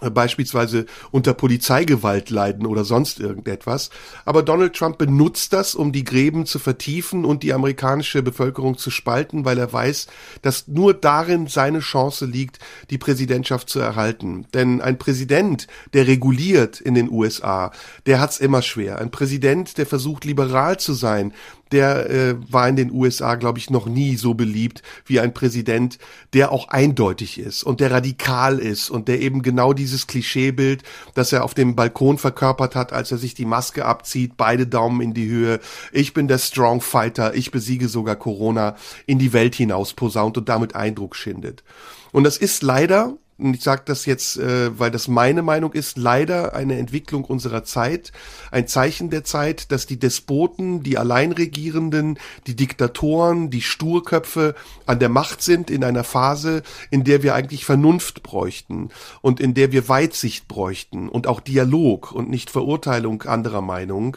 [0.00, 3.90] beispielsweise unter Polizeigewalt leiden oder sonst irgendetwas.
[4.24, 8.90] Aber Donald Trump benutzt das, um die Gräben zu vertiefen und die amerikanische Bevölkerung zu
[8.90, 10.08] spalten, weil er weiß,
[10.42, 12.58] dass nur darin seine Chance liegt,
[12.90, 14.46] die Präsidentschaft zu erhalten.
[14.52, 17.70] Denn ein Präsident, der reguliert in den USA,
[18.06, 18.98] der hat's immer schwer.
[18.98, 21.32] Ein Präsident, der versucht liberal zu sein,
[21.74, 25.98] der äh, war in den USA, glaube ich, noch nie so beliebt wie ein Präsident,
[26.32, 30.84] der auch eindeutig ist und der radikal ist und der eben genau dieses Klischeebild,
[31.14, 35.00] das er auf dem Balkon verkörpert hat, als er sich die Maske abzieht, beide Daumen
[35.00, 35.60] in die Höhe,
[35.92, 38.76] ich bin der Strong Fighter, ich besiege sogar Corona,
[39.06, 41.64] in die Welt hinaus posaunt und damit Eindruck schindet.
[42.12, 45.98] Und das ist leider und ich sage das jetzt, äh, weil das meine Meinung ist,
[45.98, 48.12] leider eine Entwicklung unserer Zeit,
[48.52, 54.54] ein Zeichen der Zeit, dass die Despoten, die Alleinregierenden, die Diktatoren, die Sturköpfe
[54.86, 58.90] an der Macht sind in einer Phase, in der wir eigentlich Vernunft bräuchten
[59.20, 64.16] und in der wir Weitsicht bräuchten und auch Dialog und nicht Verurteilung anderer Meinung.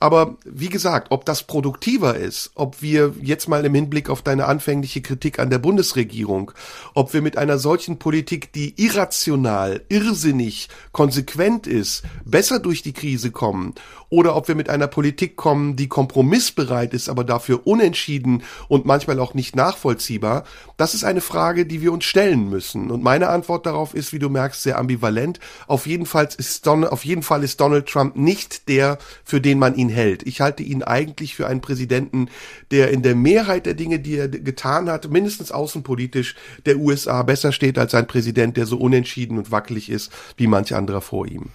[0.00, 4.46] Aber wie gesagt, ob das produktiver ist, ob wir jetzt mal im Hinblick auf deine
[4.46, 6.52] anfängliche Kritik an der Bundesregierung,
[6.94, 13.30] ob wir mit einer solchen Politik, die irrational, irrsinnig, konsequent ist, besser durch die Krise
[13.30, 13.74] kommen
[14.10, 19.20] oder ob wir mit einer Politik kommen, die kompromissbereit ist, aber dafür unentschieden und manchmal
[19.20, 20.44] auch nicht nachvollziehbar,
[20.76, 22.90] das ist eine Frage, die wir uns stellen müssen.
[22.90, 25.40] Und meine Antwort darauf ist, wie du merkst, sehr ambivalent.
[25.66, 29.58] Auf jeden Fall ist, Don auf jeden Fall ist Donald Trump nicht der, für den
[29.58, 30.26] man ihn hält.
[30.26, 32.28] Ich halte ihn eigentlich für einen Präsidenten,
[32.70, 36.34] der in der Mehrheit der Dinge, die er getan hat, mindestens außenpolitisch
[36.66, 40.76] der USA besser steht als ein Präsident, der so unentschieden und wackelig ist wie manche
[40.76, 41.50] anderer vor ihm.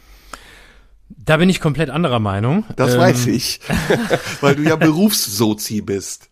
[1.10, 2.66] Da bin ich komplett anderer Meinung.
[2.76, 3.60] Das ähm, weiß ich,
[4.42, 6.30] weil du ja Berufssozi bist.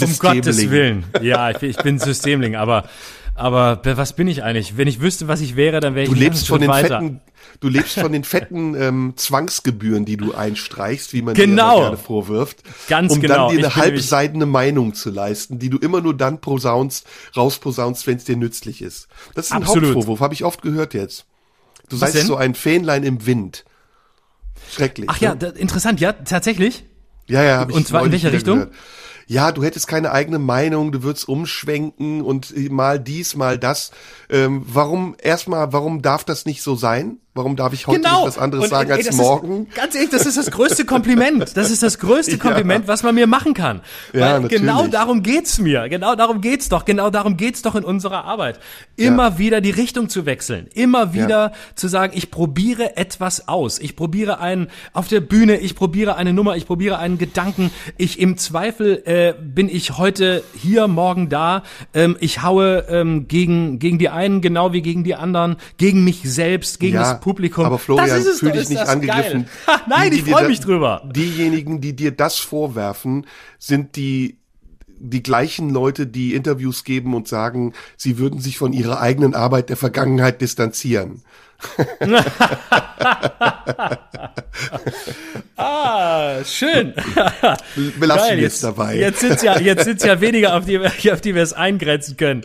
[0.00, 1.04] um Gottes Willen.
[1.20, 2.88] Ja, ich, ich bin Systemling, aber
[3.34, 4.76] aber was bin ich eigentlich?
[4.76, 7.00] Wenn ich wüsste, was ich wäre, dann wäre ich du lebst von den weiter.
[7.00, 7.20] fetten
[7.60, 11.76] Du lebst von den fetten ähm, Zwangsgebühren, die du einstreichst, wie man genau.
[11.76, 13.48] dir gerne vorwirft, Ganz um genau.
[13.48, 17.06] dann dir eine halbseidene Meinung zu leisten, die du immer nur dann posaunst,
[17.36, 19.08] rausposaunst, wenn es dir nützlich ist.
[19.34, 19.94] Das ist ein Absolut.
[19.94, 21.26] Hauptvorwurf, habe ich oft gehört jetzt.
[21.88, 23.64] Du Was seist so ein Fähnlein im Wind.
[24.70, 25.08] Schrecklich.
[25.10, 25.38] Ach ja, ne?
[25.38, 26.84] da, interessant, ja, tatsächlich.
[27.28, 27.58] ja, ja.
[27.58, 28.56] Hab ich Und zwar in welcher Richtung?
[28.56, 28.74] Gehört.
[29.26, 33.90] Ja, du hättest keine eigene Meinung, du würdest umschwenken und mal dies, mal das.
[34.28, 37.18] Ähm, warum, erstmal, warum darf das nicht so sein?
[37.36, 38.18] Warum darf ich heute Genau.
[38.18, 39.66] nicht was anderes Und, sagen ey, als morgen?
[39.66, 41.56] Ist, ganz ehrlich, das ist das größte Kompliment.
[41.56, 42.38] Das ist das größte Ja.
[42.38, 43.80] Kompliment, was man mir machen kann.
[44.12, 45.88] Ja, genau darum geht's mir.
[45.88, 46.84] Genau darum geht's doch.
[46.84, 48.60] Genau darum geht's doch in unserer Arbeit.
[48.94, 50.68] Immer wieder die Richtung zu wechseln.
[50.74, 53.80] Immer wieder zu sagen, ich probiere etwas aus.
[53.80, 57.72] Ich probiere einen auf der Bühne, ich probiere eine Nummer, ich probiere einen Gedanken.
[57.96, 61.64] Ich im Zweifel äh, bin ich heute hier, morgen da.
[61.94, 66.20] Ähm, ich haue ähm, gegen, gegen die einen genau wie gegen die anderen, gegen mich
[66.22, 67.64] selbst, gegen Ja, das Publikum.
[67.64, 69.46] aber Florian, fühl dich nicht angegriffen.
[69.66, 71.02] Ha, nein, Die, ich die dir freue mich drüber.
[71.16, 73.26] Diejenigen, die dir das vorwerfen,
[73.58, 74.38] sind die
[74.98, 79.68] die gleichen Leute, die Interviews geben und sagen, sie würden sich von ihrer eigenen Arbeit
[79.68, 81.22] der Vergangenheit distanzieren.
[85.56, 86.94] ah, schön.
[87.98, 88.96] Belassen wir jetzt dabei.
[88.96, 90.78] Jetzt sind ja, jetzt sind's ja weniger, auf die,
[91.12, 92.44] auf die wir es eingrenzen können.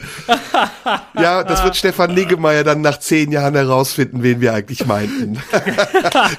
[1.19, 5.39] ja, das wird Stefan Niggemeier dann nach zehn Jahren herausfinden, wen wir eigentlich meinten.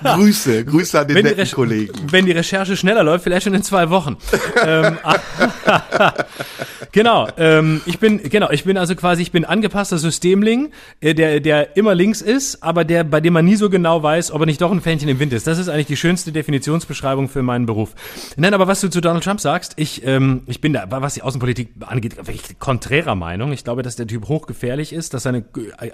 [0.03, 1.93] Grüße, Grüße an den wenn netten die Kollegen.
[2.11, 4.17] Wenn die Recherche schneller läuft, vielleicht schon in zwei Wochen.
[4.65, 4.99] ähm,
[6.93, 11.41] genau, ähm, ich bin, genau, ich bin also quasi, ich bin angepasster Systemling, äh, der,
[11.41, 14.47] der immer links ist, aber der, bei dem man nie so genau weiß, ob er
[14.47, 15.47] nicht doch ein Fähnchen im Wind ist.
[15.47, 17.95] Das ist eigentlich die schönste Definitionsbeschreibung für meinen Beruf.
[18.37, 21.23] Nein, aber was du zu Donald Trump sagst, ich, ähm, ich bin da, was die
[21.23, 23.53] Außenpolitik angeht, wirklich konträrer Meinung.
[23.53, 25.93] Ich glaube, dass der Typ hochgefährlich ist, dass seine äh, äh,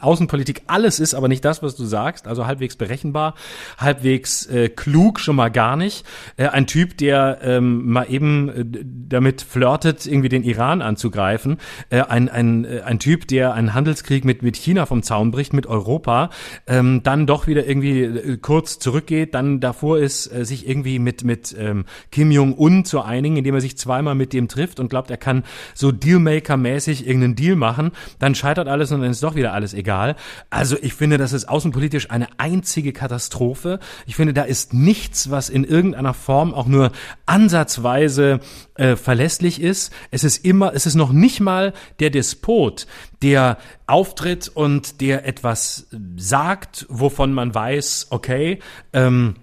[0.00, 2.26] Außenpolitik alles ist, aber nicht das, was du sagst.
[2.26, 3.34] Also halbwegs berechenbar,
[3.78, 6.04] halbwegs äh, klug schon mal gar nicht.
[6.36, 8.64] Äh, ein Typ, der ähm, mal eben äh,
[9.08, 11.58] damit flirtet, irgendwie den Iran anzugreifen.
[11.90, 15.66] Äh, ein, ein, ein Typ, der einen Handelskrieg mit, mit China vom Zaun bricht, mit
[15.74, 16.30] Europa,
[16.66, 21.24] ähm, dann doch wieder irgendwie äh, kurz zurückgeht, dann davor ist, äh, sich irgendwie mit,
[21.24, 25.10] mit ähm, Kim Jong-un zu einigen, indem er sich zweimal mit dem trifft und glaubt,
[25.10, 25.44] er kann
[25.74, 30.16] so Dealmaker-mäßig irgendeinen Deal machen, dann scheitert alles und dann ist doch wieder alles egal.
[30.50, 33.80] Also ich finde, das ist außenpolitisch eine einzige Katastrophe.
[34.06, 36.92] Ich finde, da ist nichts, was in irgendeiner Form auch nur
[37.26, 38.40] ansatzweise
[38.74, 39.92] äh, verlässlich ist.
[40.10, 42.86] Es ist immer, es ist noch nicht mal der Despot,
[43.24, 43.56] der
[43.86, 48.58] auftritt und der etwas sagt, wovon man weiß, okay,
[48.92, 49.36] ähm,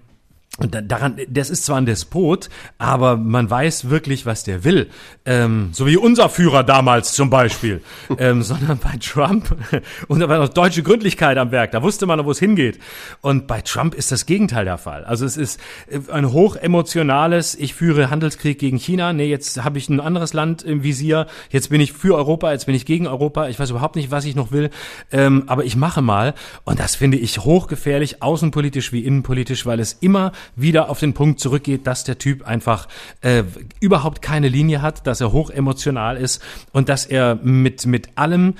[0.62, 2.48] und daran, das ist zwar ein Despot,
[2.78, 4.88] aber man weiß wirklich, was der will.
[5.24, 7.82] Ähm, so wie unser Führer damals zum Beispiel.
[8.18, 9.56] ähm, sondern bei Trump,
[10.08, 12.78] und da war noch deutsche Gründlichkeit am Werk, da wusste man noch, wo es hingeht.
[13.22, 15.04] Und bei Trump ist das Gegenteil der Fall.
[15.04, 15.58] Also es ist
[15.88, 20.62] äh, ein hochemotionales, ich führe Handelskrieg gegen China, nee, jetzt habe ich ein anderes Land
[20.62, 23.96] im Visier, jetzt bin ich für Europa, jetzt bin ich gegen Europa, ich weiß überhaupt
[23.96, 24.70] nicht, was ich noch will,
[25.10, 26.34] ähm, aber ich mache mal.
[26.62, 31.40] Und das finde ich hochgefährlich, außenpolitisch wie innenpolitisch, weil es immer wieder auf den Punkt
[31.40, 32.88] zurückgeht, dass der Typ einfach
[33.20, 33.44] äh,
[33.80, 36.42] überhaupt keine Linie hat, dass er hoch emotional ist
[36.72, 38.54] und dass er mit, mit allem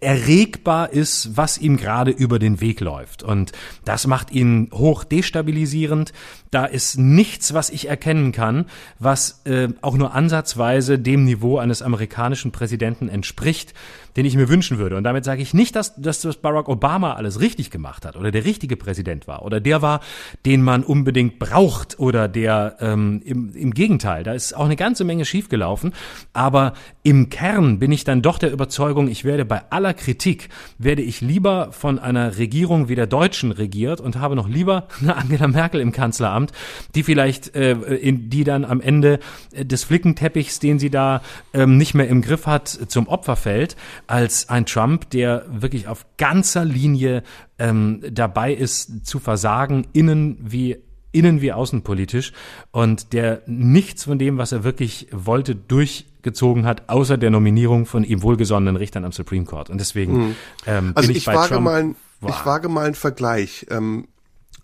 [0.00, 3.24] erregbar ist, was ihm gerade über den Weg läuft.
[3.24, 3.50] Und
[3.84, 6.12] das macht ihn hoch destabilisierend.
[6.52, 8.66] Da ist nichts, was ich erkennen kann,
[9.00, 13.74] was äh, auch nur ansatzweise dem Niveau eines amerikanischen Präsidenten entspricht,
[14.16, 14.96] den ich mir wünschen würde.
[14.96, 18.30] Und damit sage ich nicht, dass, dass das Barack Obama alles richtig gemacht hat oder
[18.30, 20.00] der richtige Präsident war oder der war,
[20.44, 25.04] den man unbedingt braucht oder der ähm, im, im Gegenteil, da ist auch eine ganze
[25.04, 25.92] Menge schiefgelaufen.
[26.32, 30.48] Aber im Kern bin ich dann doch der Überzeugung, ich werde bei aller Kritik,
[30.78, 35.16] werde ich lieber von einer Regierung wie der deutschen regiert und habe noch lieber eine
[35.16, 36.52] Angela Merkel im Kanzleramt,
[36.94, 39.20] die vielleicht, äh, in, die dann am Ende
[39.52, 41.22] des Flickenteppichs, den sie da
[41.52, 43.76] ähm, nicht mehr im Griff hat, zum Opfer fällt,
[44.06, 47.22] als ein Trump, der wirklich auf ganzer Linie
[47.58, 50.76] ähm, dabei ist zu versagen, innen wie
[51.14, 52.32] innen wie außenpolitisch
[52.70, 58.02] und der nichts von dem, was er wirklich wollte, durchgezogen hat, außer der Nominierung von
[58.02, 59.68] ihm wohlgesonnenen Richtern am Supreme Court.
[59.68, 60.36] Und deswegen Mhm.
[60.66, 61.64] ähm, Also bin ich, ich, bei wage Trump.
[61.64, 61.96] mal, ein-
[62.26, 63.66] ich wage mal einen Vergleich.
[63.70, 64.08] Ähm,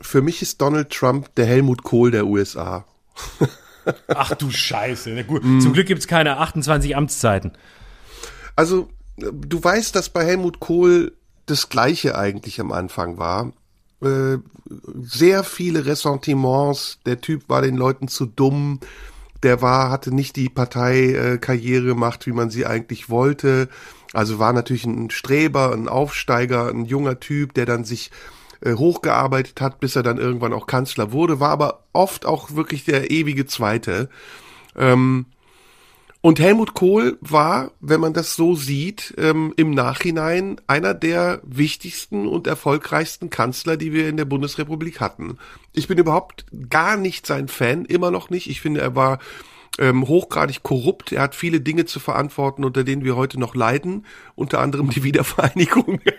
[0.00, 2.86] für mich ist Donald Trump der Helmut Kohl der USA.
[4.08, 5.10] Ach du Scheiße.
[5.14, 5.60] Na gut, Mhm.
[5.60, 7.52] zum Glück gibt's keine 28 Amtszeiten.
[8.56, 11.12] Also du weißt, dass bei Helmut Kohl
[11.46, 13.52] das Gleiche eigentlich am Anfang war.
[14.02, 14.38] Äh,
[15.00, 16.98] sehr viele Ressentiments.
[17.06, 18.80] Der Typ war den Leuten zu dumm.
[19.42, 23.68] Der war, hatte nicht die Parteikarriere Karriere gemacht, wie man sie eigentlich wollte.
[24.12, 28.10] Also war natürlich ein Streber, ein Aufsteiger, ein junger Typ, der dann sich
[28.60, 32.84] äh, hochgearbeitet hat, bis er dann irgendwann auch Kanzler wurde, war aber oft auch wirklich
[32.84, 34.08] der ewige Zweite.
[34.76, 35.26] Ähm,
[36.20, 42.26] und Helmut Kohl war, wenn man das so sieht, ähm, im Nachhinein einer der wichtigsten
[42.26, 45.38] und erfolgreichsten Kanzler, die wir in der Bundesrepublik hatten.
[45.74, 48.50] Ich bin überhaupt gar nicht sein Fan, immer noch nicht.
[48.50, 49.20] Ich finde, er war
[49.78, 51.12] ähm, hochgradig korrupt.
[51.12, 54.04] Er hat viele Dinge zu verantworten, unter denen wir heute noch leiden,
[54.34, 56.00] unter anderem die Wiedervereinigung.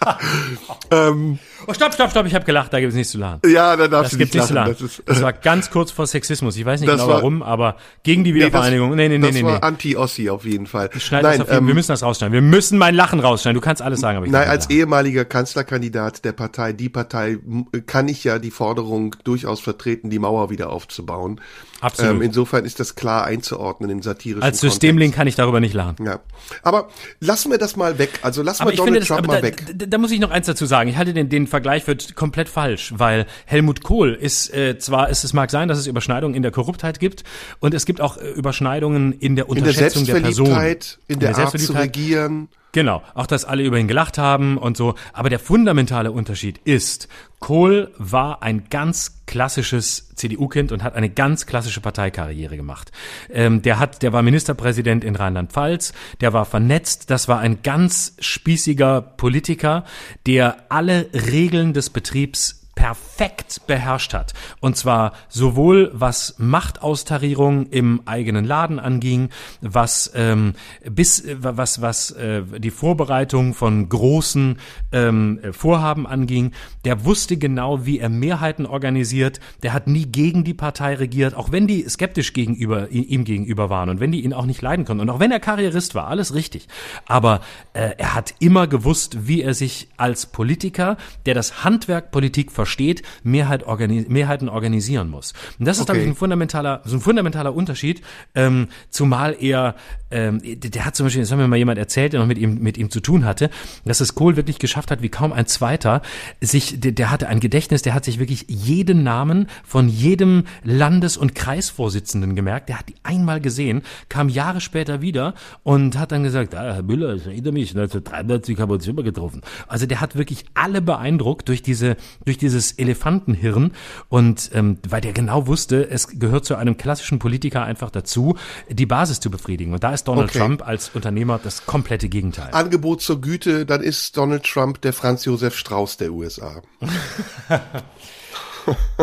[0.90, 3.40] ähm, Oh, stopp, stopp, stopp, ich habe gelacht, da gibt's nichts zu lachen.
[3.46, 4.54] ja, da darfst Das du gibt nicht lachen.
[4.54, 4.72] lachen.
[4.72, 6.56] Das ist, Das war ganz kurz vor Sexismus.
[6.58, 8.90] Ich weiß nicht Das genau war- warum, aber gegen die das- Wiedervereinigung.
[8.94, 9.62] Nee, nee, nee, das nee, war nee.
[9.62, 10.90] Anti-Ossi auf jeden Fall.
[10.92, 12.34] Das auf jeden, ähm, wir müssen das rausschneiden.
[12.34, 13.54] Wir müssen mein Lachen rausschneiden.
[13.58, 17.38] Du kannst alles sagen, aber ich Nein, als ehemaliger Kanzlerkandidat der Partei, die Partei,
[17.86, 21.40] kann ich ja die Forderung durchaus vertreten, die Mauer wieder aufzubauen.
[21.84, 22.14] Absolut.
[22.14, 25.96] Ähm, insofern ist das klar einzuordnen in satirischen Als Systemling kann ich darüber nicht lachen.
[26.02, 26.20] Ja.
[26.62, 26.88] Aber
[27.20, 28.20] lassen wir das mal weg.
[28.22, 29.66] Also lassen Aber wir Donald finde, das, Trump aber mal da, weg.
[29.74, 30.88] da, da muss ich noch eins dazu sagen.
[30.88, 35.24] Ich halte den, den Vergleich für komplett falsch, weil Helmut Kohl ist äh, zwar, ist,
[35.24, 37.22] es mag sein, dass es Überschneidungen in der Korruptheit gibt
[37.60, 40.46] und es gibt auch äh, Überschneidungen in der In der Unterschätzung der Person.
[40.46, 41.96] Selbstverliebtheit, in der, Art zu Selbstverliebtheit.
[41.96, 42.48] regieren.
[42.74, 44.96] Genau, auch dass alle über ihn gelacht haben und so.
[45.12, 47.06] Aber der fundamentale Unterschied ist,
[47.44, 52.90] Kohl war ein ganz klassisches CDU-Kind und hat eine ganz klassische Parteikarriere gemacht.
[53.28, 55.92] Ähm, der hat, der war Ministerpräsident in Rheinland-Pfalz,
[56.22, 59.84] der war vernetzt, das war ein ganz spießiger Politiker,
[60.26, 64.34] der alle Regeln des Betriebs perfekt beherrscht hat.
[64.60, 69.30] Und zwar sowohl was Machtaustarierung im eigenen Laden anging,
[69.62, 70.52] was ähm,
[70.84, 74.58] bis was was äh, die Vorbereitung von großen
[74.92, 76.52] ähm, Vorhaben anging.
[76.84, 79.40] Der wusste genau, wie er Mehrheiten organisiert.
[79.62, 83.88] Der hat nie gegen die Partei regiert, auch wenn die skeptisch gegenüber ihm gegenüber waren
[83.88, 86.34] und wenn die ihn auch nicht leiden konnten und auch wenn er Karrierist war, alles
[86.34, 86.68] richtig.
[87.06, 87.40] Aber
[87.72, 92.73] äh, er hat immer gewusst, wie er sich als Politiker, der das Handwerk Politik versteht,
[93.22, 95.32] Mehrheit organi Mehrheiten organisieren muss.
[95.58, 95.92] Und das ist, okay.
[95.92, 98.02] glaube ich, ein fundamentaler, so ein fundamentaler Unterschied,
[98.34, 99.74] ähm, zumal er,
[100.14, 102.60] ähm, der hat zum Beispiel, das hat mir mal jemand erzählt, der noch mit ihm,
[102.60, 103.50] mit ihm zu tun hatte,
[103.84, 106.00] dass es Kohl wirklich geschafft hat, wie kaum ein Zweiter,
[106.40, 111.16] sich, der, der hatte ein Gedächtnis, der hat sich wirklich jeden Namen von jedem Landes-
[111.16, 116.22] und Kreisvorsitzenden gemerkt, der hat die einmal gesehen, kam Jahre später wieder und hat dann
[116.22, 119.42] gesagt, ah, Herr Müller, ich erinnere mich, 1993 haben wir uns immer getroffen.
[119.68, 123.72] Also der hat wirklich alle beeindruckt durch diese, durch dieses Elefant Elefantenhirn
[124.08, 128.36] und ähm, weil der genau wusste, es gehört zu einem klassischen Politiker einfach dazu,
[128.68, 129.72] die Basis zu befriedigen.
[129.72, 130.38] Und da ist Donald okay.
[130.38, 132.50] Trump als Unternehmer das komplette Gegenteil.
[132.52, 136.62] Angebot zur Güte, dann ist Donald Trump der Franz Josef Strauß der USA.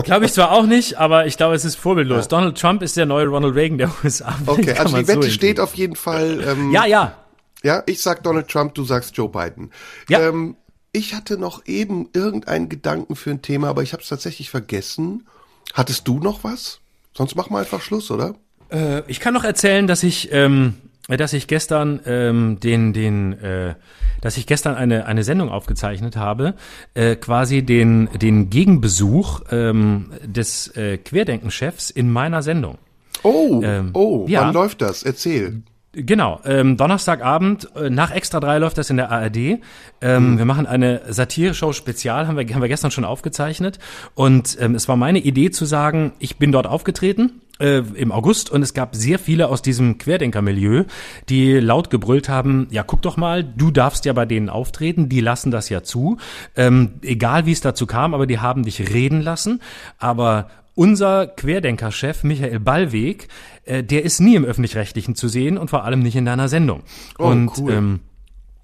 [0.03, 2.25] glaube ich zwar auch nicht, aber ich glaube, es ist vorbildlos.
[2.25, 2.29] Ja.
[2.29, 4.35] Donald Trump ist der neue Ronald Reagan der USA.
[4.45, 6.43] Okay, also die Wette so steht auf jeden Fall.
[6.45, 7.17] Ähm, ja, ja.
[7.63, 9.71] Ja, ich sag Donald Trump, du sagst Joe Biden.
[10.09, 10.19] Ja.
[10.19, 10.55] Ähm,
[10.93, 15.27] ich hatte noch eben irgendeinen Gedanken für ein Thema, aber ich habe es tatsächlich vergessen.
[15.73, 16.79] Hattest du noch was?
[17.15, 18.35] Sonst machen wir einfach Schluss, oder?
[18.71, 20.75] Äh, ich kann noch erzählen, dass ich, ähm,
[21.17, 23.75] dass ich gestern ähm, den, den, äh,
[24.21, 26.55] dass ich gestern eine eine Sendung aufgezeichnet habe,
[26.93, 32.77] äh, quasi den den Gegenbesuch ähm, des äh, Querdenkenchefs in meiner Sendung.
[33.23, 34.41] Oh, ähm, oh, ja.
[34.41, 35.03] wann läuft das?
[35.03, 35.61] Erzähl.
[35.93, 39.37] Genau, ähm, Donnerstagabend äh, nach Extra 3 läuft das in der ARD.
[39.37, 39.59] Ähm,
[40.01, 40.37] mhm.
[40.37, 43.77] Wir machen eine Satire-Show Spezial, haben wir, haben wir gestern schon aufgezeichnet.
[44.15, 48.49] Und ähm, es war meine Idee zu sagen, ich bin dort aufgetreten äh, im August
[48.49, 50.85] und es gab sehr viele aus diesem Querdenker-Milieu,
[51.29, 55.21] die laut gebrüllt haben, ja guck doch mal, du darfst ja bei denen auftreten, die
[55.21, 56.17] lassen das ja zu.
[56.55, 59.61] Ähm, egal wie es dazu kam, aber die haben dich reden lassen.
[59.97, 63.27] Aber unser Querdenker-Chef Michael Ballweg,
[63.65, 66.83] äh, der ist nie im öffentlich-rechtlichen zu sehen und vor allem nicht in deiner Sendung.
[67.19, 67.71] Oh, und cool.
[67.71, 67.99] ähm,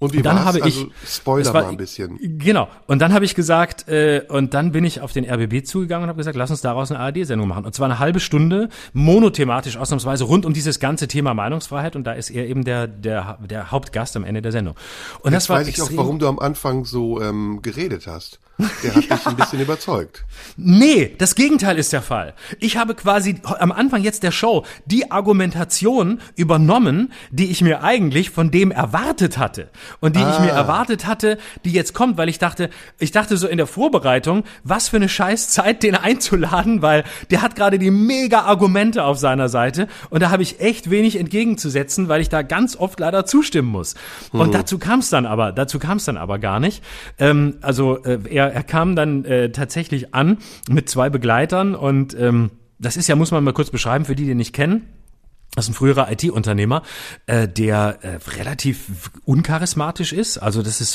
[0.00, 2.18] und wie dann habe ich also, Spoiler war, mal ein bisschen.
[2.38, 2.68] Genau.
[2.86, 6.08] Und dann habe ich gesagt äh, und dann bin ich auf den RBB zugegangen und
[6.08, 7.64] habe gesagt, lass uns daraus eine ARD-Sendung machen.
[7.64, 12.12] Und zwar eine halbe Stunde monothematisch ausnahmsweise rund um dieses ganze Thema Meinungsfreiheit und da
[12.12, 14.76] ist er eben der der der Hauptgast am Ende der Sendung.
[15.20, 18.38] Und Jetzt das war weiß ich auch, warum du am Anfang so ähm, geredet hast.
[18.82, 19.16] Der hat ja.
[19.16, 20.24] dich ein bisschen überzeugt.
[20.56, 22.34] Nee, das Gegenteil ist der Fall.
[22.58, 28.30] Ich habe quasi am Anfang jetzt der Show die Argumentation übernommen, die ich mir eigentlich
[28.30, 29.70] von dem erwartet hatte
[30.00, 30.32] und die ah.
[30.32, 30.58] ich mir ah.
[30.58, 34.88] erwartet hatte, die jetzt kommt, weil ich dachte, ich dachte so in der Vorbereitung, was
[34.88, 39.48] für eine scheiß Zeit, den einzuladen, weil der hat gerade die mega Argumente auf seiner
[39.48, 43.68] Seite und da habe ich echt wenig entgegenzusetzen, weil ich da ganz oft leider zustimmen
[43.68, 43.94] muss.
[44.32, 44.52] Und hm.
[44.52, 46.82] dazu kam es dann aber, dazu kam es dann aber gar nicht.
[47.18, 50.38] Ähm, also äh, er er, kam dann äh, tatsächlich an
[50.68, 54.24] mit zwei Begleitern und ähm, das ist ja, muss man mal kurz beschreiben, für die,
[54.24, 54.86] die nicht kennen.
[55.54, 56.82] Das ist ein früherer IT-Unternehmer,
[57.26, 60.38] äh, der äh, relativ uncharismatisch ist.
[60.38, 60.94] Also das ist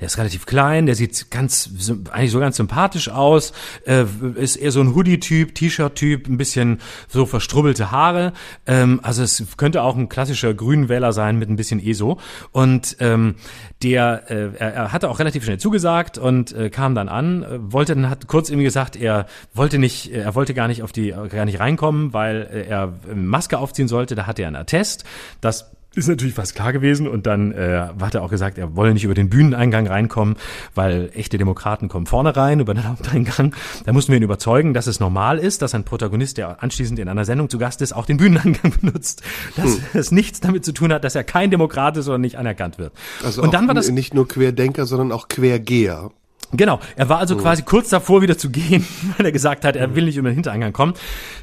[0.00, 1.70] der ist relativ klein, der sieht ganz
[2.10, 3.52] eigentlich so ganz sympathisch aus,
[3.86, 8.32] äh, ist eher so ein Hoodie-Typ, T-Shirt-Typ, ein bisschen so verstrubbelte Haare.
[8.66, 12.18] Ähm, also es könnte auch ein klassischer Grünwähler sein mit ein bisschen ESO.
[12.52, 13.36] Und ähm,
[13.82, 17.94] der, äh, er, hatte auch relativ schnell zugesagt und äh, kam dann an, äh, wollte
[17.94, 21.44] dann hat kurz irgendwie gesagt, er wollte nicht, er wollte gar nicht auf die gar
[21.44, 25.04] nicht reinkommen, weil äh, er Maske aufziehen sollte, da hatte er einen Attest.
[25.42, 28.92] Das ist natürlich fast klar gewesen und dann äh, hat er auch gesagt, er wolle
[28.94, 30.36] nicht über den Bühneneingang reinkommen,
[30.74, 33.54] weil echte Demokraten kommen vorne rein über den Haupteingang.
[33.84, 37.08] Da mussten wir ihn überzeugen, dass es normal ist, dass ein Protagonist, der anschließend in
[37.08, 39.22] einer Sendung zu Gast ist, auch den Bühneneingang benutzt.
[39.56, 39.82] Dass hm.
[39.94, 42.92] es nichts damit zu tun hat, dass er kein Demokrat ist oder nicht anerkannt wird.
[43.24, 46.10] Also und dann war das nicht nur Querdenker, sondern auch Quergeher.
[46.52, 48.84] Genau, er war also quasi kurz davor wieder zu gehen,
[49.16, 50.94] weil er gesagt hat, er will nicht über den Hintereingang kommen.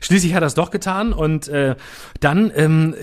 [0.02, 1.76] Schließlich hat er es doch getan und äh,
[2.20, 2.94] dann ähm,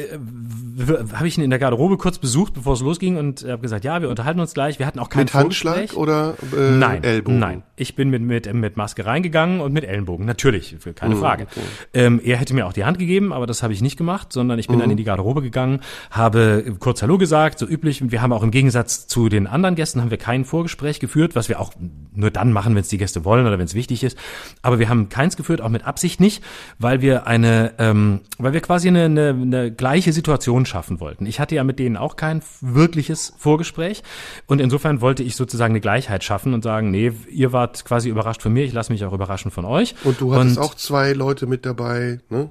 [0.78, 3.84] äh, habe ich ihn in der Garderobe kurz besucht, bevor es losging und habe gesagt,
[3.84, 4.78] ja, wir unterhalten uns gleich.
[4.78, 7.38] Wir hatten auch keinen Mit Handschlag oder äh, Nein, Ellbogen?
[7.38, 7.62] nein.
[7.76, 10.26] Ich bin mit, mit, mit Maske reingegangen und mit Ellenbogen.
[10.26, 11.46] Natürlich, Mhm, keine Frage.
[11.92, 14.58] Ähm, er hätte mir auch die Hand gegeben, aber das habe ich nicht gemacht, sondern
[14.58, 14.80] ich bin Mhm.
[14.80, 18.02] dann in die Garderobe gegangen, habe kurz Hallo gesagt, so üblich.
[18.02, 21.34] Und wir haben auch im Gegensatz zu den anderen Gästen haben wir kein Vorgespräch geführt,
[21.34, 21.72] was wir auch
[22.14, 24.16] nur dann machen, wenn es die Gäste wollen oder wenn es wichtig ist.
[24.62, 26.42] Aber wir haben keins geführt, auch mit Absicht nicht,
[26.78, 31.26] weil wir eine, ähm, weil wir quasi eine, eine, eine gleiche Situation schaffen wollten.
[31.26, 34.02] Ich hatte ja mit denen auch kein wirkliches Vorgespräch
[34.46, 38.42] und insofern wollte ich sozusagen eine Gleichheit schaffen und sagen, nee, ihr wart quasi überrascht
[38.42, 39.94] von mir, ich lasse mich auch überraschen von euch.
[40.04, 42.50] Und du hattest auch zwei Leute mit dabei, ne?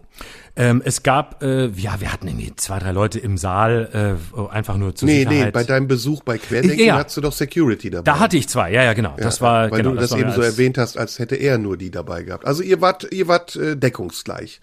[0.55, 4.77] Ähm, es gab, äh, ja, wir hatten irgendwie zwei, drei Leute im Saal, äh, einfach
[4.77, 5.45] nur zur Nee, Sicherheit.
[5.45, 6.95] nee, bei deinem Besuch bei Querdenken Ja.
[6.97, 8.03] hattest du doch Security dabei.
[8.03, 9.15] da hatte ich zwei, ja, ja, genau.
[9.17, 11.75] das war, weil genau, du das, war eben so erwähnt hast, als hätte er nur
[11.75, 12.45] die dabei gehabt.
[12.45, 14.61] Also ihr wart, ihr wart äh, deckungsgleich.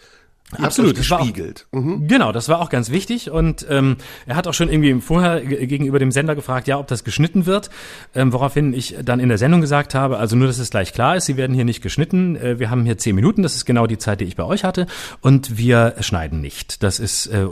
[0.58, 1.66] Absolut, war auch- gespiegelt.
[1.72, 2.08] Mhm.
[2.08, 3.96] Genau, das war auch ganz wichtig und ähm,
[4.26, 7.46] er hat auch schon irgendwie vorher ge- gegenüber dem Sender gefragt, ja, ob das geschnitten
[7.46, 7.70] wird,
[8.14, 11.16] ähm, woraufhin ich dann in der Sendung gesagt habe, also nur, dass es gleich klar
[11.16, 13.86] ist, sie werden hier nicht geschnitten, äh, wir haben hier zehn Minuten, das ist genau
[13.86, 14.86] die Zeit, die ich bei euch hatte
[15.20, 16.82] und wir schneiden nicht.
[16.82, 17.46] Das ist äh,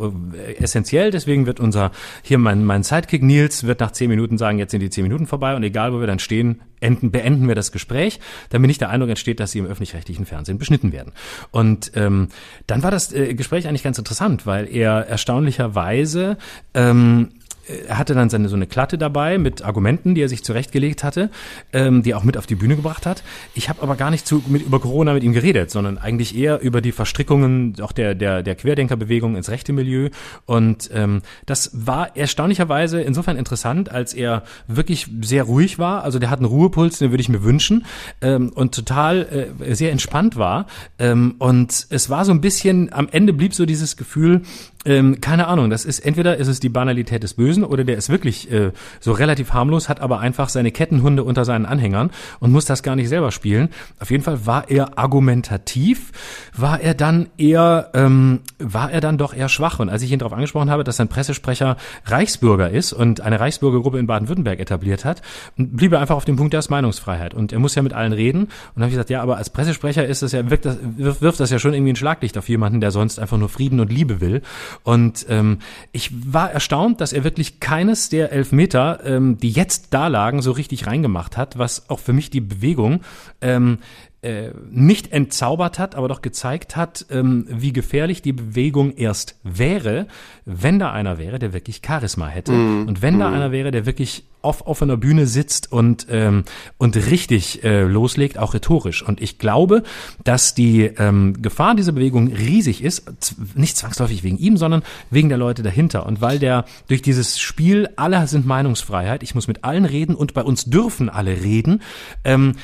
[0.59, 1.91] essentiell, deswegen wird unser,
[2.23, 5.27] hier mein, mein Sidekick Nils wird nach zehn Minuten sagen, jetzt sind die zehn Minuten
[5.27, 8.91] vorbei und egal, wo wir dann stehen, enden, beenden wir das Gespräch, damit nicht der
[8.91, 11.13] Eindruck entsteht, dass sie im öffentlich-rechtlichen Fernsehen beschnitten werden.
[11.51, 12.29] Und ähm,
[12.67, 16.39] dann war das äh, Gespräch eigentlich ganz interessant, weil er erstaunlicherweise
[16.75, 17.31] ähm,
[17.89, 21.31] er hatte dann seine so eine Klatte dabei mit Argumenten, die er sich zurechtgelegt hatte,
[21.73, 23.23] ähm, die er auch mit auf die Bühne gebracht hat.
[23.55, 26.61] Ich habe aber gar nicht zu, mit, über Corona mit ihm geredet, sondern eigentlich eher
[26.61, 30.11] über die Verstrickungen auch der der der Querdenkerbewegung ins rechte Milieu.
[30.47, 36.05] Und ähm, das war erstaunlicherweise insofern interessant, als er wirklich sehr ruhig war.
[36.05, 37.85] Also der hat einen Ruhepuls, den würde ich mir wünschen
[38.21, 40.67] ähm, und total äh, sehr entspannt war.
[40.99, 44.43] Ähm, und es war so ein bisschen am Ende blieb so dieses Gefühl
[44.85, 48.11] ähm, keine Ahnung, das ist entweder ist es die Banalität des Bösen oder der ist
[48.11, 52.65] wirklich äh, so relativ harmlos, hat aber einfach seine Kettenhunde unter seinen Anhängern und muss
[52.65, 53.71] das gar nicht selber spielen.
[53.99, 56.13] Auf jeden Fall war er argumentativ,
[56.57, 59.81] war er dann eher, ähm, war er dann doch eher schwach.
[59.81, 63.99] Und als ich ihn darauf angesprochen habe, dass sein Pressesprecher Reichsbürger ist und eine Reichsbürgergruppe
[63.99, 65.23] in Baden-Württemberg etabliert hat,
[65.57, 67.35] blieb er einfach auf dem Punkt der Meinungsfreiheit.
[67.35, 68.43] Und er muss ja mit allen reden.
[68.43, 71.23] Und dann habe ich gesagt, ja, aber als Pressesprecher ist das ja, wirkt das, wirft,
[71.23, 73.93] wirft das ja schon irgendwie ein Schlaglicht auf jemanden, der sonst einfach nur Frieden und
[73.93, 74.43] Liebe will.
[74.83, 75.59] Und ähm,
[75.93, 80.53] ich war erstaunt, dass er wirklich keines der Elfmeter, ähm, die jetzt da lagen, so
[80.53, 83.01] richtig reingemacht hat, was auch für mich die Bewegung
[83.41, 83.79] ähm,
[84.21, 90.09] äh, nicht entzaubert hat, aber doch gezeigt hat, ähm, wie gefährlich die Bewegung erst wäre,
[90.45, 92.53] wenn da einer wäre, der wirklich Charisma hätte.
[92.89, 96.45] Und wenn da einer wäre, der wirklich auf offener Bühne sitzt und ähm,
[96.77, 99.03] und richtig äh, loslegt, auch rhetorisch.
[99.03, 99.83] Und ich glaube,
[100.23, 103.11] dass die ähm, Gefahr dieser Bewegung riesig ist,
[103.57, 106.07] nicht zwangsläufig wegen ihm, sondern wegen der Leute dahinter.
[106.07, 110.35] Und weil der durch dieses Spiel alle sind Meinungsfreiheit, ich muss mit allen reden und
[110.35, 111.83] bei uns dürfen alle reden,
[112.25, 112.55] ähm,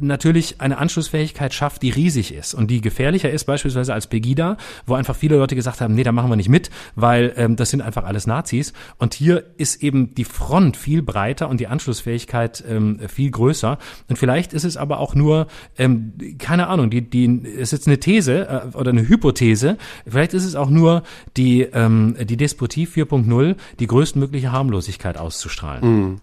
[0.00, 4.94] natürlich eine Anschlussfähigkeit schafft, die riesig ist und die gefährlicher ist beispielsweise als Pegida, wo
[4.94, 7.80] einfach viele Leute gesagt haben, nee, da machen wir nicht mit, weil ähm, das sind
[7.80, 8.74] einfach alles Nazis.
[8.98, 13.78] Und hier ist eben die Front viel breiter und die Anschlussfähigkeit ähm, viel größer.
[14.08, 15.46] Und vielleicht ist es aber auch nur,
[15.78, 20.44] ähm, keine Ahnung, die, die, ist jetzt eine These äh, oder eine Hypothese, vielleicht ist
[20.44, 21.02] es auch nur
[21.36, 26.20] die, ähm, die Despotie 4.0, die größtmögliche Harmlosigkeit auszustrahlen.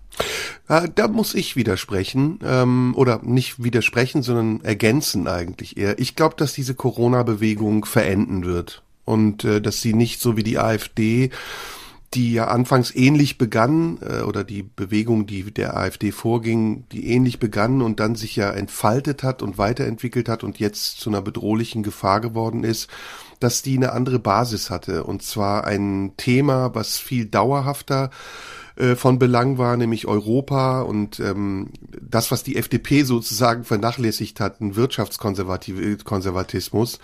[0.68, 5.98] Ja, da muss ich widersprechen, ähm, oder nicht widersprechen, sondern ergänzen eigentlich eher.
[6.00, 10.60] Ich glaube, dass diese Corona-Bewegung verenden wird und äh, dass sie nicht so wie die
[10.60, 11.32] AfD,
[12.14, 17.40] die ja anfangs ähnlich begann, äh, oder die Bewegung, die der AfD vorging, die ähnlich
[17.40, 21.84] begann und dann sich ja entfaltet hat und weiterentwickelt hat und jetzt zu einer bedrohlichen
[21.84, 22.90] Gefahr geworden ist,
[23.40, 25.04] dass die eine andere Basis hatte.
[25.04, 28.59] Und zwar ein Thema, was viel dauerhafter äh,
[28.96, 34.78] von Belang war, nämlich Europa und ähm, das, was die FDP sozusagen vernachlässigt hat, ein
[34.78, 37.00] Wirtschaftskonservatismus,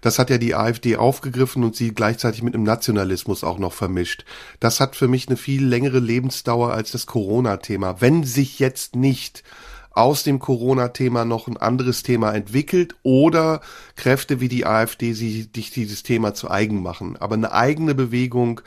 [0.00, 4.24] das hat ja die AfD aufgegriffen und sie gleichzeitig mit einem Nationalismus auch noch vermischt.
[4.58, 8.00] Das hat für mich eine viel längere Lebensdauer als das Corona-Thema.
[8.00, 9.44] Wenn sich jetzt nicht
[9.92, 13.60] aus dem Corona-Thema noch ein anderes Thema entwickelt oder
[13.96, 17.16] Kräfte wie die AfD sich dieses Thema zu eigen machen.
[17.18, 18.60] Aber eine eigene Bewegung,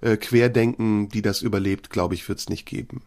[0.00, 3.02] äh, Querdenken, die das überlebt, glaube ich, wird es nicht geben.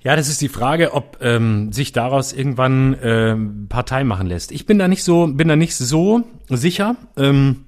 [0.00, 4.52] Ja, das ist die Frage, ob ähm, sich daraus irgendwann ähm, Partei machen lässt.
[4.52, 6.96] Ich bin da nicht so, bin da nicht so sicher.
[7.16, 7.65] Ähm,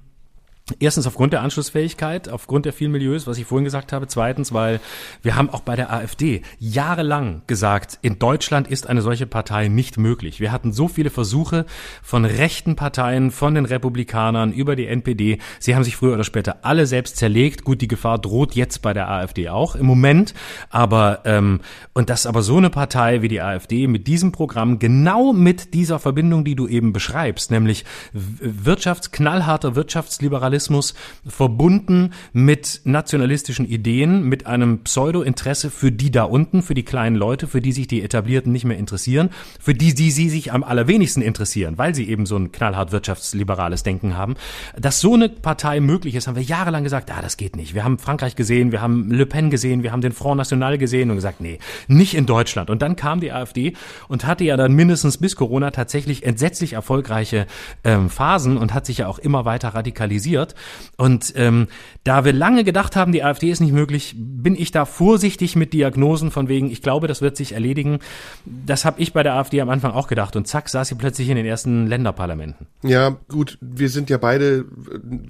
[0.81, 4.07] Erstens aufgrund der Anschlussfähigkeit, aufgrund der vielen Milieus, was ich vorhin gesagt habe.
[4.07, 4.81] Zweitens, weil
[5.23, 9.99] wir haben auch bei der AfD jahrelang gesagt, in Deutschland ist eine solche Partei nicht
[9.99, 10.41] möglich.
[10.41, 11.65] Wir hatten so viele Versuche
[12.03, 15.39] von rechten Parteien, von den Republikanern über die NPD.
[15.59, 17.65] Sie haben sich früher oder später alle selbst zerlegt.
[17.65, 20.35] Gut, die Gefahr droht jetzt bei der AfD auch im Moment.
[20.71, 21.61] Aber ähm,
[21.95, 25.99] und dass aber so eine Partei wie die AfD mit diesem Programm genau mit dieser
[25.99, 30.95] Verbindung, die du eben beschreibst, nämlich Wirtschafts knallharter Wirtschaftsliberalismus Nationalismus
[31.27, 37.47] verbunden mit nationalistischen Ideen, mit einem Pseudo-Interesse für die da unten, für die kleinen Leute,
[37.47, 39.31] für die sich die Etablierten nicht mehr interessieren,
[39.61, 43.85] für die, die sie sich am allerwenigsten interessieren, weil sie eben so ein knallhart wirtschaftsliberales
[43.85, 44.35] Denken haben.
[44.77, 47.75] Dass so eine Partei möglich ist, haben wir jahrelang gesagt, ah, das geht nicht.
[47.75, 51.11] Wir haben Frankreich gesehen, wir haben Le Pen gesehen, wir haben den Front National gesehen
[51.11, 52.69] und gesagt, nee, nicht in Deutschland.
[52.71, 53.75] Und dann kam die AfD
[54.09, 57.47] und hatte ja dann mindestens bis Corona tatsächlich entsetzlich erfolgreiche
[57.85, 60.55] ähm, Phasen und hat sich ja auch immer weiter radikalisiert wird.
[60.97, 61.69] Und ähm,
[62.05, 65.73] da wir lange gedacht haben, die AfD ist nicht möglich, bin ich da vorsichtig mit
[65.73, 68.01] Diagnosen von wegen, ich glaube, das wird sich erledigen.
[68.45, 70.35] Das habe ich bei der AfD am Anfang auch gedacht.
[70.35, 72.67] Und zack, saß sie plötzlich in den ersten Länderparlamenten.
[72.83, 74.65] Ja, gut, wir sind ja beide,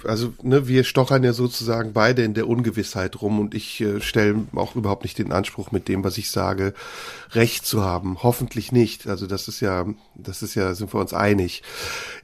[0.04, 4.36] also ne, wir stochern ja sozusagen beide in der Ungewissheit rum und ich äh, stelle
[4.54, 6.72] auch überhaupt nicht den Anspruch mit dem, was ich sage,
[7.32, 8.22] recht zu haben.
[8.22, 9.06] Hoffentlich nicht.
[9.06, 11.62] Also das ist ja, das ist ja, sind wir uns einig.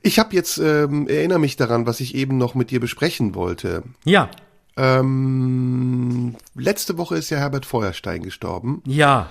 [0.02, 3.82] Ich habe jetzt, ähm, erinnere mich daran, was ich eben noch mit dir besprechen wollte.
[4.04, 4.30] Ja.
[4.76, 8.82] Ähm, letzte Woche ist ja Herbert Feuerstein gestorben.
[8.86, 9.30] Ja.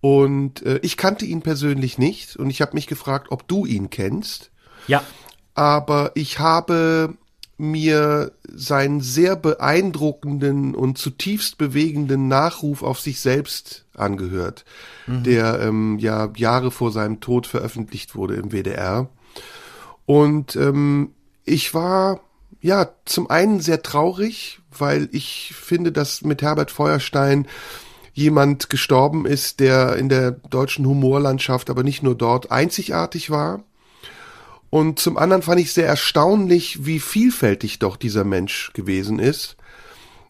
[0.00, 3.90] Und äh, ich kannte ihn persönlich nicht und ich habe mich gefragt, ob du ihn
[3.90, 4.50] kennst.
[4.86, 5.02] Ja.
[5.54, 7.18] Aber ich habe
[7.60, 14.64] mir seinen sehr beeindruckenden und zutiefst bewegenden Nachruf auf sich selbst angehört,
[15.06, 15.22] mhm.
[15.24, 19.08] der ähm, ja Jahre vor seinem Tod veröffentlicht wurde im WDR.
[20.06, 21.10] Und ähm,
[21.44, 22.20] ich war
[22.62, 27.46] ja zum einen sehr traurig, weil ich finde, dass mit Herbert Feuerstein
[28.14, 33.62] jemand gestorben ist, der in der deutschen Humorlandschaft, aber nicht nur dort, einzigartig war
[34.70, 39.56] und zum anderen fand ich sehr erstaunlich, wie vielfältig doch dieser Mensch gewesen ist.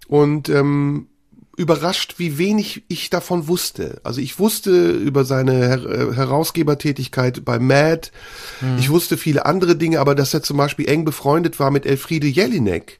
[0.08, 1.08] Und ähm,
[1.56, 4.00] überrascht, wie wenig ich davon wusste.
[4.02, 8.10] Also ich wusste über seine Her äh, Herausgebertätigkeit bei Mad,
[8.60, 8.78] hm.
[8.78, 12.26] ich wusste viele andere Dinge, aber dass er zum Beispiel eng befreundet war mit Elfriede
[12.26, 12.98] Jelinek,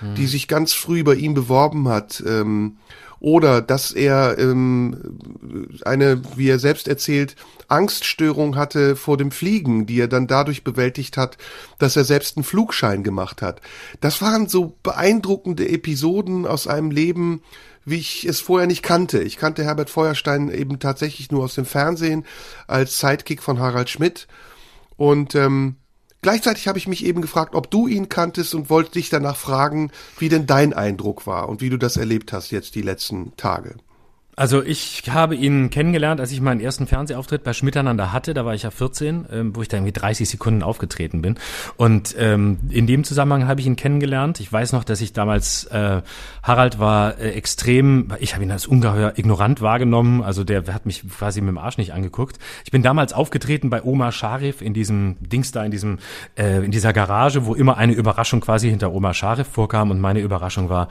[0.00, 0.14] hm.
[0.14, 2.22] die sich ganz früh bei ihm beworben hat.
[2.26, 2.78] Ähm,
[3.20, 5.18] oder dass er ähm,
[5.84, 7.36] eine, wie er selbst erzählt,
[7.68, 11.36] Angststörung hatte vor dem Fliegen, die er dann dadurch bewältigt hat,
[11.78, 13.60] dass er selbst einen Flugschein gemacht hat.
[14.00, 17.42] Das waren so beeindruckende Episoden aus einem Leben,
[17.84, 19.22] wie ich es vorher nicht kannte.
[19.22, 22.24] Ich kannte Herbert Feuerstein eben tatsächlich nur aus dem Fernsehen
[22.66, 24.28] als Sidekick von Harald Schmidt.
[24.96, 25.76] Und ähm,
[26.22, 29.90] gleichzeitig habe ich mich eben gefragt, ob du ihn kanntest und wollte dich danach fragen,
[30.18, 33.76] wie denn dein Eindruck war und wie du das erlebt hast jetzt die letzten Tage.
[34.38, 38.34] Also ich habe ihn kennengelernt, als ich meinen ersten Fernsehauftritt bei Schmiteinander hatte.
[38.34, 41.34] Da war ich ja 14, ähm, wo ich da irgendwie 30 Sekunden aufgetreten bin.
[41.76, 44.38] Und ähm, in dem Zusammenhang habe ich ihn kennengelernt.
[44.38, 46.02] Ich weiß noch, dass ich damals, äh,
[46.44, 50.22] Harald war äh, extrem, ich habe ihn als ungeheuer ignorant wahrgenommen.
[50.22, 52.38] Also der hat mich quasi mit dem Arsch nicht angeguckt.
[52.64, 55.98] Ich bin damals aufgetreten bei Oma Scharif in diesem Dings da, in diesem,
[56.36, 59.90] äh, in dieser Garage, wo immer eine Überraschung quasi hinter Oma Scharif vorkam.
[59.90, 60.86] Und meine Überraschung war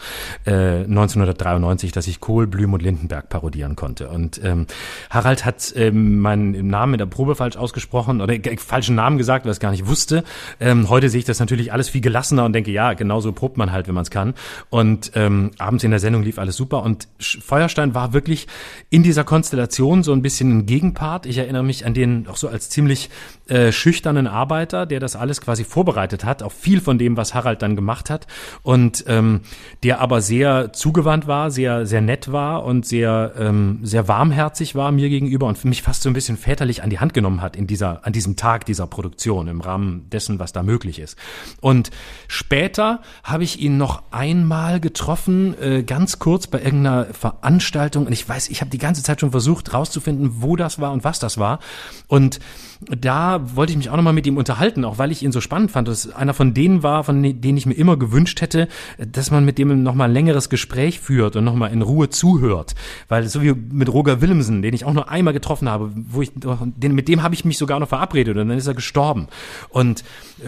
[0.46, 4.10] äh, 1993, dass ich Kohl, Blüm und Lindenberg parodieren konnte.
[4.10, 4.66] Und ähm,
[5.12, 9.46] Harald hat ähm, meinen Namen in der Probe falsch ausgesprochen oder äh, falschen Namen gesagt,
[9.46, 10.24] weil er es gar nicht wusste.
[10.60, 13.72] Ähm, heute sehe ich das natürlich alles viel gelassener und denke, ja, genauso probt man
[13.72, 14.34] halt, wenn man es kann.
[14.72, 16.82] Und ähm, abends in der Sendung lief alles super.
[16.82, 18.48] Und Feuerstein war wirklich
[18.90, 21.28] in dieser Konstellation so ein bisschen ein Gegenpart.
[21.28, 23.12] Ich erinnere mich an den auch so als ziemlich
[23.50, 27.62] äh, schüchternen Arbeiter, der das alles quasi vorbereitet hat, auch viel von dem, was Harald
[27.62, 28.26] dann gemacht hat.
[28.64, 29.42] Und ähm,
[29.84, 34.92] der aber sehr zugewandt war, sehr, sehr nett war und sehr ähm, sehr warmherzig war
[34.92, 37.68] mir gegenüber und mich fast so ein bisschen väterlich an die Hand genommen hat in
[37.68, 41.18] dieser, an diesem Tag dieser Produktion, im Rahmen dessen, was da möglich ist.
[41.62, 41.92] Und
[42.28, 48.06] später habe ich ihn noch einmal getroffen, äh, ganz kurz bei irgendeiner Veranstaltung.
[48.06, 51.04] Und ich weiß, ich habe die ganze Zeit schon versucht rauszufinden, wo das war und
[51.04, 51.60] was das war.
[52.08, 52.40] Und
[52.82, 55.72] da wollte ich mich auch nochmal mit ihm unterhalten, auch weil ich ihn so spannend
[55.72, 55.88] fand.
[55.88, 58.68] Das einer von denen war, von denen ich mir immer gewünscht hätte,
[58.98, 62.76] dass man mit dem nochmal ein längeres Gespräch führt und nochmal in Ruhe zuhört.
[63.08, 66.32] Weil so wie mit Roger Willemsen, den ich auch nur einmal getroffen habe, wo ich,
[66.36, 69.28] den, mit dem habe ich mich sogar noch verabredet und dann ist er gestorben.
[69.70, 70.04] Und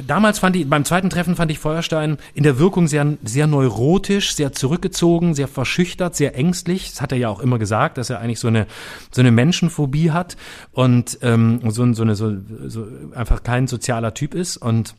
[0.05, 4.35] damals fand ich, beim zweiten Treffen fand ich Feuerstein in der Wirkung sehr, sehr neurotisch,
[4.35, 6.91] sehr zurückgezogen, sehr verschüchtert, sehr ängstlich.
[6.91, 8.67] Das hat er ja auch immer gesagt, dass er eigentlich so eine,
[9.11, 10.37] so eine Menschenphobie hat
[10.73, 12.37] und ähm, so, so eine so,
[12.67, 12.85] so
[13.15, 14.57] einfach kein sozialer Typ ist.
[14.57, 14.95] Und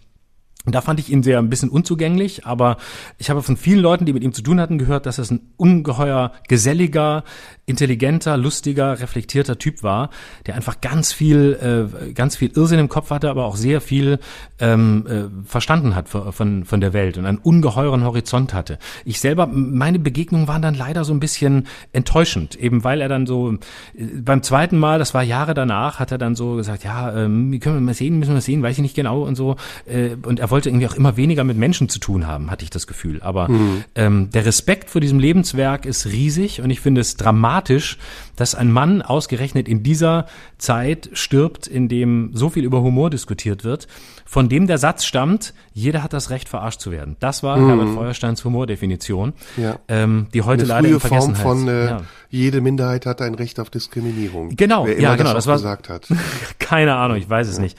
[0.67, 2.77] da fand ich ihn sehr ein bisschen unzugänglich, aber
[3.17, 5.41] ich habe von vielen Leuten, die mit ihm zu tun hatten, gehört, dass es ein
[5.57, 7.25] ungeheuer geselliger,
[7.65, 10.11] intelligenter, lustiger, reflektierter Typ war,
[10.47, 14.19] der einfach ganz viel, äh, ganz viel Irrsinn im Kopf hatte, aber auch sehr viel
[14.61, 18.79] ähm, äh, verstanden hat von, von der Welt und einen ungeheuren Horizont hatte.
[19.05, 23.27] Ich selber, meine Begegnungen waren dann leider so ein bisschen enttäuschend, eben weil er dann
[23.27, 27.15] so äh, beim zweiten Mal, das war Jahre danach, hat er dann so gesagt, ja,
[27.15, 29.57] ähm, können wir mal sehen, müssen wir sehen, weiß ich nicht genau und so.
[29.87, 32.71] Äh, und er wollte irgendwie auch immer weniger mit Menschen zu tun haben, hatte ich
[32.71, 33.23] das Gefühl.
[33.23, 33.85] Aber mhm.
[33.95, 37.99] ähm, der Respekt vor diesem Lebenswerk ist riesig und ich finde es dramatisch,
[38.41, 40.25] dass ein Mann ausgerechnet in dieser
[40.57, 43.87] Zeit stirbt, in dem so viel über Humor diskutiert wird,
[44.25, 47.17] von dem der Satz stammt, jeder hat das Recht, verarscht zu werden.
[47.21, 47.69] Das war mhm.
[47.69, 49.79] Herbert Feuersteins Humordefinition, ja.
[49.89, 51.43] ähm, die heute Eine leider in Vergessenheit...
[51.43, 52.01] Form von, äh, ja.
[52.31, 54.57] jede Minderheit hat ein Recht auf Diskriminierung.
[54.57, 56.09] Genau, ja, genau, das, das war, gesagt hat.
[56.59, 57.77] keine Ahnung, ich weiß es nicht.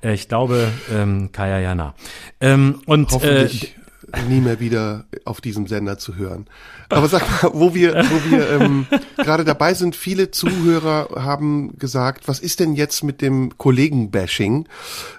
[0.00, 1.94] Äh, ich glaube, ähm, Kaya Jana.
[2.40, 3.76] Ähm, und, Hoffentlich.
[3.76, 3.83] Äh,
[4.28, 6.46] nie mehr wieder auf diesem Sender zu hören.
[6.88, 8.86] Aber sag mal, wo wir, wo wir ähm,
[9.16, 14.68] gerade dabei sind, viele Zuhörer haben gesagt, was ist denn jetzt mit dem Kollegen-Bashing,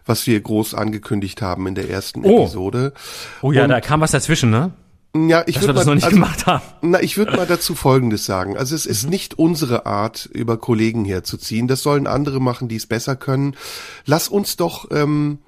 [0.05, 2.43] was wir groß angekündigt haben in der ersten oh.
[2.43, 2.93] Episode?
[3.41, 4.71] Oh ja, Und, da kam was dazwischen, ne?
[5.15, 8.57] Ja, ich würde mal, also, Na, ich würde mal dazu Folgendes sagen.
[8.57, 9.11] Also es ist mhm.
[9.11, 11.69] nicht unsere Art, über Kollegen herzuziehen.
[11.69, 13.55] Das sollen andere machen, die es besser können.
[14.05, 15.39] Lass uns doch ähm,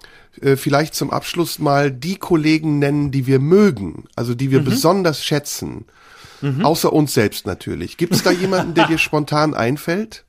[0.41, 4.65] äh, vielleicht zum Abschluss mal die Kollegen nennen, die wir mögen, also die wir mhm.
[4.65, 5.85] besonders schätzen.
[6.41, 6.65] Mhm.
[6.65, 7.97] Außer uns selbst natürlich.
[7.97, 10.25] Gibt es da jemanden, der dir spontan einfällt?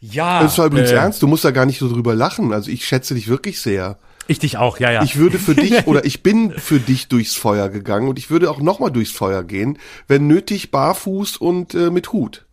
[0.00, 0.42] Ja.
[0.42, 2.52] Das war übrigens äh, ernst, du musst da gar nicht so drüber lachen.
[2.52, 3.98] Also ich schätze dich wirklich sehr.
[4.26, 5.02] Ich dich auch, ja, ja.
[5.02, 8.50] Ich würde für dich oder ich bin für dich durchs Feuer gegangen und ich würde
[8.50, 9.78] auch nochmal durchs Feuer gehen,
[10.08, 12.44] wenn nötig barfuß und äh, mit Hut.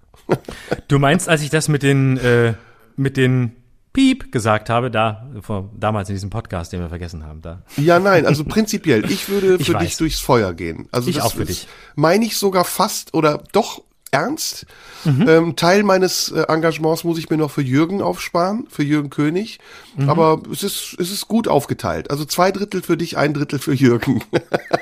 [0.88, 2.54] du meinst, als ich das mit den äh,
[2.96, 3.56] mit den
[3.94, 7.64] Piep gesagt habe, da vor, damals in diesem Podcast, den wir vergessen haben, da.
[7.78, 9.84] Ja, nein, also prinzipiell, ich würde ich für weiß.
[9.84, 10.88] dich durchs Feuer gehen.
[10.92, 11.68] Also ich das auch für dich.
[11.96, 14.66] Meine ich sogar fast oder doch ernst.
[15.06, 15.28] Mhm.
[15.28, 19.60] Ähm, Teil meines äh, Engagements muss ich mir noch für Jürgen aufsparen, für Jürgen König.
[19.96, 20.10] Mhm.
[20.10, 22.12] Aber es ist, es ist gut aufgeteilt.
[22.12, 24.24] Also zwei Drittel für dich, ein Drittel für Jürgen.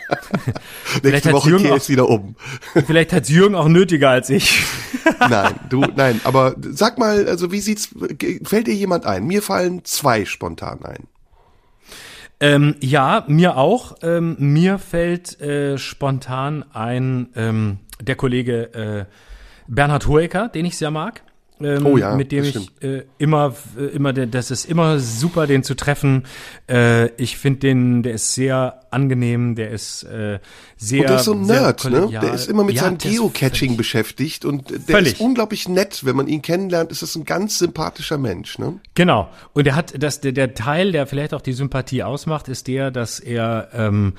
[1.03, 2.35] Nächste Woche Jürgen auch, wieder um.
[2.85, 4.63] vielleicht hat Jürgen auch nötiger als ich.
[5.19, 7.89] nein, du, nein, aber sag mal, also wie sieht's,
[8.43, 9.25] fällt dir jemand ein?
[9.25, 11.07] Mir fallen zwei spontan ein.
[12.39, 13.97] Ähm, ja, mir auch.
[14.03, 19.05] Ähm, mir fällt äh, spontan ein ähm, der Kollege äh,
[19.67, 21.23] Bernhard Hoeker, den ich sehr mag.
[21.59, 25.63] Ähm, oh ja, mit dem ich äh, immer, äh, immer, das ist immer super, den
[25.63, 26.23] zu treffen.
[26.69, 30.39] Äh, ich finde den, der ist sehr angenehm, der ist äh,
[30.75, 31.01] sehr.
[31.01, 32.09] Und der ist so ein Nerd, ne?
[32.11, 35.13] Der ist immer mit ja, seinem Geocaching beschäftigt und der völlig.
[35.13, 36.03] ist unglaublich nett.
[36.03, 38.79] Wenn man ihn kennenlernt, ist das ein ganz sympathischer Mensch, ne?
[38.95, 39.29] Genau.
[39.53, 42.89] Und er hat, das, der, der Teil, der vielleicht auch die Sympathie ausmacht, ist der,
[42.89, 44.13] dass er ähm,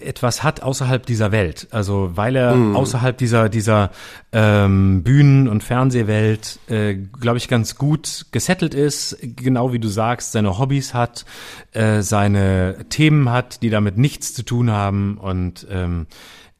[0.00, 1.68] etwas hat außerhalb dieser Welt.
[1.70, 2.76] Also weil er mm.
[2.76, 3.90] außerhalb dieser dieser
[4.32, 10.32] ähm, Bühnen- und Fernsehwelt, äh, glaube ich, ganz gut gesettelt ist, genau wie du sagst,
[10.32, 11.24] seine Hobbys hat,
[11.72, 16.06] äh, seine Themen hat, die damit nichts zu tun haben und ähm,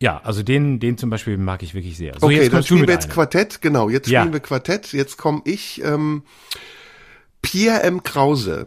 [0.01, 2.15] ja, also den, den zum Beispiel mag ich wirklich sehr.
[2.19, 3.15] So, okay, jetzt dann spielen wir jetzt einem.
[3.15, 4.33] Quartett, genau, jetzt spielen ja.
[4.33, 6.25] wir Quartett, jetzt komme ich, ähm,
[7.41, 8.03] Pierre M.
[8.03, 8.67] Krause.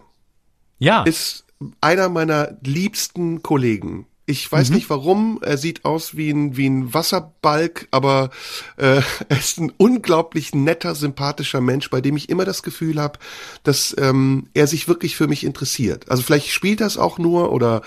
[0.78, 1.04] Ja.
[1.04, 1.46] Ist
[1.82, 4.08] einer meiner liebsten Kollegen.
[4.26, 4.76] Ich weiß mhm.
[4.76, 5.40] nicht warum.
[5.42, 8.30] Er sieht aus wie ein, wie ein Wasserbalg, aber
[8.78, 13.20] äh, er ist ein unglaublich netter, sympathischer Mensch, bei dem ich immer das Gefühl habe,
[13.64, 16.10] dass ähm, er sich wirklich für mich interessiert.
[16.10, 17.82] Also vielleicht spielt das auch nur oder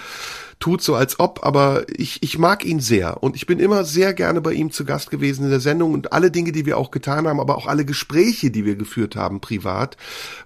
[0.63, 4.15] tut so als ob, aber ich, ich mag ihn sehr und ich bin immer sehr
[4.15, 6.93] gerne bei ihm zu Gast gewesen in der Sendung und alle Dinge, die wir auch
[6.93, 9.97] getan haben, aber auch alle Gespräche, die wir geführt haben privat,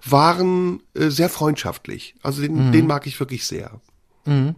[0.03, 2.15] waren äh, sehr freundschaftlich.
[2.23, 2.71] Also den, mhm.
[2.71, 3.79] den mag ich wirklich sehr.
[4.25, 4.55] Mhm.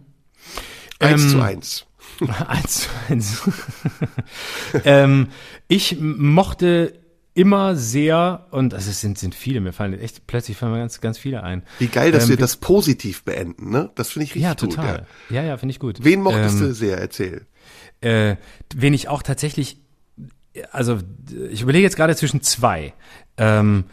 [0.98, 1.86] Eins ähm, zu eins.
[2.48, 3.42] Eins zu eins.
[4.86, 5.28] ähm,
[5.68, 6.99] ich mochte
[7.34, 11.00] immer sehr, und also es sind, sind viele, mir fallen echt, plötzlich fallen mir ganz,
[11.00, 11.62] ganz viele ein.
[11.78, 13.90] Wie geil, dass ähm, wir das positiv beenden, ne?
[13.94, 14.98] Das finde ich richtig ja, total.
[14.98, 15.06] gut.
[15.30, 16.02] Ja, ja, ja finde ich gut.
[16.02, 16.98] Wen mochtest ähm, du sehr?
[16.98, 17.46] Erzähl.
[18.00, 18.36] Äh,
[18.74, 19.78] wen ich auch tatsächlich,
[20.72, 20.98] also
[21.50, 22.94] ich überlege jetzt gerade zwischen zwei.
[23.36, 23.84] Ähm,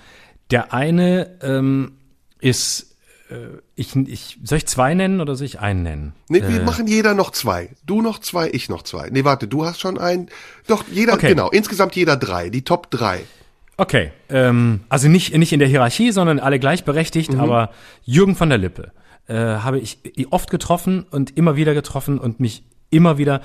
[0.50, 1.98] der eine ähm,
[2.40, 2.87] ist
[3.76, 6.14] ich, ich, soll ich zwei nennen oder soll ich einen nennen?
[6.30, 7.70] Nee, wir äh, machen jeder noch zwei.
[7.86, 9.10] Du noch zwei, ich noch zwei.
[9.10, 10.30] Nee, warte, du hast schon einen.
[10.68, 11.30] Doch, jeder, okay.
[11.30, 13.24] genau, insgesamt jeder drei, die Top drei.
[13.76, 17.40] Okay, ähm, also nicht, nicht in der Hierarchie, sondern alle gleichberechtigt, mhm.
[17.40, 17.72] aber
[18.06, 18.92] Jürgen von der Lippe
[19.28, 20.00] äh, habe ich
[20.32, 23.42] oft getroffen und immer wieder getroffen und mich immer wieder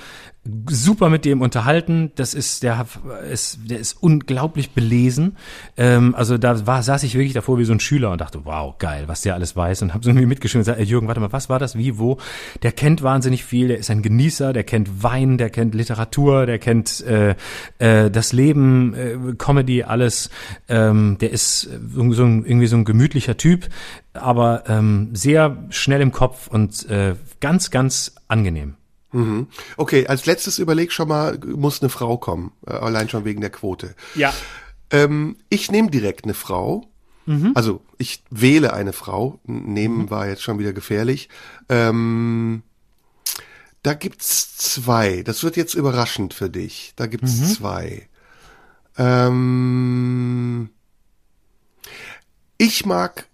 [0.69, 2.11] super mit dem unterhalten.
[2.17, 2.85] Das ist, der
[3.31, 5.37] ist, der ist unglaublich belesen.
[5.77, 8.77] Ähm, also da war, saß ich wirklich davor wie so ein Schüler und dachte, wow,
[8.79, 9.83] geil, was der alles weiß.
[9.83, 11.79] Und habe so irgendwie mitgeschrieben und gesagt, ey, Jürgen, warte mal, was war das?
[11.79, 12.19] Wie, wo?
[12.63, 16.59] Der kennt wahnsinnig viel, der ist ein Genießer, der kennt Wein, der kennt Literatur, der
[16.59, 17.37] kennt äh,
[17.79, 20.29] äh, das Leben, äh, Comedy, alles.
[20.69, 23.69] Ähm, der ist irgendwie so ein, irgendwie so ein gemütlicher Typ,
[24.13, 28.75] aber ähm, sehr schnell im Kopf und äh, ganz, ganz angenehm.
[29.13, 29.47] Mhm.
[29.77, 33.51] Okay, als letztes überleg schon mal, muss eine Frau kommen, äh, allein schon wegen der
[33.51, 33.95] Quote.
[34.15, 34.33] Ja.
[34.91, 36.89] Ähm, ich nehme direkt eine Frau.
[37.27, 37.53] Mhm.
[37.55, 39.41] Also ich wähle eine Frau.
[39.45, 40.11] Nehmen mhm.
[40.11, 41.29] war jetzt schon wieder gefährlich.
[41.69, 42.63] Ähm,
[43.83, 45.23] da gibt's zwei.
[45.23, 46.93] Das wird jetzt überraschend für dich.
[46.97, 47.45] Da gibt's mhm.
[47.47, 48.09] zwei.
[48.97, 50.71] Ähm,
[52.59, 53.29] ich mag,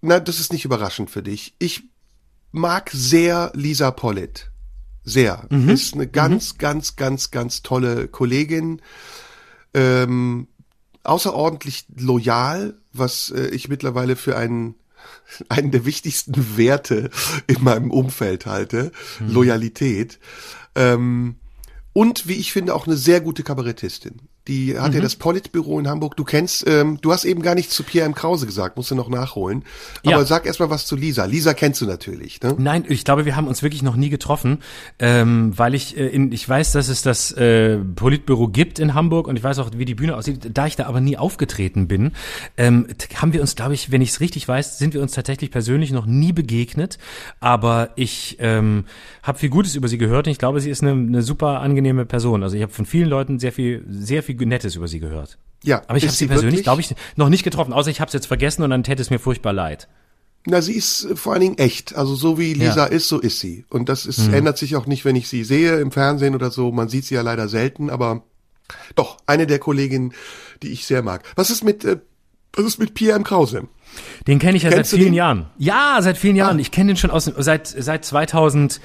[0.00, 1.54] na, das ist nicht überraschend für dich.
[1.58, 1.84] Ich
[2.50, 4.50] mag sehr Lisa Pollitt.
[5.04, 5.46] Sehr.
[5.50, 5.68] Mhm.
[5.68, 6.58] Ist eine ganz, mhm.
[6.58, 8.80] ganz, ganz, ganz tolle Kollegin.
[9.74, 10.48] Ähm,
[11.02, 14.76] außerordentlich loyal, was äh, ich mittlerweile für einen
[15.48, 17.10] einen der wichtigsten Werte
[17.46, 18.92] in meinem Umfeld halte.
[19.20, 19.30] Mhm.
[19.30, 20.18] Loyalität.
[20.74, 21.36] Ähm,
[21.92, 24.22] und wie ich finde, auch eine sehr gute Kabarettistin.
[24.46, 24.96] Die hat mhm.
[24.96, 26.16] ja das Politbüro in Hamburg.
[26.16, 28.14] Du kennst, ähm, du hast eben gar nichts zu Pierre M.
[28.14, 29.64] Krause gesagt, musst du noch nachholen.
[30.04, 30.24] Aber ja.
[30.24, 31.24] sag erst mal was zu Lisa.
[31.24, 32.54] Lisa kennst du natürlich, ne?
[32.58, 34.58] Nein, ich glaube, wir haben uns wirklich noch nie getroffen,
[34.98, 39.28] ähm, weil ich äh, in, ich weiß, dass es das äh, Politbüro gibt in Hamburg
[39.28, 40.50] und ich weiß auch, wie die Bühne aussieht.
[40.52, 42.12] Da ich da aber nie aufgetreten bin,
[42.58, 45.50] ähm, haben wir uns, glaube ich, wenn ich es richtig weiß, sind wir uns tatsächlich
[45.50, 46.98] persönlich noch nie begegnet.
[47.40, 48.84] Aber ich ähm,
[49.22, 52.04] habe viel Gutes über sie gehört und ich glaube, sie ist eine, eine super angenehme
[52.04, 52.42] Person.
[52.42, 55.38] Also ich habe von vielen Leuten sehr viel, sehr viel Nettes über sie gehört.
[55.62, 55.82] Ja.
[55.86, 58.26] Aber ich habe sie persönlich, glaube ich, noch nicht getroffen, außer ich habe es jetzt
[58.26, 59.88] vergessen und dann täte es mir furchtbar leid.
[60.46, 61.96] Na, sie ist vor allen Dingen echt.
[61.96, 62.92] Also so wie Lisa ja.
[62.92, 63.64] ist, so ist sie.
[63.70, 64.34] Und das ist, mhm.
[64.34, 66.70] ändert sich auch nicht, wenn ich sie sehe im Fernsehen oder so.
[66.70, 68.22] Man sieht sie ja leider selten, aber
[68.94, 70.12] doch, eine der Kolleginnen,
[70.62, 71.22] die ich sehr mag.
[71.36, 71.98] Was ist mit, äh,
[72.52, 73.24] was ist mit Pierre M.
[73.24, 73.68] Krause?
[74.26, 75.46] Den kenne ich ja Kennst seit vielen Jahren.
[75.56, 76.58] Ja, seit vielen Jahren.
[76.58, 76.60] Ah.
[76.60, 78.80] Ich kenne den schon aus, seit, seit 2000,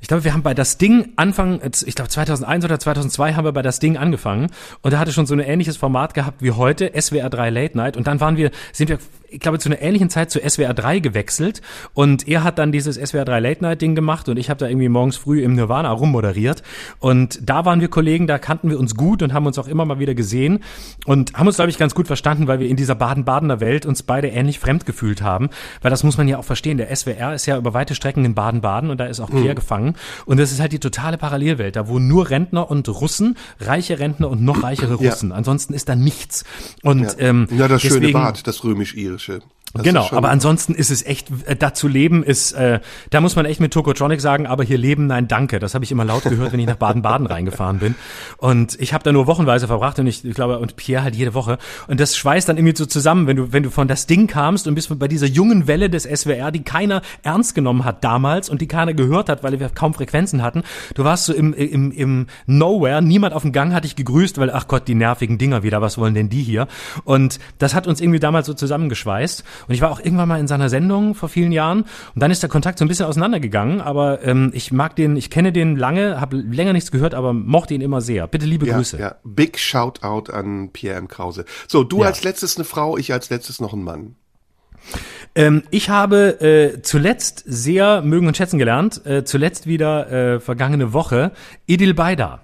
[0.00, 3.52] ich glaube, wir haben bei das Ding Anfang, ich glaube 2001 oder 2002 haben wir
[3.52, 4.50] bei das Ding angefangen.
[4.82, 7.96] Und er hatte schon so ein ähnliches Format gehabt wie heute, SWR 3 Late Night.
[7.96, 8.98] Und dann waren wir, sind wir
[9.30, 11.62] ich glaube, zu einer ähnlichen Zeit zu SWR 3 gewechselt.
[11.94, 14.68] Und er hat dann dieses SWR 3 Late Night Ding gemacht und ich habe da
[14.68, 16.62] irgendwie morgens früh im Nirvana rummoderiert.
[16.98, 19.84] Und da waren wir Kollegen, da kannten wir uns gut und haben uns auch immer
[19.84, 20.60] mal wieder gesehen
[21.06, 24.02] und haben uns, glaube ich, ganz gut verstanden, weil wir in dieser Baden-Badener Welt uns
[24.02, 25.50] beide ähnlich fremd gefühlt haben,
[25.82, 28.34] weil das muss man ja auch verstehen, der SWR ist ja über weite Strecken in
[28.34, 29.54] Baden-Baden und da ist auch Pierre mhm.
[29.54, 29.94] gefangen.
[30.26, 34.28] Und das ist halt die totale Parallelwelt, da wohnen nur Rentner und Russen, reiche Rentner
[34.28, 35.36] und noch reichere Russen, ja.
[35.36, 36.44] ansonsten ist da nichts.
[36.82, 39.42] Und ja, ähm, ja das deswegen, schöne Bad, das römisch-irische shit.
[39.72, 42.80] Das genau, aber ansonsten ist es echt, äh, da zu leben ist, äh,
[43.10, 45.60] da muss man echt mit Tokotronic sagen, aber hier leben, nein, danke.
[45.60, 47.94] Das habe ich immer laut gehört, wenn ich nach Baden-Baden reingefahren bin.
[48.36, 51.34] Und ich habe da nur wochenweise verbracht und ich, ich glaube, und Pierre halt jede
[51.34, 51.58] Woche.
[51.86, 54.66] Und das schweißt dann irgendwie so zusammen, wenn du, wenn du von das Ding kamst
[54.66, 58.60] und bist bei dieser jungen Welle des SWR, die keiner ernst genommen hat damals und
[58.60, 60.64] die keiner gehört hat, weil wir kaum Frequenzen hatten.
[60.94, 64.50] Du warst so im, im, im Nowhere, niemand auf dem Gang hat dich gegrüßt, weil,
[64.50, 66.66] ach Gott, die nervigen Dinger wieder, was wollen denn die hier?
[67.04, 69.44] Und das hat uns irgendwie damals so zusammengeschweißt.
[69.68, 71.84] Und ich war auch irgendwann mal in seiner Sendung vor vielen Jahren
[72.14, 75.30] und dann ist der Kontakt so ein bisschen auseinandergegangen, aber ähm, ich mag den, ich
[75.30, 78.26] kenne den lange, habe länger nichts gehört, aber mochte ihn immer sehr.
[78.26, 78.98] Bitte liebe ja, Grüße.
[78.98, 81.08] Ja, big shout out an Pierre M.
[81.08, 81.44] Krause.
[81.68, 82.06] So, du ja.
[82.06, 84.16] als letztes eine Frau, ich als letztes noch ein Mann.
[85.34, 90.92] Ähm, ich habe äh, zuletzt sehr mögen und schätzen gelernt, äh, zuletzt wieder äh, vergangene
[90.92, 91.32] Woche
[91.66, 92.40] Idil Beida.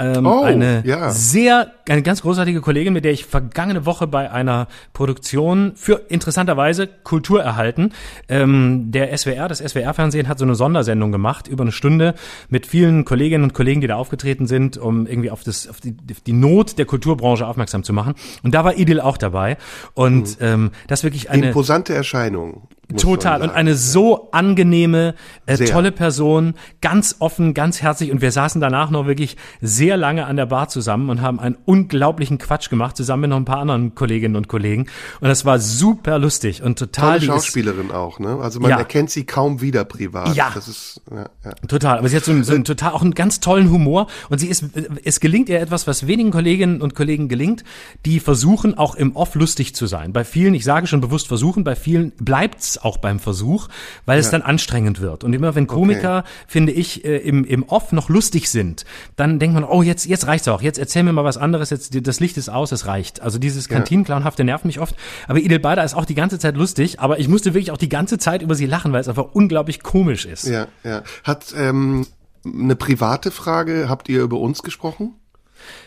[0.00, 1.10] Ähm, oh, eine ja.
[1.10, 6.86] sehr, eine ganz großartige Kollegin, mit der ich vergangene Woche bei einer Produktion für interessanterweise
[6.86, 7.90] Kultur erhalten.
[8.28, 12.14] Ähm, der SWR, das SWR-Fernsehen hat so eine Sondersendung gemacht über eine Stunde
[12.48, 15.92] mit vielen Kolleginnen und Kollegen, die da aufgetreten sind, um irgendwie auf, das, auf die,
[15.92, 18.14] die Not der Kulturbranche aufmerksam zu machen.
[18.44, 19.56] Und da war Idil auch dabei.
[19.94, 20.46] Und mhm.
[20.46, 22.68] ähm, das wirklich eine imposante Erscheinung.
[22.96, 23.42] Total.
[23.42, 25.14] Und eine so angenehme,
[25.44, 28.10] äh, tolle Person, ganz offen, ganz herzlich.
[28.10, 31.56] Und wir saßen danach noch wirklich sehr lange an der Bar zusammen und haben einen
[31.64, 34.86] unglaublichen Quatsch gemacht, zusammen mit noch ein paar anderen Kolleginnen und Kollegen.
[35.20, 37.18] Und das war super lustig und total.
[37.18, 38.38] Tolle Schauspielerin auch, ne?
[38.40, 38.78] Also man ja.
[38.78, 40.34] erkennt sie kaum wieder privat.
[40.34, 40.50] Ja.
[40.54, 41.52] Das ist, ja, ja.
[41.66, 41.98] Total.
[41.98, 44.06] Aber sie hat so, einen, so einen total, auch einen ganz tollen Humor.
[44.28, 44.64] Und sie ist,
[45.04, 47.64] es gelingt ihr etwas, was wenigen Kolleginnen und Kollegen gelingt,
[48.04, 50.12] die versuchen auch im Off lustig zu sein.
[50.12, 53.68] Bei vielen, ich sage schon bewusst versuchen, bei vielen bleibt's auch beim Versuch,
[54.06, 55.24] weil es dann anstrengend wird.
[55.24, 56.28] Und immer wenn Komiker, okay.
[56.46, 58.84] finde ich, äh, im, im Off noch lustig sind,
[59.16, 60.62] dann denkt man, oh, jetzt, jetzt reicht's auch.
[60.62, 61.70] Jetzt erzähl mir mal was anderes.
[61.70, 63.20] Jetzt, das Licht ist aus, es reicht.
[63.20, 64.94] Also dieses Kantinenclownhafte nervt mich oft.
[65.26, 67.88] Aber Idel Bader ist auch die ganze Zeit lustig, aber ich musste wirklich auch die
[67.88, 70.46] ganze Zeit über sie lachen, weil es einfach unglaublich komisch ist.
[70.46, 71.02] Ja, ja.
[71.24, 72.06] Hat, ähm,
[72.44, 73.88] eine private Frage.
[73.88, 75.14] Habt ihr über uns gesprochen?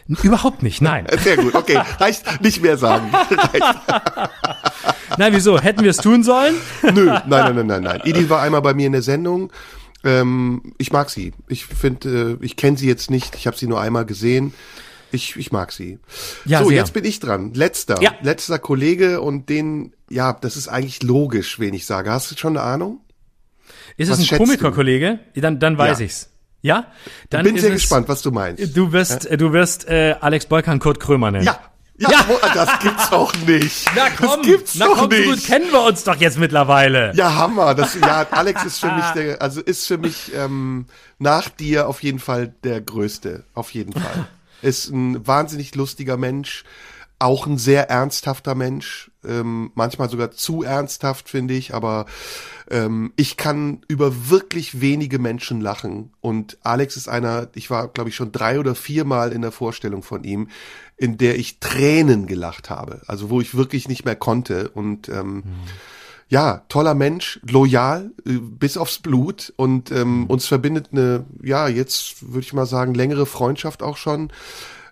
[0.07, 1.07] Überhaupt nicht, nein.
[1.23, 1.81] Sehr gut, okay.
[1.99, 3.09] Reicht nicht mehr sagen.
[3.29, 3.79] Reicht.
[5.17, 5.59] Nein, wieso?
[5.59, 6.55] Hätten wir es tun sollen?
[6.83, 8.01] Nö, nein, nein, nein, nein, nein.
[8.03, 9.51] Idi war einmal bei mir in der Sendung.
[10.03, 11.33] Ähm, ich mag sie.
[11.47, 13.35] Ich finde, äh, ich kenne sie jetzt nicht.
[13.35, 14.53] Ich habe sie nur einmal gesehen.
[15.11, 15.99] Ich, ich mag sie.
[16.45, 16.77] Ja, so, sehr.
[16.77, 17.53] jetzt bin ich dran.
[17.53, 18.01] Letzter.
[18.01, 18.13] Ja.
[18.21, 22.11] Letzter Kollege und den, ja, das ist eigentlich logisch, wen ich sage.
[22.11, 23.01] Hast du schon eine Ahnung?
[23.97, 25.19] Ist Was es ein Komikerkollege?
[25.35, 26.05] Dann, dann weiß Ja.
[26.05, 26.29] ich's.
[26.61, 26.87] Ja?
[27.29, 28.75] Dann bin sehr es, gespannt, was du meinst.
[28.77, 31.45] Du wirst, äh, du wirst äh, Alex Beukern Kurt Krömer nennen.
[31.45, 31.59] Ja.
[32.01, 33.89] Ja, das gibt's doch nicht.
[33.95, 35.25] Na komm, das gibt's na doch komm, so nicht.
[35.29, 37.13] gut kennen wir uns doch jetzt mittlerweile.
[37.15, 37.75] Ja, Hammer.
[37.75, 40.85] Das, ja, Alex ist für mich der, also ist für mich ähm,
[41.19, 43.43] nach dir auf jeden Fall der Größte.
[43.53, 44.27] Auf jeden Fall.
[44.63, 46.65] Ist ein wahnsinnig lustiger Mensch,
[47.17, 52.05] auch ein sehr ernsthafter Mensch, ähm, manchmal sogar zu ernsthaft, finde ich, aber
[52.69, 56.13] ähm, ich kann über wirklich wenige Menschen lachen.
[56.21, 60.03] Und Alex ist einer, ich war, glaube ich, schon drei oder viermal in der Vorstellung
[60.03, 60.47] von ihm,
[61.01, 63.01] in der ich Tränen gelacht habe.
[63.07, 64.69] Also wo ich wirklich nicht mehr konnte.
[64.69, 65.43] Und ähm,
[66.29, 72.21] ja, toller Mensch, loyal äh, bis aufs Blut und ähm, uns verbindet eine, ja, jetzt
[72.21, 74.31] würde ich mal sagen, längere Freundschaft auch schon.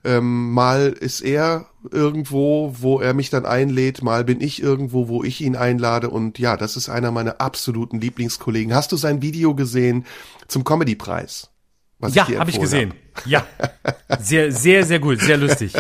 [0.03, 5.23] Ähm, mal ist er irgendwo, wo er mich dann einlädt, mal bin ich irgendwo, wo
[5.23, 8.73] ich ihn einlade und ja, das ist einer meiner absoluten Lieblingskollegen.
[8.73, 10.05] Hast du sein Video gesehen
[10.47, 11.51] zum Comedy-Preis?
[12.07, 12.93] Ja, habe ich gesehen.
[13.25, 13.45] Ja.
[14.19, 15.73] Sehr, sehr, sehr gut, sehr lustig.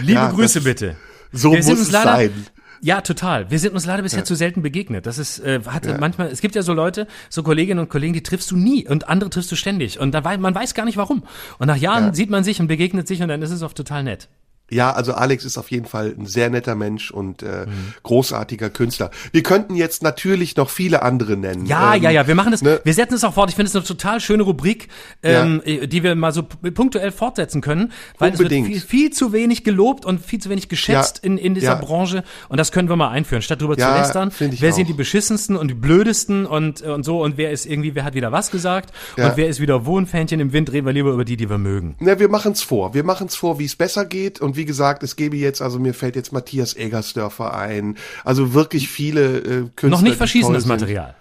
[0.00, 0.96] Liebe Ja, Grüße bitte.
[1.32, 2.46] So Wir muss es leider- sein.
[2.82, 3.50] Ja, total.
[3.50, 5.06] Wir sind uns leider bisher zu selten begegnet.
[5.06, 8.22] Das ist, äh, hat manchmal, es gibt ja so Leute, so Kolleginnen und Kollegen, die
[8.22, 9.98] triffst du nie und andere triffst du ständig.
[9.98, 11.24] Und dann man weiß gar nicht warum.
[11.58, 12.14] Und nach Jahren Ja.
[12.14, 14.28] sieht man sich und begegnet sich und dann ist es oft total nett.
[14.70, 17.94] Ja, also Alex ist auf jeden Fall ein sehr netter Mensch und äh, Mhm.
[18.02, 19.10] großartiger Künstler.
[19.32, 21.66] Wir könnten jetzt natürlich noch viele andere nennen.
[21.66, 22.80] Ja, Ähm, ja, ja, wir machen das, ne?
[22.82, 23.48] wir setzen es auch fort.
[23.50, 24.88] Ich finde es eine total schöne Rubrik,
[25.22, 28.66] ähm, die wir mal so punktuell fortsetzen können, weil Unbedingt.
[28.66, 31.54] es wird viel, viel zu wenig gelobt und viel zu wenig geschätzt Ja, in, in
[31.54, 31.74] dieser ja.
[31.76, 34.32] Branche und das können wir mal einführen, statt drüber Ja, zu lästern.
[34.52, 34.74] ich Wer auch.
[34.76, 38.14] sind die beschissensten und die blödesten und, und so und wer ist irgendwie, wer hat
[38.14, 39.28] wieder was gesagt Ja.
[39.30, 41.94] und wer ist wieder Wohnfähnchen im Wind, reden wir lieber über die, die wir mögen.
[42.00, 42.94] Na, wir machen's vor.
[42.94, 44.40] Wir machen's vor, wie es besser geht.
[44.40, 47.96] Und wie gesagt, es gebe jetzt, also mir fällt jetzt Matthias Egersdörfer ein.
[48.24, 49.42] Also wirklich viele äh,
[49.76, 49.88] Künstler.
[49.90, 50.72] Noch nicht die verschießen toll das sind.
[50.72, 51.14] Material.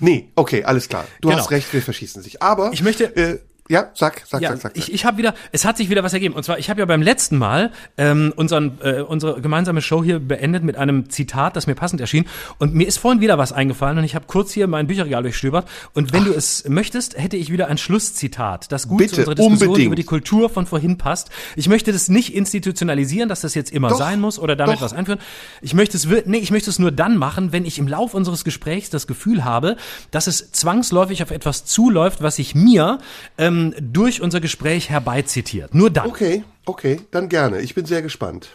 [0.00, 1.04] Nee, okay, alles klar.
[1.20, 1.40] Du Genau.
[1.40, 2.42] hast recht, wir verschießen sich.
[2.42, 3.38] Aber Ich möchte- Äh,
[3.70, 4.76] ja, sag, sag, Ja, sag, sag.
[4.76, 6.34] ich, ich habe wieder, es hat sich wieder was ergeben.
[6.34, 10.18] Und zwar, ich habe ja beim letzten Mal ähm, unseren, äh, unsere gemeinsame Show hier
[10.18, 12.26] beendet mit einem Zitat, das mir passend erschien.
[12.58, 15.66] Und mir ist vorhin wieder was eingefallen und ich habe kurz hier mein Bücherregal durchstöbert.
[15.94, 19.34] Und wenn du es möchtest, hätte ich wieder ein Schlusszitat, das gut Bitte, zu unserer
[19.34, 19.86] Diskussion unbedingt.
[19.86, 21.30] über die Kultur von vorhin passt.
[21.56, 24.82] Ich möchte das nicht institutionalisieren, dass das jetzt immer Doch, sein muss oder damit doch.
[24.82, 25.20] was einführen.
[25.62, 28.44] Ich möchte es, nee, ich möchte es nur dann machen, wenn ich im Lauf unseres
[28.44, 29.76] Gesprächs das Gefühl habe,
[30.10, 32.98] dass es zwangsläufig auf etwas zuläuft, was sich mir
[33.38, 35.74] ähm, durch unser Gespräch herbeizitiert.
[35.74, 36.06] Nur dann.
[36.06, 37.60] okay, okay, dann gerne.
[37.60, 38.50] Ich bin sehr gespannt.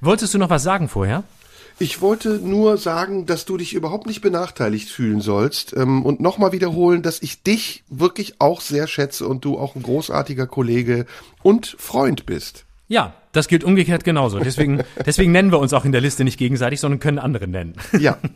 [0.00, 1.24] Wolltest du noch was sagen vorher?
[1.78, 6.52] Ich wollte nur sagen, dass du dich überhaupt nicht benachteiligt fühlen sollst ähm, und nochmal
[6.52, 11.04] wiederholen, dass ich dich wirklich auch sehr schätze und du auch ein großartiger Kollege
[11.42, 12.64] und Freund bist.
[12.86, 14.38] Ja, das gilt umgekehrt genauso.
[14.38, 17.74] Deswegen, deswegen nennen wir uns auch in der Liste nicht gegenseitig, sondern können andere nennen.
[17.98, 18.18] Ja.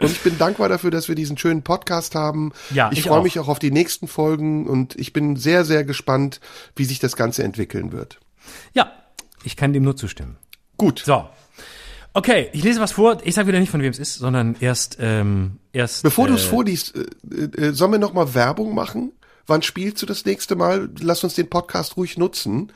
[0.00, 2.52] Und ich bin dankbar dafür, dass wir diesen schönen Podcast haben.
[2.70, 5.84] Ja, ich ich freue mich auch auf die nächsten Folgen und ich bin sehr, sehr
[5.84, 6.40] gespannt,
[6.76, 8.18] wie sich das Ganze entwickeln wird.
[8.74, 8.92] Ja,
[9.44, 10.36] ich kann dem nur zustimmen.
[10.76, 11.02] Gut.
[11.04, 11.28] So.
[12.14, 13.18] Okay, ich lese was vor.
[13.24, 16.02] Ich sage wieder nicht, von wem es ist, sondern erst, ähm, erst.
[16.02, 19.12] Bevor du äh, es vorliest, äh, äh, sollen wir noch mal Werbung machen?
[19.46, 20.88] Wann spielst du das nächste Mal?
[21.00, 22.72] Lass uns den Podcast ruhig nutzen.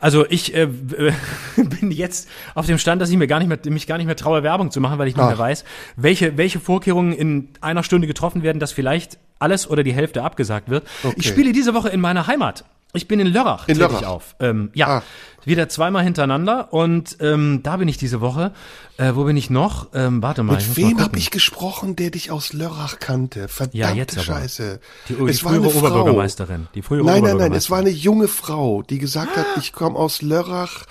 [0.00, 0.66] Also ich äh,
[1.56, 4.16] bin jetzt auf dem Stand, dass ich mir gar nicht mehr, mich gar nicht mehr
[4.16, 5.28] traue, Werbung zu machen, weil ich nicht Ach.
[5.28, 5.64] mehr weiß,
[5.96, 10.68] welche, welche Vorkehrungen in einer Stunde getroffen werden, dass vielleicht alles oder die Hälfte abgesagt
[10.68, 10.86] wird.
[11.02, 11.16] Okay.
[11.18, 12.64] Ich spiele diese Woche in meiner Heimat.
[12.96, 14.00] Ich bin in Lörrach, In Lörrach.
[14.00, 14.34] ich auf.
[14.40, 15.02] Ähm, ja, Ah.
[15.44, 18.52] wieder zweimal hintereinander und ähm, da bin ich diese Woche.
[18.96, 19.88] Äh, wo bin ich noch?
[19.94, 20.56] Ähm, warte mal.
[20.56, 23.46] Mit wem habe ich gesprochen, der dich aus Lörrach kannte?
[23.48, 24.24] Verdammte Ja, jetzt aber.
[24.24, 24.80] Scheiße.
[25.08, 25.86] Die, die es war frühere eine Frau.
[25.86, 26.68] Oberbürgermeisterin.
[26.74, 29.96] Die frühere Nein, nein, nein, es war eine junge Frau, die gesagt hat, ich komme
[29.98, 30.86] aus Lörrach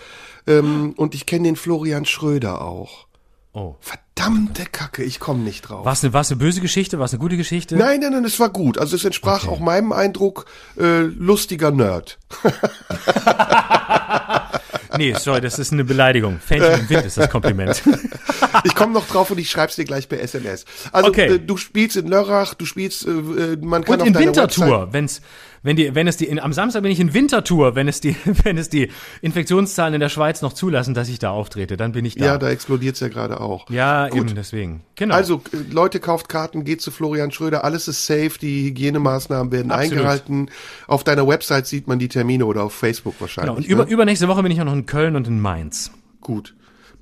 [0.48, 3.07] ähm, und ich kenne den Florian Schröder auch.
[3.53, 3.76] Oh.
[4.25, 5.85] Verdammte Kacke, ich komme nicht drauf.
[5.85, 6.99] War es eine, war's eine böse Geschichte?
[6.99, 7.75] War es eine gute Geschichte?
[7.75, 8.77] Nein, nein, nein, es war gut.
[8.77, 9.53] Also es entsprach Okay.
[9.53, 10.45] auch meinem Eindruck,
[10.79, 12.17] äh, lustiger Nerd.
[14.97, 16.39] Nee, sorry, das ist eine Beleidigung.
[16.39, 17.83] Fähnchen im Wind ist das Kompliment.
[18.63, 20.63] Ich komme noch drauf und ich schreib's dir gleich per SMS.
[20.93, 21.35] Also Okay.
[21.35, 24.27] äh, du spielst in Lörrach, du spielst, äh, äh, man kann Und auf in deiner
[24.27, 25.21] Wintertour, wenn's,
[25.65, 28.15] wenn die, wenn es die, in, am Samstag bin ich in Wintertour, wenn es die,
[28.43, 32.05] wenn es die Infektionszahlen in der Schweiz noch zulassen, dass ich da auftrete, dann bin
[32.05, 32.25] ich da.
[32.25, 33.69] Ja, da explodiert's ja gerade auch.
[33.71, 34.19] Ja, Gut.
[34.19, 34.83] eben deswegen.
[34.95, 35.15] Genau.
[35.15, 39.71] Also, äh, Leute, kauft Karten, geht zu Florian Schröder, alles ist safe, die Hygienemaßnahmen werden
[39.71, 39.97] Absolut.
[39.97, 40.49] eingehalten.
[40.87, 43.55] Auf deiner Website sieht man die Termine oder auf Facebook wahrscheinlich.
[43.55, 43.57] genau.
[43.57, 43.91] Und über, ne?
[43.91, 45.91] übernächste Woche bin ich auch noch in Köln und in Mainz.
[46.21, 46.53] Gut.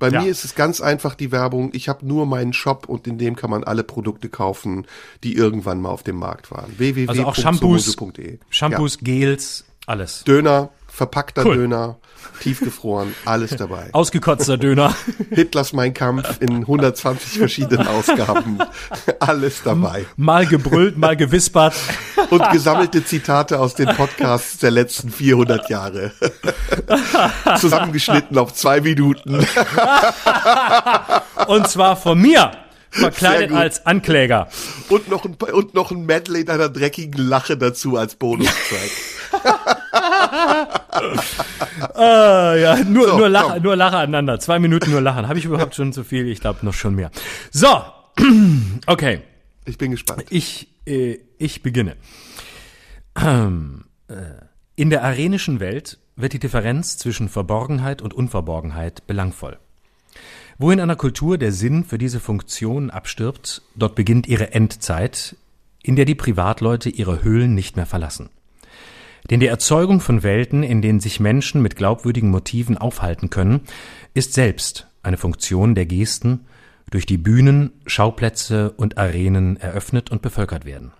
[0.04, 0.22] Bei Ja.
[0.22, 1.70] mir ist es ganz einfach die Werbung.
[1.72, 4.86] Ich habe nur meinen Shop und in dem kann man alle Produkte kaufen,
[5.22, 6.74] die irgendwann mal auf dem Markt waren.
[6.76, 7.08] www.
[7.08, 8.38] Also auch Shampoos, somodo.de.
[8.50, 10.24] Shampoos, Gels, alles.
[10.26, 10.34] Ja.
[10.34, 11.56] Döner, verpackter Cool.
[11.56, 11.96] Döner,
[12.40, 13.88] tiefgefroren, alles dabei.
[13.92, 14.94] Ausgekotzter Döner.
[15.30, 18.58] Hitlers Mein Kampf in 120 verschiedenen Ausgaben.
[19.18, 20.06] Alles dabei.
[20.16, 21.74] Mal gebrüllt, mal gewispert.
[22.30, 26.12] Und gesammelte Zitate aus den Podcasts der letzten 400 Jahre.
[27.58, 29.46] Zusammengeschnitten auf zwei Minuten.
[31.46, 32.52] Und zwar von mir.
[32.90, 34.48] Verkleidet als Ankläger.
[34.88, 38.90] Und noch ein, und noch ein Medley in einer dreckigen Lache dazu als Bonustrack.
[41.96, 43.62] Äh, ja, nur, So, nur, Lache, komm.
[43.62, 44.38] nur Lache aneinander.
[44.40, 45.28] Zwei Minuten nur lachen.
[45.28, 46.26] Habe ich überhaupt schon zu viel?
[46.28, 47.10] Ich glaube noch schon mehr.
[47.50, 47.68] So,
[48.86, 49.20] okay.
[49.66, 50.24] Ich bin gespannt.
[50.30, 51.96] Ich, äh, ich beginne.
[53.20, 54.14] Ähm, äh,
[54.76, 59.58] In der arenischen Welt wird die Differenz zwischen Verborgenheit und Unverborgenheit belangvoll.
[60.58, 65.34] Wo in einer Kultur der Sinn für diese Funktion abstirbt, dort beginnt ihre Endzeit,
[65.82, 68.28] in der die Privatleute ihre Höhlen nicht mehr verlassen.
[69.30, 73.62] Denn die Erzeugung von Welten, in denen sich Menschen mit glaubwürdigen Motiven aufhalten können,
[74.12, 76.46] ist selbst eine Funktion der Gesten,
[76.90, 80.92] durch die Bühnen, Schauplätze und Arenen eröffnet und bevölkert werden.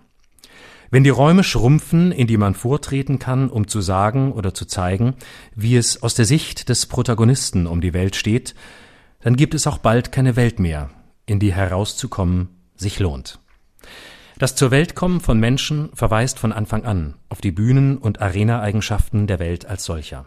[0.91, 5.15] Wenn die Räume schrumpfen, in die man vortreten kann, um zu sagen oder zu zeigen,
[5.55, 8.55] wie es aus der Sicht des Protagonisten um die Welt steht,
[9.21, 10.89] dann gibt es auch bald keine Welt mehr,
[11.25, 13.39] in die herauszukommen sich lohnt.
[14.37, 19.27] Das zur Welt kommen von Menschen verweist von Anfang an auf die Bühnen- und Arena-Eigenschaften
[19.27, 20.25] der Welt als solcher.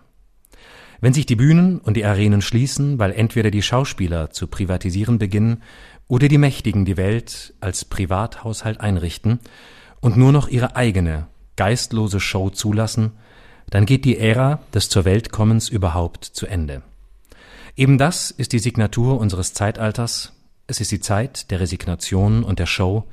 [1.01, 5.63] Wenn sich die Bühnen und die Arenen schließen, weil entweder die Schauspieler zu privatisieren beginnen
[6.09, 9.41] oder die Mächtigen die Welt als Privathaushalt einrichten
[10.01, 11.27] und nur noch ihre eigene,
[11.57, 13.13] geistlose Show zulassen,
[13.69, 16.83] dann geht die Ära des zur Welt kommens überhaupt zu Ende.
[17.77, 20.33] Eben das ist die Signatur unseres Zeitalters.
[20.67, 23.05] Es ist die Zeit der Resignation und der Show,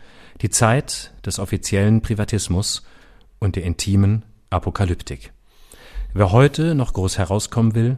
[0.42, 2.84] die Zeit des offiziellen Privatismus
[3.40, 5.32] und der intimen Apokalyptik.
[6.14, 7.98] Wer heute noch groß herauskommen will,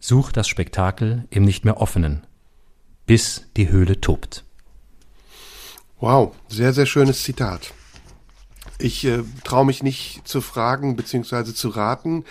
[0.00, 2.26] sucht das Spektakel im nicht mehr offenen,
[3.06, 4.44] bis die Höhle tobt.
[6.00, 7.72] Wow, sehr, sehr schönes Zitat.
[8.78, 12.24] Ich äh, traue mich nicht zu fragen beziehungsweise zu raten.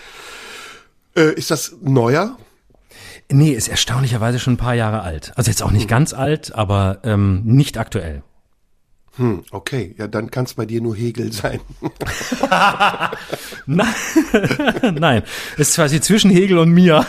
[1.14, 2.38] Äh, ist das neuer?
[3.30, 5.32] Nee, ist erstaunlicherweise schon ein paar Jahre alt.
[5.36, 8.22] Also jetzt auch nicht ganz alt, aber ähm, nicht aktuell.
[9.18, 11.60] Hm, okay, ja, dann kann es bei dir nur Hegel sein.
[13.66, 13.86] Nein,
[14.94, 15.22] nein,
[15.56, 17.04] ist quasi zwischen Hegel und mir.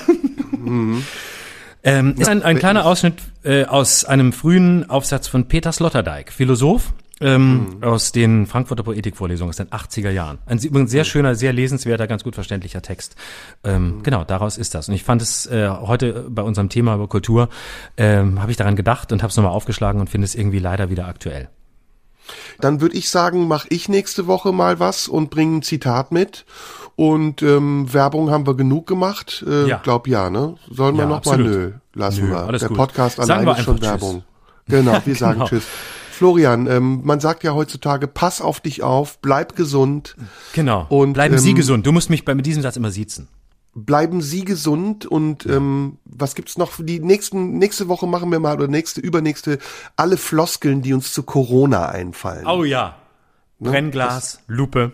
[1.84, 6.94] Ähm, ist ein, ein kleiner Ausschnitt äh, aus einem frühen Aufsatz von Peter Sloterdijk, Philosoph,
[7.22, 10.40] ähm, aus den Frankfurter Poetikvorlesungen aus den 80er Jahren.
[10.45, 13.15] Ein übrigens sehr schöner, sehr lesenswerter, ganz gut verständlicher Text.
[13.64, 14.90] Ähm, Genau, daraus ist das.
[14.90, 17.49] Und ich fand es äh, heute bei unserem Thema über Kultur,
[17.98, 20.90] ähm, habe ich daran gedacht und habe es nochmal aufgeschlagen und finde es irgendwie leider
[20.90, 21.49] wieder aktuell.
[22.60, 26.45] Dann würde ich sagen, mache ich nächste Woche mal was und bringe ein Zitat mit.
[26.95, 29.43] Und ähm, Werbung haben wir genug gemacht.
[29.47, 29.77] Äh, Ja.
[29.84, 30.56] Glaub ja, ne?
[30.69, 31.45] Sollen wir noch absolut.
[31.47, 32.39] mal nö, lassen Nö, wir.
[32.39, 32.77] alles Der gut.
[32.77, 33.88] Podcast Sagen allein ist schon Tschüss.
[33.89, 34.23] Werbung.
[34.68, 35.47] Genau, wir sagen Genau.
[35.47, 35.64] Tschüss.
[36.11, 40.18] Florian, ähm, man sagt ja heutzutage, pass auf dich auf, bleib gesund,
[40.51, 40.85] Genau.
[40.89, 41.88] Und, Bleiben Sie ähm, gesund.
[41.88, 43.30] Du musst mich bei mit diesem Satz immer siezen.
[43.76, 48.40] Bleiben Sie gesund und ähm, was gibt's noch für die nächsten nächste Woche machen wir
[48.40, 49.60] mal oder nächste übernächste
[49.96, 52.46] alle Floskeln, die uns zu Corona einfallen.
[52.48, 52.96] Oh ja.
[53.60, 53.72] Ne?
[53.72, 54.91] Brennglas, Lupe.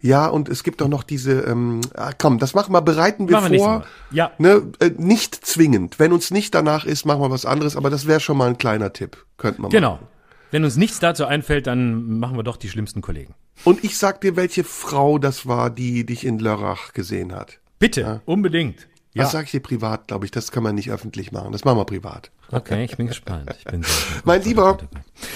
[0.00, 3.36] Ja, und es gibt auch noch diese, ähm, ah, komm, das machen wir, bereiten wir
[3.36, 3.84] Machen wir vor.
[4.12, 4.30] Ja.
[4.38, 5.98] Ne, äh, nicht zwingend.
[5.98, 8.58] Wenn uns nicht danach ist, machen wir was anderes, aber das wäre schon mal ein
[8.58, 9.24] kleiner Tipp.
[9.38, 9.94] Könnte man Genau.
[9.94, 10.06] machen.
[10.50, 13.34] Wenn uns nichts dazu einfällt, dann machen wir doch die schlimmsten Kollegen.
[13.64, 17.58] Und ich sag dir, welche Frau das war, die dich in Lörrach gesehen hat.
[17.78, 18.88] Bitte, unbedingt.
[19.14, 19.24] Ja.
[19.24, 20.30] Das sag ich dir privat, glaube ich.
[20.30, 21.52] Das kann man nicht öffentlich machen.
[21.52, 22.30] Das machen wir privat.
[22.50, 23.50] Okay, ich bin gespannt.
[23.58, 23.84] Ich bin.
[24.24, 24.78] Mein Lieber,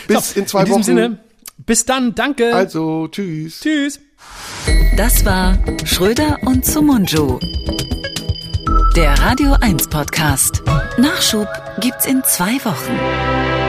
[0.06, 0.84] bis So, in zwei in diesem Wochen.
[0.84, 1.18] Sinne,
[1.58, 2.54] bis dann, danke.
[2.54, 3.60] Also, tschüss.
[3.60, 4.00] Tschüss.
[4.96, 7.38] Das war Schröder und Sumunju.
[8.94, 10.62] Der Radio 1 Podcast.
[10.98, 11.48] Nachschub
[11.80, 13.61] gibt's in zwei Wochen.